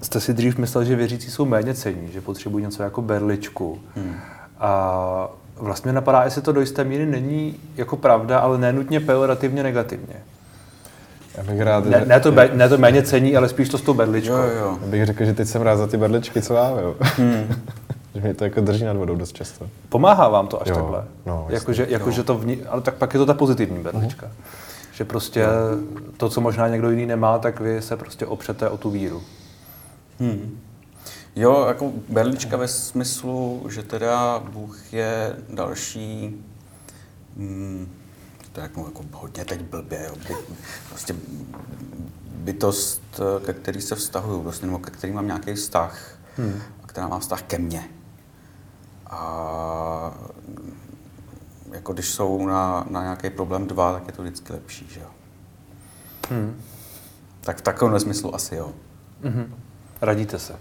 jste 0.01 0.19
si 0.19 0.33
dřív 0.33 0.57
myslel, 0.57 0.83
že 0.83 0.95
věřící 0.95 1.31
jsou 1.31 1.45
méně 1.45 1.73
cení, 1.73 2.09
že 2.13 2.21
potřebují 2.21 2.63
něco 2.65 2.83
jako 2.83 3.01
berličku. 3.01 3.79
Hmm. 3.95 4.15
A 4.59 5.29
vlastně 5.57 5.93
napadá, 5.93 6.23
jestli 6.23 6.41
to 6.41 6.51
do 6.51 6.59
jisté 6.59 6.83
míry 6.83 7.05
není 7.05 7.55
jako 7.75 7.97
pravda, 7.97 8.39
ale 8.39 8.57
nenutně 8.57 8.99
pejorativně 8.99 9.63
negativně. 9.63 10.15
Já 11.38 11.43
bych 11.43 11.62
rád, 11.62 11.86
Ne, 11.86 12.06
ne, 12.06 12.19
to, 12.19 12.32
be, 12.32 12.50
ne 12.54 12.69
to 12.69 12.78
méně 12.78 13.04
cení, 13.04 13.36
ale 13.38 13.50
spíš 13.50 13.69
to 13.69 13.78
s 13.78 13.82
tou 13.82 13.93
berličkou. 13.93 14.34
Jo, 14.34 14.50
jo. 14.60 14.78
já 14.82 14.88
bych 14.88 15.06
řekl, 15.06 15.26
že 15.26 15.34
teď 15.34 15.48
jsem 15.48 15.62
rád 15.62 15.76
za 15.76 15.88
ty 15.88 15.98
berličky, 15.98 16.41
co 16.41 16.54
mám, 16.54 16.78
jo. 16.80 16.96
Hmm. 17.02 17.56
že 18.15 18.22
mě 18.22 18.34
to 18.34 18.43
jako 18.43 18.62
drží 18.62 18.84
nad 18.84 18.98
vodou 18.98 19.15
dost 19.15 19.36
často. 19.36 19.69
Pomáhá 19.89 20.30
vám 20.30 20.48
to 20.48 20.62
až 20.62 20.67
Jo, 20.67 20.76
takhle? 20.76 21.06
no, 21.26 21.48
jako, 21.50 21.74
že, 21.74 21.88
jako, 21.89 22.12
že 22.12 22.24
to 22.24 22.38
vní, 22.38 22.62
ale 22.63 22.82
tak 22.82 22.96
pak 22.96 23.13
je 23.13 23.17
to 23.19 23.26
ta 23.26 23.34
pozitivní 23.34 23.84
berlička. 23.84 24.32
Že 24.93 25.06
prostě 25.06 25.46
to, 26.17 26.30
co 26.30 26.41
možná 26.41 26.67
někdo 26.67 26.89
jiný 26.89 27.06
nemá, 27.06 27.39
tak 27.39 27.60
vy 27.60 27.82
se 27.82 27.98
prostě 27.98 28.26
opřete 28.26 28.69
o 28.69 28.78
tu 28.78 28.89
víru. 28.89 29.22
Hmm. 30.19 30.60
Jo, 31.36 31.65
jako 31.67 31.91
berlička 32.10 32.58
ve 32.58 32.67
smyslu, 32.67 33.65
že 33.69 33.84
teda 33.84 34.39
Bůh 34.52 34.93
je 34.93 35.36
další, 35.50 36.36
hmm, 37.38 37.88
to 38.53 38.59
je 38.59 38.63
jako, 38.63 38.81
jako 38.85 39.03
hodně 39.11 39.45
teď 39.45 39.61
blbě, 39.61 40.05
jo, 40.07 40.15
by, 40.27 40.35
prostě 40.89 41.15
bytost, 42.27 43.01
ke 43.45 43.53
který 43.53 43.81
se 43.81 43.95
vztahuju, 43.95 44.41
prostě, 44.41 44.65
nebo 44.65 44.79
ke 44.79 44.91
který 44.91 45.13
mám 45.13 45.27
nějaký 45.27 45.53
vztah, 45.53 46.17
hmm. 46.37 46.61
a 46.83 46.87
která 46.87 47.07
má 47.07 47.19
vztah 47.19 47.41
ke 47.41 47.57
mně. 47.57 47.89
A 49.07 50.13
jako 51.71 51.93
když 51.93 52.09
jsou 52.09 52.47
na, 52.47 52.85
na 52.89 53.01
nějaký 53.01 53.29
problém 53.29 53.67
dva, 53.67 53.93
tak 53.93 54.07
je 54.07 54.13
to 54.13 54.21
vždycky 54.21 54.53
lepší, 54.53 54.87
že 54.89 54.99
jo. 54.99 55.09
Hmm. 56.29 56.61
Tak 57.41 57.57
v 57.57 57.61
takovém 57.61 57.99
smyslu 57.99 58.35
asi 58.35 58.55
jo. 58.55 58.73
Mm-hmm. 59.23 59.47
Radíte 60.01 60.39
se. 60.39 60.53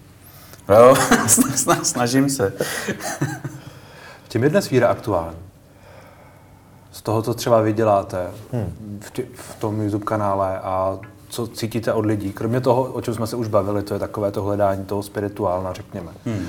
Jo, 0.69 0.95
sna- 1.27 1.83
snažím 1.83 2.31
se. 2.31 2.53
V 4.25 4.29
čem 4.29 4.43
je 4.43 4.51
dnes 4.51 4.71
víra 4.71 4.89
aktuální? 4.89 5.52
Z 6.93 7.03
toho, 7.03 7.23
co 7.23 7.35
třeba 7.35 7.61
vy 7.61 7.73
děláte 7.73 8.27
hmm. 8.53 8.99
v, 9.01 9.11
tě, 9.11 9.25
v 9.35 9.61
tom 9.61 9.83
YouTube 9.83 10.05
kanále 10.05 10.59
a 10.59 10.99
co 11.29 11.47
cítíte 11.47 11.93
od 11.93 12.07
lidí, 12.07 12.33
kromě 12.33 12.61
toho, 12.61 12.83
o 12.83 13.01
čem 13.01 13.15
jsme 13.15 13.27
se 13.27 13.37
už 13.37 13.49
bavili, 13.49 13.83
to 13.83 13.95
je 13.95 14.01
takové 14.01 14.31
to 14.31 14.43
hledání 14.43 14.85
toho 14.85 15.03
spirituálna, 15.03 15.73
řekněme. 15.73 16.11
Hmm. 16.27 16.47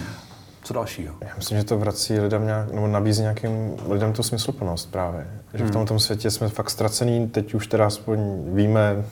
Co 0.63 0.73
dalšího? 0.73 1.13
Já 1.21 1.29
myslím, 1.37 1.57
že 1.57 1.63
to 1.63 1.77
vrací 1.77 2.19
lidem 2.19 2.45
nějak, 2.45 2.71
nebo 2.71 2.87
nabízí 2.87 3.21
nějakým 3.21 3.75
lidem 3.89 4.13
tu 4.13 4.23
smysluplnost 4.23 4.91
právě. 4.91 5.27
Že 5.53 5.57
v 5.57 5.61
Hmm. 5.61 5.71
tomto 5.73 5.99
světě 5.99 6.31
jsme 6.31 6.49
fakt 6.49 6.69
ztracený, 6.69 7.27
teď 7.27 7.53
už 7.53 7.67
teda 7.67 7.85
aspoň 7.85 8.19
víme, 8.53 9.05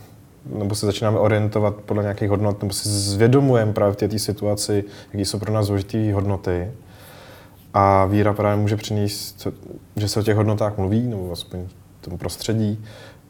nebo 0.46 0.76
se 0.76 0.86
začínáme 0.86 1.20
orientovat 1.20 1.76
podle 1.76 2.04
nějakých 2.04 2.30
hodnot, 2.30 2.62
nebo 2.62 2.74
si 2.74 2.90
zvědomujeme 2.90 3.74
právě 3.74 3.94
v 3.94 3.96
té 3.98 4.08
té 4.08 4.20
situaci, 4.20 4.84
jaký 5.14 5.26
jsou 5.26 5.40
pro 5.40 5.54
nás 5.54 5.68
důležité 5.68 6.14
hodnoty. 6.14 6.72
A 7.74 8.06
víra 8.06 8.34
právě 8.34 8.62
může 8.62 8.78
přinést, 8.78 9.48
že 9.96 10.08
se 10.08 10.20
o 10.20 10.24
těch 10.24 10.36
hodnotách 10.36 10.78
mluví, 10.78 11.08
nebo 11.08 11.32
aspoň 11.32 11.68
v 12.02 12.06
tom 12.06 12.18
prostředí. 12.18 12.86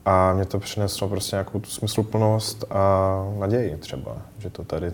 A 0.06 0.34
mě 0.34 0.45
to 0.45 0.60
přineslo 0.60 1.10
prostě 1.10 1.36
nějakou 1.36 1.60
tu 1.60 1.69
smysluplnost 1.69 2.65
a 2.69 3.10
naději 3.39 3.77
třeba, 3.77 4.17
že 4.38 4.49
to 4.49 4.63
tady 4.63 4.91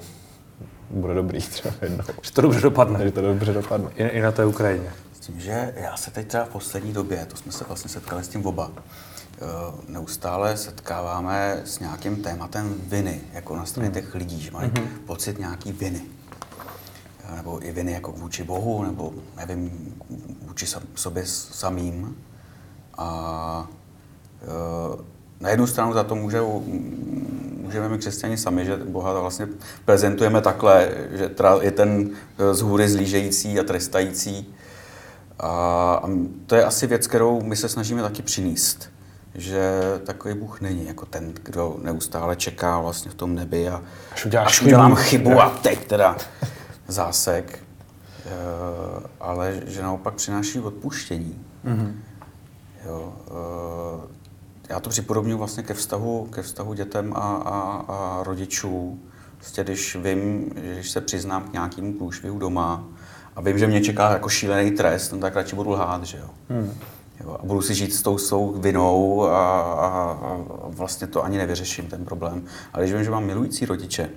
bude 0.89 1.13
dobrý 1.13 1.39
třeba 1.39 1.75
jednou. 1.81 2.03
Že 2.21 2.31
to 2.31 2.41
dobře 2.41 2.62
dopadne. 2.62 3.03
Že 3.03 3.12
to 3.12 3.21
dobře 3.21 3.53
dopadne. 3.53 3.89
I, 3.95 4.03
I 4.03 4.21
na 4.21 4.31
té 4.31 4.45
Ukrajině. 4.45 4.91
S 5.13 5.19
tím, 5.19 5.39
že 5.39 5.73
já 5.75 5.97
se 5.97 6.12
teď 6.12 6.27
třeba 6.27 6.45
v 6.45 6.49
poslední 6.49 6.93
době, 6.93 7.25
to 7.25 7.38
jsme 7.38 7.51
se 7.51 7.65
vlastně 7.67 7.89
setkali 7.89 8.23
s 8.23 8.27
tím 8.27 8.45
oba, 8.45 8.71
eh, 8.75 9.45
neustále 9.88 10.57
setkáváme 10.57 11.62
s 11.65 11.79
nějakým 11.79 12.15
tématem 12.15 12.75
viny, 12.88 13.21
jako 13.33 13.55
na 13.55 13.65
straně 13.65 13.89
těch 13.89 14.15
lidí, 14.15 14.41
že 14.41 14.51
mají 14.51 14.71
pocit 15.05 15.39
nějaký 15.39 15.71
viny. 15.71 16.01
Nebo 17.35 17.65
i 17.65 17.71
viny 17.71 17.91
jako 17.91 18.11
vůči 18.11 18.43
Bohu, 18.43 18.83
nebo 18.83 19.13
nevím, 19.37 19.93
vůči 20.47 20.65
sobě 20.95 21.25
samým. 21.25 22.15
A 22.97 23.67
eh, 24.41 25.03
na 25.39 25.49
jednu 25.49 25.67
stranu 25.67 25.93
za 25.93 26.03
to 26.03 26.15
může, 26.15 26.41
můžeme 27.61 27.89
my 27.89 27.97
křesťani 27.97 28.37
sami, 28.37 28.65
že 28.65 28.77
Boha 28.77 29.19
vlastně 29.19 29.47
prezentujeme 29.85 30.41
takhle, 30.41 30.89
že 31.11 31.29
je 31.61 31.71
ten 31.71 32.09
eh, 32.39 32.53
z 32.53 32.61
hůry 32.61 32.89
zlížející 32.89 33.59
a 33.59 33.63
trestající. 33.63 34.53
A, 35.39 35.49
a 36.03 36.09
to 36.45 36.55
je 36.55 36.65
asi 36.65 36.87
věc, 36.87 37.07
kterou 37.07 37.41
my 37.41 37.55
se 37.55 37.69
snažíme 37.69 38.01
taky 38.01 38.21
přinést. 38.21 38.89
Že 39.35 39.81
takový 40.05 40.33
Bůh 40.33 40.61
není 40.61 40.87
jako 40.87 41.05
ten, 41.05 41.33
kdo 41.43 41.75
neustále 41.81 42.35
čeká 42.35 42.79
vlastně 42.79 43.11
v 43.11 43.13
tom 43.15 43.35
nebi 43.35 43.69
a 43.69 43.81
Až 44.11 44.25
uděláš 44.25 44.47
až 44.47 44.61
udělám 44.61 44.95
chybu. 44.95 45.29
chybu 45.29 45.41
a 45.41 45.49
teď 45.49 45.87
teda 45.87 46.17
zásek. 46.88 47.60
E, 48.26 48.30
ale 49.19 49.62
že 49.65 49.82
naopak 49.82 50.13
přináší 50.13 50.60
odpuštění. 50.60 51.45
Mm-hmm. 51.65 51.93
Jo, 52.86 53.13
e, 53.28 54.17
já 54.69 54.80
to 54.80 54.89
připodobňuji 54.89 55.38
vlastně 55.38 55.63
ke 55.63 55.73
vztahu, 55.73 56.28
ke 56.32 56.41
vztahu 56.41 56.73
dětem 56.73 57.13
a, 57.15 57.19
a, 57.19 57.86
a 57.88 58.23
rodičů. 58.23 59.00
Prostě 59.38 59.63
když 59.63 59.95
vím, 59.95 60.52
že 60.56 60.73
když 60.73 60.91
se 60.91 61.02
přiznám 61.02 61.43
k 61.43 61.54
nějakému 61.54 61.93
průšvihu 61.93 62.39
doma 62.39 62.84
a 63.36 63.41
vím, 63.41 63.58
že 63.58 63.67
mě 63.67 63.82
čeká 63.82 64.12
jako 64.12 64.30
šílený 64.30 64.71
trest, 64.71 65.12
no 65.12 65.19
tak 65.19 65.36
radši 65.36 65.56
budu 65.56 65.69
lhát, 65.69 66.04
že 66.04 66.17
jo. 66.17 66.30
Hmm. 66.50 66.73
jo 67.23 67.38
a 67.41 67.45
budu 67.45 67.62
si 67.62 67.76
žít 67.76 67.93
s 67.93 68.02
tou 68.02 68.17
svou 68.17 68.54
vinou 68.54 69.23
a, 69.23 69.62
a, 69.62 69.88
a 70.21 70.38
vlastně 70.67 71.08
to 71.08 71.23
ani 71.23 71.38
nevyřeším, 71.38 71.86
ten 71.86 72.06
problém. 72.06 72.43
Ale 72.73 72.84
když 72.84 72.93
vím, 72.93 73.04
že 73.04 73.12
mám 73.12 73.26
milující 73.26 73.65
rodiče, 73.65 74.10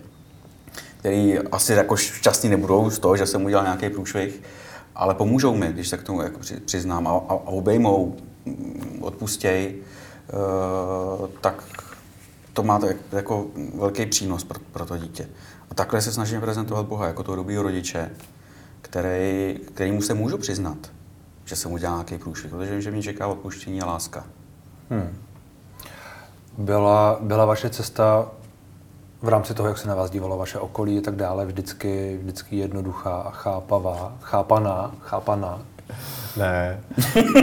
který 1.01 1.39
asi 1.39 1.73
jako 1.73 1.97
šťastní 1.97 2.51
nebudou 2.51 2.91
z 2.91 2.99
toho, 2.99 3.17
že 3.17 3.27
jsem 3.27 3.45
udělal 3.45 3.65
nějaký 3.65 3.91
průšvih, 3.91 4.43
ale 4.95 5.15
pomůžou 5.15 5.55
mi, 5.57 5.73
když 5.73 5.89
se 5.89 5.97
k 5.97 6.03
tomu 6.03 6.23
jako 6.23 6.39
při- 6.39 6.61
přiznám 6.61 7.07
a, 7.07 7.11
a, 7.11 7.35
obejmou, 7.35 8.17
mm, 8.45 8.99
odpustěj, 9.01 9.75
uh, 11.21 11.29
tak 11.41 11.65
to 12.53 12.63
má 12.63 12.81
jako 13.13 13.47
velký 13.75 14.07
přínos 14.07 14.45
pro, 14.45 14.61
pro 14.73 14.87
to 14.87 14.97
dítě. 14.97 15.29
A 15.71 15.75
takhle 15.75 16.03
se 16.03 16.13
snažím 16.13 16.41
prezentovat 16.41 16.87
Boha 16.87 17.07
jako 17.07 17.23
toho 17.23 17.37
dobrýho 17.37 17.63
rodiče, 17.63 18.11
který, 18.83 19.61
kterýmu 19.75 20.03
se 20.03 20.15
můžu 20.15 20.39
přiznat, 20.39 20.79
že 21.45 21.57
jsem 21.57 21.73
udělal 21.73 21.97
nějaký 21.97 22.19
průšvih, 22.19 22.53
protože 22.53 22.71
vím, 22.71 22.83
že 22.83 22.91
mě 22.91 23.03
čeká 23.03 23.27
odpuštění 23.27 23.83
a 23.83 23.87
láska. 23.87 24.25
Hmm. 24.91 25.17
Byla, 26.59 27.19
byla 27.21 27.45
vaše 27.45 27.71
cesta 27.71 28.31
v 29.23 29.29
rámci 29.29 29.55
toho, 29.55 29.69
jak 29.69 29.79
se 29.79 29.89
na 29.89 29.95
vás 29.95 30.11
dívalo 30.11 30.39
vaše 30.39 30.59
okolí 30.59 30.99
a 30.99 31.01
tak 31.01 31.17
dále, 31.17 31.47
vždycky, 31.47 32.19
vždycky 32.23 32.57
jednoduchá 32.57 33.17
a 33.17 33.31
chápavá, 33.31 34.13
chápaná, 34.23 34.91
chápaná. 35.01 35.59
Ne. 36.37 36.81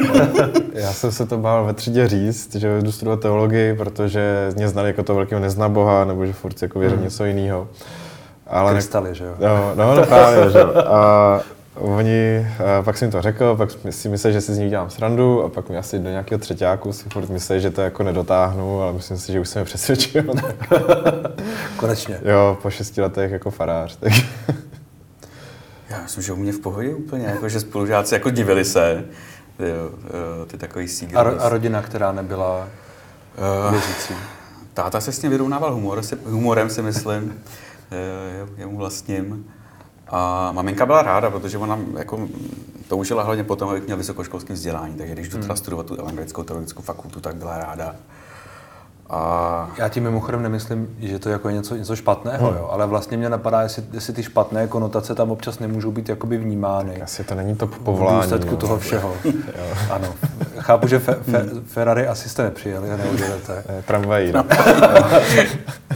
Já 0.74 0.94
jsem 0.94 1.12
se 1.12 1.26
to 1.26 1.38
bál 1.38 1.66
ve 1.66 1.74
třídě 1.74 2.08
říct, 2.08 2.56
že 2.56 2.82
jdu 2.82 2.92
studovat 2.92 3.20
teologii, 3.20 3.74
protože 3.76 4.52
mě 4.56 4.70
znali 4.70 4.88
jako 4.90 5.04
to 5.04 5.16
velkého 5.16 5.42
nezna 5.42 5.70
Boha, 5.70 6.06
nebo 6.06 6.26
že 6.26 6.34
furt 6.34 6.62
jako 6.62 6.80
věřím 6.80 7.04
něco 7.04 7.26
jiného. 7.26 7.68
Ale 8.48 8.72
ne- 8.72 8.76
Krystaly, 8.76 9.16
že 9.16 9.24
jo? 9.26 9.34
No, 9.40 9.76
no, 9.76 9.96
no 9.96 10.06
právě, 10.06 10.50
že 10.52 10.60
jo. 10.60 10.74
A 10.88 11.40
oni, 11.80 12.48
a 12.80 12.82
pak 12.84 12.98
jsem 12.98 13.06
jim 13.06 13.12
to 13.12 13.22
řekl, 13.22 13.56
pak 13.56 13.70
si 13.90 14.10
mysleli, 14.10 14.34
že 14.34 14.42
si 14.42 14.54
z 14.56 14.58
nich 14.58 14.70
dělám 14.70 14.90
srandu 14.90 15.44
a 15.44 15.50
pak 15.50 15.70
mi 15.70 15.78
asi 15.78 16.00
do 16.00 16.10
nějakého 16.10 16.40
třetíku 16.40 16.94
si 16.94 17.10
furt 17.10 17.30
mysleli, 17.30 17.62
že 17.62 17.72
to 17.72 17.82
jako 17.82 18.04
nedotáhnu, 18.04 18.82
ale 18.82 18.94
myslím 18.94 19.18
si, 19.18 19.32
že 19.32 19.40
už 19.40 19.50
jsem 19.50 19.60
je 19.60 19.66
přesvědčil. 19.72 20.24
Konečně. 21.78 22.20
jo, 22.24 22.58
po 22.62 22.70
šesti 22.70 23.02
letech 23.02 23.32
jako 23.32 23.52
farář. 23.52 23.96
Tak. 23.96 24.13
Já 25.90 26.02
myslím, 26.04 26.24
že 26.24 26.34
u 26.34 26.36
mě 26.36 26.52
v 26.54 26.60
pohodě 26.60 26.96
úplně, 26.96 27.26
jako 27.26 27.50
že 27.50 27.60
spolužáci 27.60 28.13
jako 28.13 28.30
divili 28.30 28.66
se, 28.66 29.04
jo, 29.60 29.66
jo, 29.70 30.46
ty 30.46 30.58
takový. 30.58 30.88
A, 31.16 31.24
ro, 31.24 31.42
a 31.44 31.50
rodina, 31.50 31.82
která 31.82 32.12
nebyla 32.12 32.68
Eh, 33.68 33.72
věřící. 33.72 34.13
Táta 34.74 35.02
se 35.02 35.12
s 35.12 35.22
ním 35.22 35.32
vyrovnával 35.32 35.74
humor, 35.74 36.02
humorem, 36.26 36.70
si 36.70 36.82
myslím, 36.82 37.34
eh, 37.92 37.96
je- 38.38 38.48
jemu 38.58 38.78
vlastním. 38.78 39.46
A 40.10 40.52
maminka 40.52 40.86
byla 40.86 41.02
ráda, 41.02 41.30
protože 41.30 41.58
ona 41.58 41.80
jako, 41.98 42.20
toužila 42.88 43.24
hlavně 43.24 43.43
potom, 43.43 43.70
abych 43.70 43.86
měl 43.86 43.98
vysokoškolské 43.98 44.54
vzdělání. 44.54 44.93
Takže 44.96 45.13
když 45.13 45.30
jdu 45.30 45.38
teda 45.38 45.56
studovat 45.56 45.86
tu 45.86 45.96
evangelickou 45.96 46.43
teologickou 46.43 46.82
fakultu, 46.82 47.20
tak 47.20 47.36
byla 47.36 47.58
ráda. 47.58 47.96
A 49.10 49.70
Já 49.78 49.90
tím 49.90 50.04
mimochodem 50.04 50.42
nemyslím, 50.44 50.96
že 51.00 51.19
to 51.19 51.29
je 51.29 51.34
jako 51.34 51.50
něco, 51.50 51.75
něco 51.75 51.96
špatného, 51.96 52.48
jo, 52.48 52.69
ale 52.71 52.88
vlastně 52.88 53.17
mě 53.17 53.29
napadá, 53.29 53.62
jestli, 53.62 53.84
jestli 53.94 54.13
ty 54.13 54.23
špatné 54.23 54.67
konotace 54.67 55.15
tam 55.15 55.31
občas 55.31 55.60
nemůžou 55.60 55.92
být 55.92 56.10
jakoby 56.10 56.38
vnímány. 56.38 57.02
Asi 57.02 57.23
to 57.23 57.36
není 57.36 57.56
to 57.56 57.67
V 57.67 57.79
povolání. 57.79 58.21
důsledku 58.21 58.52
no. 58.52 58.58
toho 58.58 58.79
všeho. 58.79 59.13
ano. 59.92 60.08
Chápu, 60.60 60.88
že 60.88 61.00
fe, 61.00 61.13
fe, 61.13 61.46
Ferrari 61.67 62.08
asi 62.08 62.29
jste 62.29 62.44
nepřijeli 62.44 62.92
a 62.92 62.98
neodjedete. 62.98 63.63
Eh, 63.69 63.81
Tramvají, 63.88 64.31
no. 64.31 64.44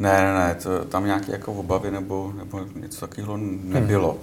Ne, 0.00 0.22
ne, 0.22 0.34
ne, 0.34 0.54
to, 0.54 0.84
tam 0.84 1.06
nějaké 1.06 1.32
jako 1.32 1.52
obavy 1.52 1.90
nebo, 1.90 2.32
nebo 2.38 2.60
něco 2.74 3.06
takového 3.06 3.36
nebylo. 3.62 4.10
Hmm. 4.10 4.20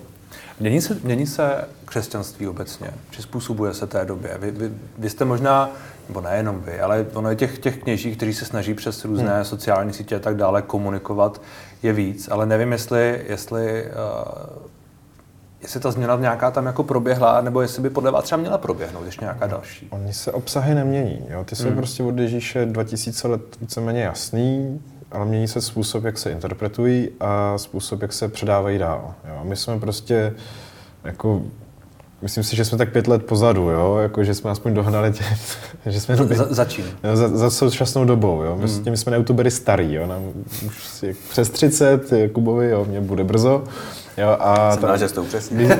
Mění 0.59 0.81
se, 0.81 0.97
mění 1.03 1.27
se 1.27 1.67
křesťanství 1.85 2.47
obecně? 2.47 2.91
Přizpůsobuje 3.09 3.73
se 3.73 3.87
té 3.87 4.05
době? 4.05 4.37
Vy, 4.39 4.51
vy, 4.51 4.71
vy 4.97 5.09
jste 5.09 5.25
možná, 5.25 5.69
nebo 6.07 6.21
nejenom 6.21 6.61
vy, 6.61 6.79
ale 6.79 7.05
ono 7.13 7.29
je 7.29 7.35
těch, 7.35 7.59
těch 7.59 7.77
kněží, 7.77 8.15
kteří 8.15 8.33
se 8.33 8.45
snaží 8.45 8.73
přes 8.73 9.05
různé 9.05 9.35
hmm. 9.35 9.45
sociální 9.45 9.93
sítě 9.93 10.15
a 10.15 10.19
tak 10.19 10.35
dále 10.35 10.61
komunikovat, 10.61 11.41
je 11.83 11.93
víc, 11.93 12.29
ale 12.31 12.45
nevím, 12.45 12.71
jestli, 12.71 13.25
jestli 13.27 13.83
uh, 13.83 14.67
jestli 15.61 15.79
ta 15.79 15.91
změna 15.91 16.15
nějaká 16.15 16.51
tam 16.51 16.65
jako 16.65 16.83
proběhla, 16.83 17.41
nebo 17.41 17.61
jestli 17.61 17.81
by 17.81 17.89
podle 17.89 18.11
vás 18.11 18.23
třeba 18.23 18.41
měla 18.41 18.57
proběhnout 18.57 19.05
ještě 19.05 19.25
nějaká 19.25 19.47
další. 19.47 19.87
Oni 19.89 20.13
se 20.13 20.31
obsahy 20.31 20.75
nemění. 20.75 21.25
Jo? 21.29 21.43
Ty 21.43 21.55
jsou 21.55 21.67
hmm. 21.67 21.75
prostě 21.75 22.03
od 22.03 22.17
Ježíše 22.17 22.65
2000 22.65 23.27
let 23.27 23.41
víceméně 23.61 24.01
jasný, 24.01 24.81
ale 25.11 25.25
mění 25.25 25.47
se 25.47 25.61
způsob, 25.61 26.03
jak 26.03 26.17
se 26.17 26.31
interpretují 26.31 27.09
a 27.19 27.57
způsob, 27.57 28.01
jak 28.01 28.13
se 28.13 28.27
předávají 28.27 28.77
dál. 28.77 29.13
Jo? 29.27 29.39
My 29.43 29.55
jsme 29.55 29.79
prostě 29.79 30.33
jako 31.03 31.41
Myslím 32.21 32.43
si, 32.43 32.55
že 32.55 32.65
jsme 32.65 32.77
tak 32.77 32.91
pět 32.91 33.07
let 33.07 33.25
pozadu, 33.25 33.69
jo? 33.69 33.97
Jako, 33.97 34.23
že 34.23 34.33
jsme 34.33 34.51
aspoň 34.51 34.73
dohnali 34.73 35.11
tě, 35.11 35.23
že 35.85 36.01
jsme 36.01 36.15
doby, 36.15 36.35
za, 36.35 36.47
za 36.49 36.65
čím? 36.65 36.85
Za, 37.13 37.27
za 37.27 37.49
současnou 37.49 38.05
dobou, 38.05 38.43
jo? 38.43 38.57
My, 38.61 38.67
hmm. 38.67 38.83
my 38.89 38.97
jsme 38.97 39.11
na 39.11 39.17
youtubery 39.17 39.51
starý, 39.51 39.93
jo? 39.93 40.07
Nám 40.07 40.21
už 40.65 41.03
je 41.03 41.13
přes 41.29 41.49
30, 41.49 42.11
Kubovi, 42.33 42.69
jo, 42.69 42.85
mě 42.85 43.01
bude 43.01 43.23
brzo. 43.23 43.63
Jo, 44.17 44.37
a 44.39 44.71
Jsem 44.71 44.81
ta, 44.81 44.87
rád, 44.87 44.97
že 44.97 45.09
jste 45.09 45.21
upřesnil. 45.21 45.69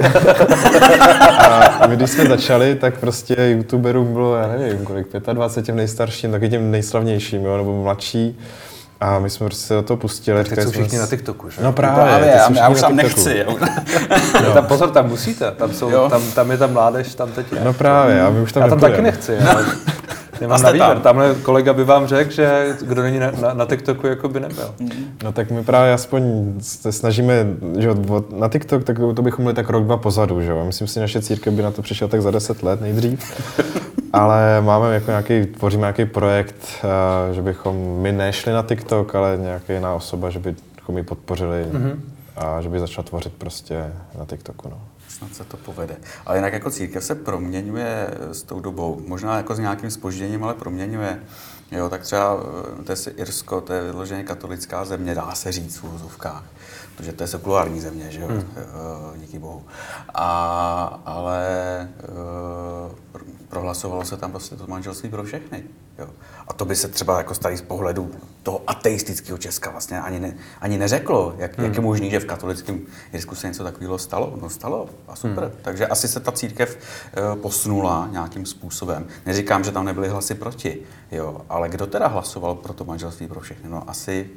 a 1.81 1.87
my, 1.87 1.95
když 1.95 2.09
jsme 2.09 2.25
začali, 2.25 2.75
tak 2.75 2.99
prostě 2.99 3.35
youtuberům 3.57 4.13
bylo, 4.13 4.35
já 4.35 4.47
nevím, 4.47 4.85
kolik, 4.85 5.07
25 5.33 5.65
těm 5.65 5.75
nejstarším, 5.75 6.31
taky 6.31 6.49
těm 6.49 6.71
nejslavnějším, 6.71 7.45
jo, 7.45 7.57
nebo 7.57 7.83
mladší. 7.83 8.39
A 9.01 9.19
my 9.19 9.29
jsme 9.29 9.45
prostě 9.45 9.67
se 9.67 9.73
do 9.73 9.81
toho 9.81 9.97
pustili. 9.97 10.43
Tak 10.43 10.61
jsou 10.63 10.71
všichni 10.71 10.89
jsme... 10.89 10.99
na 10.99 11.07
TikToku, 11.07 11.49
že? 11.49 11.61
No 11.63 11.73
právě, 11.73 12.05
právě 12.05 12.27
já, 12.27 12.51
já 12.51 12.69
už 12.69 12.81
tam 12.81 12.95
nechci. 12.95 13.37
Jo. 13.37 13.57
no. 14.43 14.53
tam, 14.53 14.65
pozor, 14.65 14.89
tam 14.89 15.07
musíte, 15.09 15.51
tam, 15.51 15.73
jsou, 15.73 16.09
tam, 16.09 16.21
tam 16.31 16.51
je 16.51 16.57
ta 16.57 16.67
mládež, 16.67 17.15
tam 17.15 17.31
teď 17.31 17.51
je. 17.51 17.59
No 17.63 17.73
právě, 17.73 18.21
a 18.21 18.29
my 18.29 18.41
už 18.41 18.51
tam 18.51 18.63
Já 18.63 18.69
tam 18.69 18.79
taky 18.79 19.01
nechci, 19.01 19.37
ale 19.37 19.65
nemám 20.41 20.61
na 20.61 20.71
výběr. 20.71 20.89
Tam. 20.89 21.01
Tamhle 21.01 21.35
kolega 21.35 21.73
by 21.73 21.83
vám 21.83 22.07
řekl, 22.07 22.31
že 22.31 22.75
kdo 22.81 23.01
není 23.01 23.19
na, 23.19 23.31
na, 23.41 23.53
na 23.53 23.65
TikToku, 23.65 24.07
jako 24.07 24.29
by 24.29 24.39
nebyl. 24.39 24.73
No 25.23 25.31
tak 25.31 25.51
my 25.51 25.63
právě 25.63 25.93
aspoň 25.93 26.53
se 26.59 26.91
snažíme, 26.91 27.47
že 27.77 27.89
na 28.35 28.49
TikTok, 28.49 28.83
tak 28.83 28.97
to 29.15 29.21
bychom 29.21 29.43
měli 29.43 29.55
tak 29.55 29.69
rok, 29.69 29.83
dva 29.83 29.97
pozadu, 29.97 30.41
že 30.41 30.51
jo. 30.51 30.65
Myslím 30.65 30.87
si, 30.87 30.93
že 30.93 30.99
naše 30.99 31.21
církev 31.21 31.53
by 31.53 31.61
na 31.61 31.71
to 31.71 31.81
přišel 31.81 32.07
tak 32.07 32.21
za 32.21 32.31
deset 32.31 32.63
let 32.63 32.81
nejdřív. 32.81 33.41
ale 34.13 34.61
máme 34.61 34.93
jako 34.93 35.11
nějaký, 35.11 35.45
tvoříme 35.45 35.81
nějaký 35.81 36.05
projekt, 36.05 36.55
eh, 36.83 37.33
že 37.33 37.41
bychom 37.41 38.01
my 38.01 38.11
nešli 38.11 38.53
na 38.53 38.63
TikTok, 38.63 39.15
ale 39.15 39.37
nějaká 39.41 39.73
jiná 39.73 39.93
osoba, 39.93 40.29
že 40.29 40.39
bychom 40.39 40.97
ji 40.97 41.03
podpořili 41.03 41.65
mm-hmm. 41.71 41.95
a 42.37 42.61
že 42.61 42.69
by 42.69 42.79
začal 42.79 43.03
tvořit 43.03 43.33
prostě 43.33 43.93
na 44.19 44.25
TikToku. 44.25 44.69
No. 44.69 44.77
Snad 45.17 45.35
se 45.35 45.43
to 45.43 45.57
povede. 45.57 45.97
Ale 46.25 46.37
jinak 46.37 46.53
jako 46.53 46.71
církev 46.71 47.03
se 47.03 47.15
proměňuje 47.15 48.07
s 48.31 48.43
tou 48.43 48.59
dobou. 48.59 49.01
Možná 49.07 49.37
jako 49.37 49.55
s 49.55 49.59
nějakým 49.59 49.91
spožděním, 49.91 50.43
ale 50.43 50.53
proměňuje. 50.53 51.23
Jo, 51.71 51.89
tak 51.89 52.01
třeba 52.01 52.37
eh, 52.79 52.83
to 52.83 52.91
je 52.91 53.13
Irsko, 53.15 53.61
to 53.61 53.73
je 53.73 53.83
vyloženě 53.83 54.23
katolická 54.23 54.85
země, 54.85 55.15
dá 55.15 55.31
se 55.31 55.51
říct 55.51 55.77
v 55.77 55.83
úvozovkách 55.83 56.43
protože 56.97 57.13
to 57.13 57.23
je 57.23 57.27
sekulární 57.27 57.81
země, 57.81 58.11
že 58.11 58.21
jo, 58.21 58.27
hmm. 58.27 58.43
Eh, 58.57 59.17
díky 59.17 59.39
bohu. 59.39 59.63
A, 60.13 61.01
ale 61.05 61.47
uh, 62.09 63.21
prohlasovalo 63.49 64.05
se 64.05 64.17
tam 64.17 64.31
prostě 64.31 64.55
to 64.55 64.67
manželství 64.67 65.09
pro 65.09 65.23
všechny. 65.23 65.63
Jo. 65.99 66.09
A 66.47 66.53
to 66.53 66.65
by 66.65 66.75
se 66.75 66.87
třeba 66.87 67.17
jako 67.17 67.33
starý 67.33 67.57
z 67.57 67.61
pohledu 67.61 68.11
toho 68.43 68.61
ateistického 68.67 69.37
Česka 69.37 69.71
vlastně 69.71 70.01
ani, 70.01 70.19
ne, 70.19 70.37
ani 70.61 70.77
neřeklo, 70.77 71.35
jak, 71.37 71.57
hmm. 71.57 71.65
jak 71.65 71.75
je 71.75 71.81
možný, 71.81 72.11
že 72.11 72.19
v 72.19 72.25
katolickém 72.25 72.81
Jirsku 73.13 73.35
se 73.35 73.47
něco 73.47 73.63
takového 73.63 73.97
stalo. 73.97 74.37
No 74.41 74.49
stalo 74.49 74.89
a 75.07 75.15
super. 75.15 75.43
Hmm. 75.43 75.53
Takže 75.61 75.87
asi 75.87 76.07
se 76.07 76.19
ta 76.19 76.31
církev 76.31 76.77
uh, 76.77 77.41
posunula 77.41 78.07
nějakým 78.11 78.45
způsobem. 78.45 79.07
Neříkám, 79.25 79.63
že 79.63 79.71
tam 79.71 79.85
nebyly 79.85 80.09
hlasy 80.09 80.35
proti, 80.35 80.79
jo, 81.11 81.41
ale 81.49 81.69
kdo 81.69 81.87
teda 81.87 82.07
hlasoval 82.07 82.55
pro 82.55 82.73
to 82.73 82.85
manželství 82.85 83.27
pro 83.27 83.39
všechny? 83.39 83.69
No 83.69 83.89
asi 83.89 84.29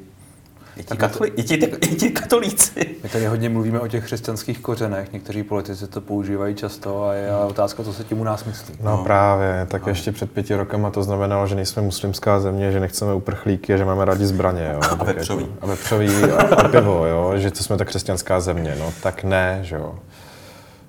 i 0.77 0.83
ti, 0.83 0.97
katoli, 0.97 1.31
i, 1.35 1.43
ti, 1.43 1.55
i 1.81 1.95
ti 1.95 2.09
katolíci. 2.09 2.95
My 3.03 3.09
tady 3.09 3.25
hodně 3.25 3.49
mluvíme 3.49 3.79
o 3.79 3.87
těch 3.87 4.03
křesťanských 4.03 4.59
kořenech, 4.59 5.13
někteří 5.13 5.43
politici 5.43 5.87
to 5.87 6.01
používají 6.01 6.55
často 6.55 7.05
a 7.05 7.13
je 7.13 7.35
otázka, 7.35 7.83
co 7.83 7.93
se 7.93 8.03
tím 8.03 8.19
u 8.19 8.23
nás 8.23 8.45
myslí. 8.45 8.75
No, 8.81 8.97
no. 8.97 9.03
právě, 9.03 9.67
tak 9.69 9.81
no. 9.81 9.89
ještě 9.89 10.11
před 10.11 10.31
pěti 10.31 10.55
rokama 10.55 10.91
to 10.91 11.03
znamenalo, 11.03 11.47
že 11.47 11.55
nejsme 11.55 11.81
muslimská 11.81 12.39
země, 12.39 12.71
že 12.71 12.79
nechceme 12.79 13.13
uprchlíky 13.13 13.73
a 13.73 13.77
že 13.77 13.85
máme 13.85 14.05
rádi 14.05 14.25
zbraně. 14.25 14.71
Jo. 14.73 14.79
A 14.99 15.03
vepřový. 15.03 15.47
A 15.61 15.65
vepřový 15.65 16.23
a, 16.23 16.55
a 16.55 16.67
pivo, 16.67 17.05
jo, 17.05 17.33
že 17.35 17.51
to 17.51 17.63
jsme 17.63 17.77
ta 17.77 17.85
křesťanská 17.85 18.39
země. 18.39 18.75
No 18.79 18.93
tak 19.03 19.23
ne, 19.23 19.59
že 19.61 19.75
jo. 19.75 19.95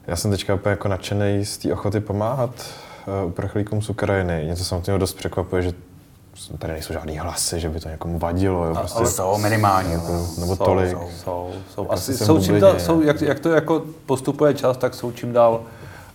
Já 0.06 0.16
jsem 0.16 0.30
teďka 0.30 0.54
úplně 0.54 0.70
jako 0.70 0.88
nadšený 0.88 1.44
z 1.44 1.58
té 1.58 1.72
ochoty 1.72 2.00
pomáhat 2.00 2.50
uh, 3.22 3.28
uprchlíkům 3.28 3.82
z 3.82 3.90
Ukrajiny. 3.90 4.44
Něco 4.46 4.64
samotného 4.64 4.98
dost 4.98 5.14
překvapuje, 5.14 5.62
že 5.62 5.72
tady 6.58 6.72
nejsou 6.72 6.92
žádný 6.92 7.18
hlasy, 7.18 7.60
že 7.60 7.68
by 7.68 7.80
to 7.80 7.88
někomu 7.88 8.18
vadilo. 8.18 8.64
Jo, 8.64 8.74
prostě, 8.74 8.98
ale 8.98 9.10
jsou 9.10 9.38
minimálně. 9.38 9.92
Jako, 9.92 10.26
nebo 10.38 10.56
jsou, 10.56 10.64
tolik. 10.64 10.90
Jsou, 10.90 11.08
jsou, 11.24 11.52
jsou. 11.74 11.90
Asi 11.90 12.16
jsou 12.16 12.40
čím 12.40 12.60
dál, 12.60 12.80
jsou, 12.80 13.02
jak, 13.02 13.20
jak, 13.22 13.40
to 13.40 13.48
jako 13.48 13.82
postupuje 14.06 14.54
čas, 14.54 14.76
tak 14.76 14.94
jsou 14.94 15.12
čím 15.12 15.32
dál 15.32 15.60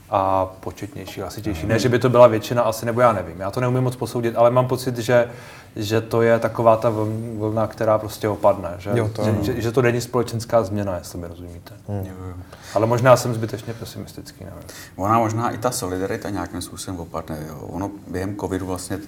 a 0.10 0.46
početnější, 0.46 1.22
hlasitější. 1.22 1.64
Mm. 1.64 1.70
Ne, 1.70 1.80
že 1.80 1.90
by 1.90 2.00
to 2.00 2.10
byla 2.10 2.28
většina, 2.28 2.62
asi 2.62 2.86
nebo 2.86 3.02
já 3.02 3.14
nevím. 3.14 3.40
Já 3.40 3.52
to 3.52 3.60
neumím 3.60 3.84
moc 3.84 3.96
posoudit, 3.96 4.36
ale 4.36 4.52
mám 4.52 4.68
pocit, 4.68 4.98
že, 4.98 5.30
že 5.76 6.02
to 6.02 6.22
je 6.22 6.40
taková 6.40 6.78
ta 6.78 6.94
vlna, 7.38 7.68
která 7.68 7.98
prostě 7.98 8.30
opadne. 8.30 8.76
Že, 8.78 8.90
jo, 8.94 9.10
to, 9.14 9.24
že, 9.24 9.36
že, 9.42 9.62
že 9.62 9.72
to 9.72 9.82
není 9.82 10.02
společenská 10.02 10.64
změna, 10.64 10.98
jestli 10.98 11.20
mi 11.20 11.28
rozumíte. 11.28 11.74
Mm. 11.88 12.44
Ale 12.74 12.86
možná 12.86 13.18
jsem 13.18 13.34
zbytečně 13.34 13.74
pesimistický. 13.74 14.44
Nevím. 14.44 14.64
Ona 14.96 15.20
možná 15.20 15.50
i 15.50 15.58
ta 15.58 15.72
solidarita 15.72 16.30
nějakým 16.30 16.62
způsobem 16.62 17.00
opadne. 17.00 17.38
Jo. 17.48 17.60
Ono 17.62 17.92
během 18.08 18.36
covidu 18.36 18.66
vlastně 18.66 19.00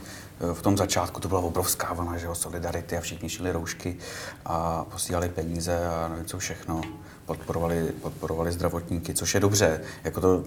v 0.53 0.61
tom 0.61 0.77
začátku 0.77 1.21
to 1.21 1.27
byla 1.27 1.39
obrovská 1.41 1.93
vlna, 1.93 2.17
že 2.17 2.25
jo, 2.25 2.35
solidarity 2.35 2.97
a 2.97 3.01
všichni 3.01 3.29
šili 3.29 3.51
roušky 3.51 3.97
a 4.45 4.85
posílali 4.91 5.29
peníze 5.29 5.87
a 5.87 6.07
nevím 6.07 6.25
co 6.25 6.37
všechno 6.37 6.81
podporovali, 7.25 7.91
podporovali 8.01 8.51
zdravotníky, 8.51 9.13
což 9.13 9.33
je 9.33 9.39
dobře. 9.39 9.81
Jako 10.03 10.21
to, 10.21 10.43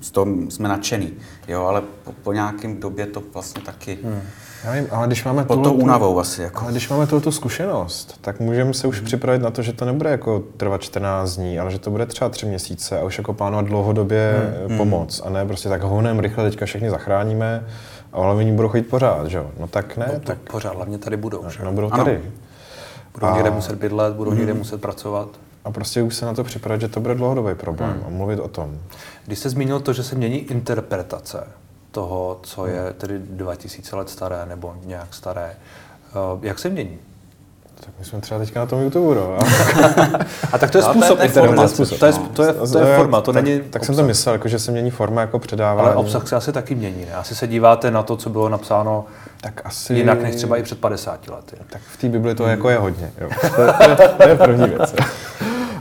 z 0.00 0.10
toho 0.10 0.26
jsme 0.48 0.68
nadšený, 0.68 1.12
jo, 1.48 1.64
ale 1.66 1.82
po, 2.04 2.12
po 2.12 2.32
nějakém 2.32 2.80
době 2.80 3.06
to 3.06 3.22
vlastně 3.34 3.62
taky... 3.62 3.98
Hmm. 4.04 4.22
Já 4.64 4.72
vím, 4.72 4.86
ale 4.90 5.06
když 5.06 5.24
máme 5.24 5.44
po 5.44 5.56
to 5.56 5.72
únavou 5.72 6.18
asi. 6.18 6.42
Jako. 6.42 6.62
Ale 6.62 6.72
když 6.72 6.88
máme 6.88 7.06
tuto 7.06 7.32
zkušenost, 7.32 8.18
tak 8.20 8.40
můžeme 8.40 8.74
se 8.74 8.86
už 8.86 8.96
hmm. 8.96 9.06
připravit 9.06 9.42
na 9.42 9.50
to, 9.50 9.62
že 9.62 9.72
to 9.72 9.84
nebude 9.84 10.10
jako 10.10 10.44
trvat 10.56 10.82
14 10.82 11.36
dní, 11.36 11.60
ale 11.60 11.70
že 11.70 11.78
to 11.78 11.90
bude 11.90 12.06
třeba 12.06 12.30
3 12.30 12.46
měsíce 12.46 13.00
a 13.00 13.04
už 13.04 13.18
jako 13.18 13.34
plánovat 13.34 13.66
dlouhodobě 13.66 14.52
hmm. 14.68 14.76
pomoc. 14.76 15.22
A 15.24 15.30
ne 15.30 15.46
prostě 15.46 15.68
tak 15.68 15.82
honem 15.82 16.18
rychle 16.18 16.50
teďka 16.50 16.66
všechny 16.66 16.90
zachráníme, 16.90 17.66
ale 18.12 18.34
oni 18.34 18.52
budou 18.52 18.68
chodit 18.68 18.82
pořád, 18.82 19.26
že 19.26 19.38
jo? 19.38 19.50
No 19.58 19.68
tak 19.68 19.96
ne. 19.96 20.10
No, 20.14 20.20
tak 20.20 20.38
pořád, 20.38 20.74
hlavně 20.74 20.98
tady 20.98 21.16
budou. 21.16 21.42
No, 21.42 21.50
no 21.64 21.72
budou 21.72 21.90
tady. 21.90 22.22
Budou 23.14 23.26
a... 23.26 23.34
někde 23.34 23.50
muset 23.50 23.78
bydlet, 23.78 24.14
budou 24.14 24.30
hmm. 24.30 24.38
někde 24.38 24.54
muset 24.54 24.80
pracovat 24.80 25.28
a 25.64 25.70
prostě 25.70 26.02
už 26.02 26.14
se 26.14 26.26
na 26.26 26.34
to 26.34 26.44
připravit, 26.44 26.80
že 26.80 26.88
to 26.88 27.00
bude 27.00 27.14
dlouhodobý 27.14 27.54
problém 27.54 27.92
hmm. 27.92 28.02
a 28.06 28.08
mluvit 28.08 28.40
o 28.40 28.48
tom. 28.48 28.78
Když 29.26 29.38
jste 29.38 29.50
zmínil 29.50 29.80
to, 29.80 29.92
že 29.92 30.02
se 30.02 30.14
mění 30.14 30.38
interpretace 30.38 31.46
toho, 31.90 32.40
co 32.42 32.66
je 32.66 32.80
hmm. 32.80 32.92
tedy 32.92 33.18
2000 33.18 33.96
let 33.96 34.10
staré 34.10 34.46
nebo 34.46 34.76
nějak 34.84 35.14
staré, 35.14 35.56
eh, 35.56 36.38
jak 36.42 36.58
se 36.58 36.68
mění? 36.68 36.98
Tak 37.84 37.94
my 37.98 38.04
jsme 38.04 38.20
třeba 38.20 38.40
teďka 38.40 38.60
na 38.60 38.66
tom 38.66 38.82
YouTube, 38.82 39.14
no. 39.14 39.38
a 40.52 40.58
tak 40.58 40.70
to 40.70 40.78
je 40.78 40.82
způsob 40.84 41.18
no, 41.18 41.24
interpretace. 41.24 41.86
To 41.86 42.06
je, 42.06 42.12
to 42.12 42.42
je, 42.42 42.52
to 42.52 42.78
je 42.78 42.96
forma, 42.96 43.20
to 43.20 43.32
tak, 43.32 43.44
není 43.44 43.60
Tak 43.70 43.84
jsem 43.84 43.96
to 43.96 44.02
myslel, 44.02 44.34
jako, 44.34 44.48
že 44.48 44.58
se 44.58 44.72
mění 44.72 44.90
forma 44.90 45.20
jako 45.20 45.38
předávání. 45.38 45.88
Ale 45.88 45.96
obsah 45.96 46.28
se 46.28 46.36
asi 46.36 46.52
taky 46.52 46.74
mění, 46.74 47.04
ne? 47.04 47.14
Asi 47.14 47.34
se 47.34 47.46
díváte 47.46 47.90
na 47.90 48.02
to, 48.02 48.16
co 48.16 48.30
bylo 48.30 48.48
napsáno 48.48 49.04
tak 49.40 49.60
asi... 49.64 49.94
jinak 49.94 50.22
než 50.22 50.36
třeba 50.36 50.56
i 50.56 50.62
před 50.62 50.78
50 50.78 51.28
lety. 51.28 51.56
Tak 51.70 51.82
v 51.82 51.96
té 51.96 52.08
Bibli 52.08 52.34
to 52.34 52.42
hmm. 52.42 52.50
jako 52.50 52.70
je 52.70 52.78
hodně. 52.78 53.12
Jo. 53.20 53.28
To, 53.40 53.96
to, 53.96 54.08
to 54.16 54.28
je 54.28 54.36
první 54.36 54.68
věc. 54.68 54.94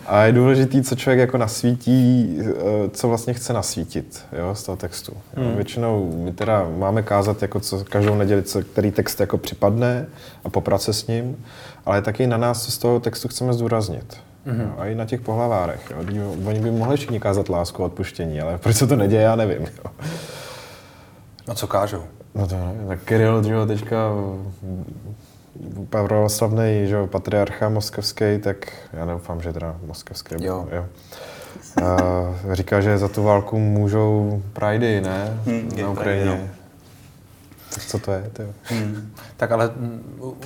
A 0.10 0.24
je 0.24 0.32
důležité, 0.32 0.84
co 0.84 0.95
člověk 0.95 1.20
jako 1.20 1.38
nasvítí, 1.38 2.38
eh, 2.41 2.45
co 2.89 3.07
vlastně 3.07 3.34
chce 3.34 3.53
nasvítit 3.53 4.26
jo, 4.39 4.55
z 4.55 4.64
toho 4.64 4.76
textu. 4.76 5.14
Jo. 5.38 5.43
Hmm. 5.43 5.55
Většinou 5.55 6.14
my 6.24 6.32
teda 6.32 6.68
máme 6.78 7.01
kázat 7.01 7.41
jako 7.41 7.60
co, 7.60 7.86
každou 7.86 8.16
neděli, 8.16 8.43
co, 8.43 8.62
který 8.62 8.91
text 8.91 9.20
jako 9.20 9.38
připadne 9.38 10.07
a 10.43 10.49
poprat 10.49 10.82
se 10.82 10.93
s 10.93 11.07
ním, 11.07 11.45
ale 11.86 12.01
taky 12.01 12.28
na 12.28 12.38
nás, 12.38 12.66
co 12.66 12.72
z 12.72 12.78
toho 12.78 12.99
textu 12.99 13.28
chceme 13.28 13.53
zdůraznit. 13.53 14.18
Mm-hmm. 14.47 14.62
Jo, 14.62 14.74
a 14.78 14.86
i 14.86 14.95
na 14.95 15.05
těch 15.05 15.22
pohlavárech. 15.22 15.93
Jo. 16.12 16.36
Oni 16.45 16.60
by 16.60 16.72
mohli 16.72 16.97
všichni 16.97 17.20
kázat 17.20 17.49
lásku 17.49 17.84
a 17.84 17.86
odpuštění, 17.86 18.41
ale 18.41 18.57
proč 18.57 18.76
se 18.76 18.88
to 18.88 18.95
neděje, 18.95 19.22
já 19.22 19.36
nevím. 19.36 19.62
Jo. 19.62 19.91
No 21.47 21.55
co 21.55 21.68
kážou? 21.68 22.03
No 22.36 22.47
to 22.47 22.55
ne, 22.55 22.74
tak 22.88 22.99
Kirill, 23.03 23.68
teďka 23.68 23.97
pravoslavný 25.89 26.88
že, 26.88 27.07
patriarcha 27.07 27.70
moskevský, 27.70 28.39
tak 28.43 28.72
já 28.93 29.05
doufám, 29.05 29.41
že 29.41 29.53
teda 29.53 29.76
moskevský. 29.86 30.36
Jo. 30.39 30.68
jo. 30.72 30.86
A 31.84 31.95
říká, 32.51 32.82
že 32.82 32.97
za 32.97 33.07
tu 33.07 33.24
válku 33.24 33.60
můžou 33.60 34.41
Pridey, 34.53 35.01
ne? 35.01 35.39
Hmm, 35.45 35.70
na 35.82 35.89
Ukrajině. 35.89 36.51
Tak 37.74 37.86
co 37.86 37.99
to 37.99 38.12
je? 38.12 38.32
Hmm. 38.64 39.14
Tak 39.38 39.51
ale 39.51 39.72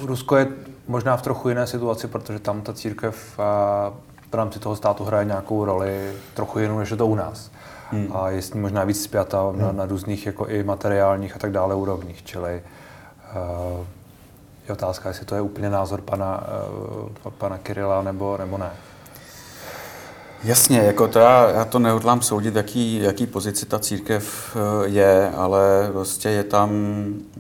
Rusko 0.02 0.38
je 0.38 0.48
možná 0.88 1.18
v 1.18 1.22
trochu 1.22 1.50
jiné 1.50 1.68
situaci, 1.68 2.08
protože 2.08 2.40
tam 2.40 2.62
ta 2.62 2.74
církev 2.74 3.40
a, 3.40 3.92
v 4.32 4.36
rámci 4.36 4.60
toho 4.60 4.76
státu 4.76 5.04
hraje 5.04 5.26
nějakou 5.26 5.66
roli 5.66 6.12
trochu 6.34 6.60
jinou, 6.60 6.80
než 6.80 6.92
je 6.92 6.98
to 6.98 7.08
u 7.08 7.16
nás. 7.16 7.52
Hmm. 7.92 8.08
A 8.16 8.30
je 8.30 8.42
s 8.42 8.54
ní 8.54 8.62
možná 8.62 8.84
víc 8.84 9.04
spjata 9.04 9.50
hmm. 9.50 9.62
na, 9.62 9.72
na 9.72 9.86
různých 9.86 10.26
jako 10.26 10.48
i 10.48 10.64
materiálních 10.64 11.36
a 11.36 11.40
tak 11.40 11.52
dále 11.52 11.76
úrovních. 11.76 12.24
Čili 12.24 12.62
uh, 13.80 13.86
je 14.68 14.74
otázka, 14.74 15.10
jestli 15.10 15.26
to 15.26 15.36
je 15.36 15.42
úplně 15.42 15.70
názor 15.70 16.02
pana, 16.02 16.44
uh, 17.26 17.32
pana 17.38 17.58
Kirila 17.58 18.02
nebo, 18.02 18.38
nebo 18.38 18.58
ne. 18.58 18.72
Jasně, 20.44 20.78
jako 20.78 21.08
to 21.08 21.20
já, 21.20 21.50
já 21.50 21.66
to 21.66 21.80
nehodlám 21.80 22.22
soudit, 22.22 22.56
jaký, 22.56 22.96
jaký 23.02 23.26
pozici 23.26 23.66
ta 23.66 23.80
církev 23.80 24.56
eh, 24.56 24.88
je, 24.88 25.32
ale 25.36 25.90
prostě 25.92 26.30
je 26.30 26.44
tam, 26.44 26.72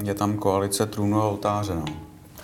je 0.03 0.13
tam 0.13 0.37
koalice 0.37 0.85
trůnu 0.85 1.21
a 1.21 1.25
oltáře. 1.25 1.75
No. 1.75 1.85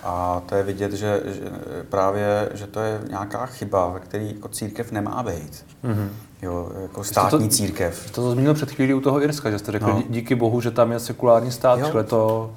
A 0.03 0.41
to 0.45 0.55
je 0.55 0.63
vidět, 0.63 0.93
že, 0.93 1.21
že 1.25 1.41
právě, 1.89 2.49
že 2.53 2.67
to 2.67 2.79
je 2.79 3.01
nějaká 3.09 3.45
chyba, 3.45 3.89
ve 3.89 3.99
které 3.99 4.23
jako 4.23 4.47
církev 4.47 4.91
nemá 4.91 5.23
být. 5.23 5.65
Mm-hmm. 5.83 6.09
Jo, 6.41 6.71
jako 6.81 7.03
státní 7.03 7.49
to, 7.49 7.55
církev. 7.55 8.11
To, 8.11 8.21
to 8.21 8.31
zmínil 8.31 8.53
před 8.53 8.71
chvílí 8.71 8.93
u 8.93 9.01
toho 9.01 9.23
Irska, 9.23 9.51
že 9.51 9.59
jste 9.59 9.71
řekl, 9.71 9.87
no. 9.87 10.03
díky 10.09 10.35
bohu, 10.35 10.61
že 10.61 10.71
tam 10.71 10.91
je 10.91 10.99
sekulární 10.99 11.51
stát, 11.51 11.79
čili 11.91 12.03
to, 12.03 12.51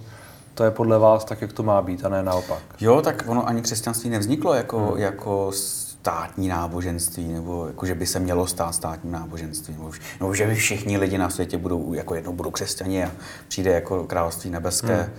to 0.54 0.64
je 0.64 0.70
podle 0.70 0.98
vás 0.98 1.24
tak, 1.24 1.42
jak 1.42 1.52
to 1.52 1.62
má 1.62 1.82
být, 1.82 2.04
a 2.04 2.08
ne 2.08 2.22
naopak. 2.22 2.62
Jo, 2.80 3.02
tak 3.02 3.24
ono 3.26 3.48
ani 3.48 3.62
křesťanství 3.62 4.10
nevzniklo 4.10 4.54
jako, 4.54 4.78
hmm. 4.78 4.98
jako 4.98 5.52
státní 5.52 6.48
náboženství, 6.48 7.32
nebo 7.32 7.66
jako, 7.66 7.86
že 7.86 7.94
by 7.94 8.06
se 8.06 8.18
mělo 8.18 8.46
stát 8.46 8.74
státním 8.74 9.12
náboženství, 9.12 9.74
nebo, 9.74 9.90
nebo 10.20 10.34
že 10.34 10.46
by 10.46 10.54
všichni 10.54 10.98
lidi 10.98 11.18
na 11.18 11.30
světě 11.30 11.58
budou, 11.58 11.94
jako 11.94 12.14
jednou 12.14 12.32
budou 12.32 12.50
křesťani 12.50 13.04
a 13.04 13.12
přijde 13.48 13.70
jako 13.70 14.04
království 14.04 14.50
nebeské. 14.50 14.96
Hmm. 14.96 15.12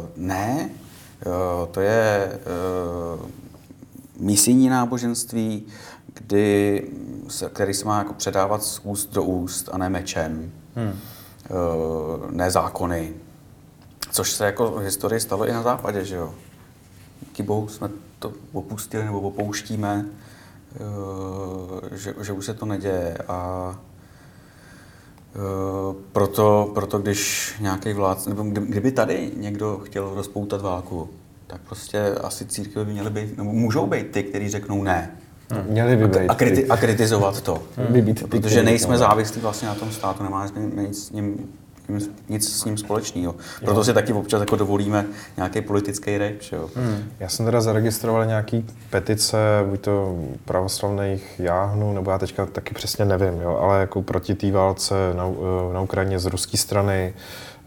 Uh, 0.00 0.06
ne, 0.16 0.70
uh, 1.26 1.66
to 1.70 1.80
je 1.80 2.32
uh, 3.16 3.26
misijní 4.18 4.68
náboženství, 4.68 5.66
kdy 6.14 6.82
se, 7.28 7.48
který 7.48 7.74
se 7.74 7.84
má 7.84 7.98
jako 7.98 8.14
předávat 8.14 8.62
z 8.62 8.80
úst 8.82 9.12
do 9.12 9.22
úst 9.22 9.68
a 9.72 9.78
ne 9.78 9.88
mečem, 9.88 10.52
hmm. 10.76 10.88
uh, 10.88 12.30
ne 12.30 12.50
zákony. 12.50 13.14
Což 14.12 14.30
se 14.30 14.46
jako 14.46 14.70
v 14.70 14.78
historii 14.78 15.20
stalo 15.20 15.46
i 15.46 15.52
na 15.52 15.62
západě, 15.62 16.04
že 16.04 16.16
jo. 16.16 16.34
Díky 17.20 17.42
bohu 17.42 17.68
jsme 17.68 17.88
to 18.18 18.32
opustili 18.52 19.04
nebo 19.04 19.20
opouštíme, 19.20 20.04
uh, 20.80 21.80
že, 21.92 22.14
že 22.22 22.32
už 22.32 22.46
se 22.46 22.54
to 22.54 22.66
neděje 22.66 23.18
a 23.28 23.68
uh, 25.34 25.96
proto, 26.12 26.70
proto 26.74 26.98
když 26.98 27.54
nějaký 27.60 27.92
vládce, 27.92 28.30
nebo 28.30 28.42
kdyby 28.42 28.92
tady 28.92 29.32
někdo 29.36 29.80
chtěl 29.84 30.14
rozpoutat 30.14 30.62
válku, 30.62 31.08
tak 31.46 31.60
prostě 31.60 32.14
asi 32.22 32.46
církve 32.46 32.84
by 32.84 32.92
měly 32.92 33.10
být, 33.10 33.36
nebo 33.36 33.52
můžou 33.52 33.86
být 33.86 34.10
ty, 34.10 34.22
kteří 34.22 34.48
řeknou 34.48 34.82
ne. 34.82 35.10
Hmm. 35.50 35.64
Měli 35.68 35.96
by 35.96 36.08
být. 36.08 36.28
A, 36.28 36.34
kriti- 36.34 36.66
a 36.70 36.76
kritizovat 36.76 37.40
to. 37.40 37.62
Hmm. 37.76 38.00
Být 38.00 38.28
Protože 38.28 38.62
nejsme 38.62 38.98
závislí 38.98 39.40
vlastně 39.40 39.68
na 39.68 39.74
tom 39.74 39.92
státu, 39.92 40.22
nemáme 40.22 40.50
nic 40.76 41.06
s 41.06 41.10
ním, 41.10 41.48
nic 42.28 42.52
s 42.52 42.64
ním 42.64 42.78
společného. 42.78 43.34
Proto 43.64 43.80
jo. 43.80 43.84
si 43.84 43.94
taky 43.94 44.12
občas 44.12 44.40
jako 44.40 44.56
dovolíme 44.56 45.06
nějaký 45.36 45.60
politický 45.60 46.18
reč. 46.18 46.52
Jo. 46.52 46.70
Hmm. 46.76 47.04
Já 47.20 47.28
jsem 47.28 47.46
teda 47.46 47.60
zaregistroval 47.60 48.26
nějaký 48.26 48.66
petice, 48.90 49.36
buď 49.70 49.80
to 49.80 50.18
pravoslavných 50.44 51.40
jáhnů, 51.40 51.94
nebo 51.94 52.10
já 52.10 52.18
teďka 52.18 52.46
taky 52.46 52.74
přesně 52.74 53.04
nevím, 53.04 53.40
jo, 53.40 53.58
ale 53.62 53.80
jako 53.80 54.02
proti 54.02 54.34
té 54.34 54.50
válce 54.50 54.94
na, 55.16 55.24
na 55.72 55.80
Ukrajině 55.80 56.18
z 56.18 56.26
ruské 56.26 56.56
strany, 56.56 57.14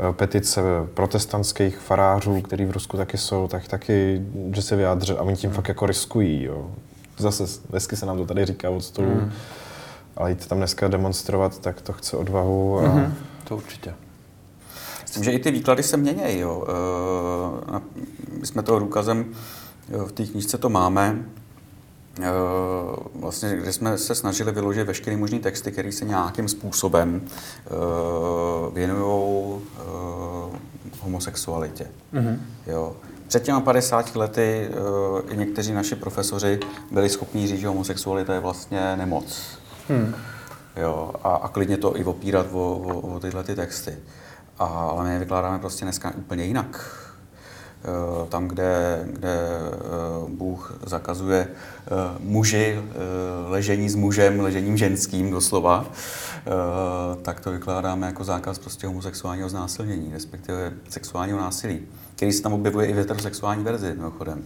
eh, 0.09 0.13
petice 0.13 0.61
protestantských 0.93 1.77
farářů, 1.77 2.41
který 2.41 2.65
v 2.65 2.71
Rusku 2.71 2.97
taky 2.97 3.17
jsou, 3.17 3.47
tak 3.47 3.67
taky, 3.67 4.21
že 4.53 4.61
se 4.61 4.75
vyjádří 4.75 5.13
a 5.13 5.21
oni 5.21 5.35
tím 5.35 5.49
hmm. 5.49 5.55
fakt 5.55 5.67
jako 5.67 5.85
riskují. 5.85 6.43
Jo 6.43 6.67
zase 7.17 7.59
hezky 7.73 7.95
se 7.95 8.05
nám 8.05 8.17
to 8.17 8.25
tady 8.25 8.45
říká 8.45 8.69
od 8.69 8.81
stolu, 8.81 9.09
mm. 9.09 9.31
ale 10.17 10.29
jít 10.29 10.47
tam 10.47 10.57
dneska 10.57 10.87
demonstrovat, 10.87 11.59
tak 11.59 11.81
to 11.81 11.93
chce 11.93 12.17
odvahu. 12.17 12.79
A... 12.79 12.83
Mm-hmm. 12.83 13.11
To 13.43 13.55
určitě. 13.55 13.93
Myslím, 15.15 15.23
že 15.23 15.37
i 15.37 15.39
ty 15.39 15.51
výklady 15.51 15.83
se 15.83 15.97
mění. 15.97 16.39
Jo. 16.39 16.67
Eh, 17.75 17.81
my 18.39 18.47
jsme 18.47 18.63
toho 18.63 18.79
důkazem, 18.79 19.25
v 20.05 20.11
té 20.11 20.25
knížce 20.25 20.57
to 20.57 20.69
máme, 20.69 21.25
eh, 22.21 22.23
vlastně, 23.15 23.57
kde 23.57 23.73
jsme 23.73 23.97
se 23.97 24.15
snažili 24.15 24.51
vyložit 24.51 24.87
veškeré 24.87 25.17
možné 25.17 25.39
texty, 25.39 25.71
které 25.71 25.91
se 25.91 26.05
nějakým 26.05 26.47
způsobem 26.47 27.21
eh, 27.25 27.69
věnují 28.73 29.61
homosexualitě. 31.01 31.87
Mm-hmm. 32.13 32.37
Jo. 32.67 32.95
Před 33.27 33.43
těma 33.43 33.59
50 33.59 34.15
lety 34.15 34.69
i 35.29 35.37
někteří 35.37 35.73
naši 35.73 35.95
profesoři 35.95 36.59
byli 36.91 37.09
schopni 37.09 37.47
říct, 37.47 37.59
že 37.59 37.67
homosexualita 37.67 38.33
je 38.33 38.39
vlastně 38.39 38.95
nemoc. 38.95 39.41
Hmm. 39.89 40.15
Jo, 40.81 41.11
a, 41.23 41.29
a 41.29 41.47
klidně 41.47 41.77
to 41.77 41.97
i 41.99 42.03
opírat 42.03 42.47
o, 42.51 42.77
o, 42.77 43.15
o 43.15 43.19
tyhle 43.19 43.43
ty 43.43 43.55
texty. 43.55 43.97
A, 44.59 44.65
ale 44.65 45.03
my 45.03 45.13
je 45.13 45.19
vykládáme 45.19 45.59
prostě 45.59 45.85
dneska 45.85 46.13
úplně 46.15 46.43
jinak. 46.43 47.01
Uh, 48.19 48.27
tam, 48.27 48.47
kde, 48.47 49.03
kde 49.11 49.37
uh, 50.23 50.29
Bůh 50.29 50.77
zakazuje 50.85 51.47
uh, 51.47 51.97
muži 52.19 52.79
ležení 53.47 53.89
s 53.89 53.95
mužem, 53.95 54.39
ležením 54.39 54.77
ženským 54.77 55.31
doslova, 55.31 55.85
tak 57.21 57.39
to 57.39 57.51
vykládáme 57.51 58.07
jako 58.07 58.23
zákaz 58.23 58.59
prostě 58.59 58.87
homosexuálního 58.87 59.49
znásilnění, 59.49 60.13
respektive 60.13 60.73
sexuálního 60.89 61.39
násilí 61.39 61.87
který 62.15 62.31
se 62.31 62.43
tam 62.43 62.53
objevuje 62.53 62.87
i 62.87 62.93
v 62.93 62.95
heterosexuální 62.95 63.63
verzi, 63.63 63.93
mimochodem. 63.93 64.43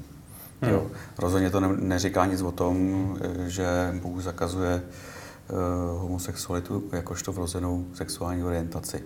Hmm. 0.61 0.71
Jo. 0.71 0.87
Rozhodně 1.17 1.49
to 1.49 1.59
ne, 1.59 1.67
neříká 1.77 2.25
nic 2.25 2.41
o 2.41 2.51
tom, 2.51 3.17
eh, 3.21 3.49
že 3.49 3.95
Bůh 4.01 4.21
zakazuje 4.21 4.81
uh, 4.81 6.01
homosexualitu 6.01 6.83
jakožto 6.91 7.31
vrozenou 7.31 7.85
sexuální 7.93 8.43
orientaci. 8.43 9.03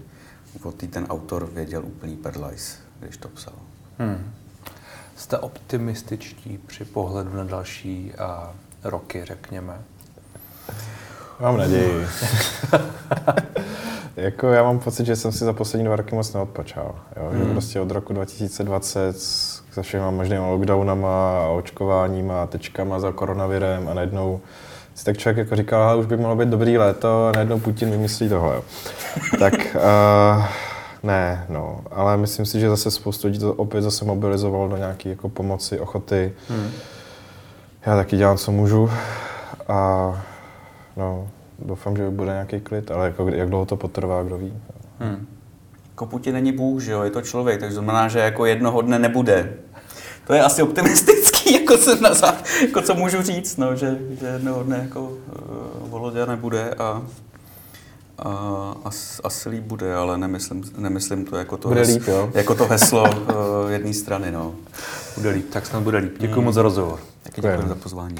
O 0.63 0.71
tý 0.71 0.87
ten 0.87 1.05
autor 1.09 1.49
věděl 1.53 1.85
úplný 1.85 2.15
perlajs, 2.15 2.77
když 2.99 3.17
to 3.17 3.27
psal. 3.27 3.53
Hmm. 3.99 4.33
Jste 5.15 5.37
optimističtí 5.37 6.59
při 6.67 6.85
pohledu 6.85 7.35
na 7.35 7.43
další 7.43 8.13
a 8.13 8.53
roky, 8.83 9.25
řekněme? 9.25 9.81
Mám 11.39 11.57
naději. 11.57 12.07
Jako 14.15 14.47
já 14.47 14.63
mám 14.63 14.79
pocit, 14.79 15.05
že 15.05 15.15
jsem 15.15 15.31
si 15.31 15.45
za 15.45 15.53
poslední 15.53 15.85
dva 15.85 15.95
roky 15.95 16.15
moc 16.15 16.33
neodpočal. 16.33 16.95
Jo? 17.17 17.29
Mm. 17.31 17.37
Že 17.37 17.43
hmm. 17.43 17.53
prostě 17.53 17.79
od 17.79 17.91
roku 17.91 18.13
2020 18.13 19.19
se 19.19 19.81
všema 19.81 20.11
možnými 20.11 20.41
lockdownama 20.41 21.39
a 21.39 21.47
očkováním 21.47 22.31
a 22.31 22.47
tečkama 22.47 22.99
za 22.99 23.11
koronavirem 23.11 23.87
a 23.87 23.93
najednou 23.93 24.41
si 24.95 25.05
tak 25.05 25.17
člověk 25.17 25.37
jako 25.37 25.55
říkal, 25.55 25.99
už 25.99 26.05
by 26.05 26.17
mohlo 26.17 26.35
být 26.35 26.49
dobrý 26.49 26.77
léto 26.77 27.27
a 27.27 27.31
najednou 27.31 27.59
Putin 27.59 27.91
vymyslí 27.91 28.29
tohle. 28.29 28.61
tak 29.39 29.53
uh, 29.53 30.45
ne, 31.03 31.45
no, 31.49 31.79
ale 31.91 32.17
myslím 32.17 32.45
si, 32.45 32.59
že 32.59 32.69
zase 32.69 32.91
spoustu 32.91 33.27
lidí 33.27 33.39
to 33.39 33.53
opět 33.53 33.81
zase 33.81 34.05
mobilizovalo 34.05 34.67
do 34.67 34.77
nějaké 34.77 35.09
jako 35.09 35.29
pomoci, 35.29 35.79
ochoty. 35.79 36.33
Mm. 36.49 36.71
Já 37.85 37.95
taky 37.95 38.17
dělám, 38.17 38.37
co 38.37 38.51
můžu 38.51 38.89
a 39.67 40.11
no, 40.97 41.29
doufám, 41.59 41.97
že 41.97 42.09
bude 42.09 42.31
nějaký 42.31 42.59
klid, 42.59 42.91
ale 42.91 43.05
jako, 43.05 43.27
jak 43.27 43.49
dlouho 43.49 43.65
to 43.65 43.75
potrvá, 43.75 44.23
kdo 44.23 44.37
ví. 44.37 44.53
Hmm. 44.99 45.27
Jako 45.89 46.05
Putin 46.05 46.33
není 46.33 46.51
Bůh, 46.51 46.81
že 46.81 46.91
jo, 46.91 47.03
je 47.03 47.09
to 47.09 47.21
člověk, 47.21 47.59
takže 47.59 47.75
znamená, 47.75 48.07
že 48.07 48.19
jako 48.19 48.45
jednoho 48.45 48.81
dne 48.81 48.99
nebude. 48.99 49.53
To 50.27 50.33
je 50.33 50.41
asi 50.41 50.63
optimistický, 51.43 51.53
jako 51.61 51.77
co, 51.77 51.95
na, 52.01 52.37
jako 52.61 52.81
co 52.81 52.95
můžu 52.95 53.21
říct, 53.21 53.57
no, 53.57 53.75
že, 53.75 53.99
že 54.19 54.27
jednoho 54.27 54.63
dne 54.63 54.77
jako 54.77 55.01
uh, 55.01 55.89
Volodya 55.89 56.25
nebude 56.25 56.69
a, 56.69 57.03
a 58.19 58.75
as, 58.83 59.21
asi 59.23 59.49
líp 59.49 59.63
bude, 59.63 59.95
ale 59.95 60.17
nemyslím, 60.17 60.63
nemyslím 60.77 61.25
to 61.25 61.35
jako 61.35 61.57
to, 61.57 61.67
bude 61.67 61.81
líp, 61.81 62.07
jo. 62.07 62.31
jako 62.33 62.55
to 62.55 62.65
heslo 62.65 63.03
uh, 63.03 63.69
jedné 63.69 63.93
strany. 63.93 64.31
No. 64.31 64.55
Bude 65.15 65.29
líp, 65.29 65.49
tak 65.49 65.65
snad 65.65 65.83
bude 65.83 65.97
líp. 65.97 66.13
Děkuji 66.19 66.35
hmm. 66.35 66.43
moc 66.43 66.55
za 66.55 66.61
rozhovor. 66.61 66.99
Taky 67.23 67.41
děkuji 67.41 67.67
za 67.67 67.75
pozvání. 67.75 68.17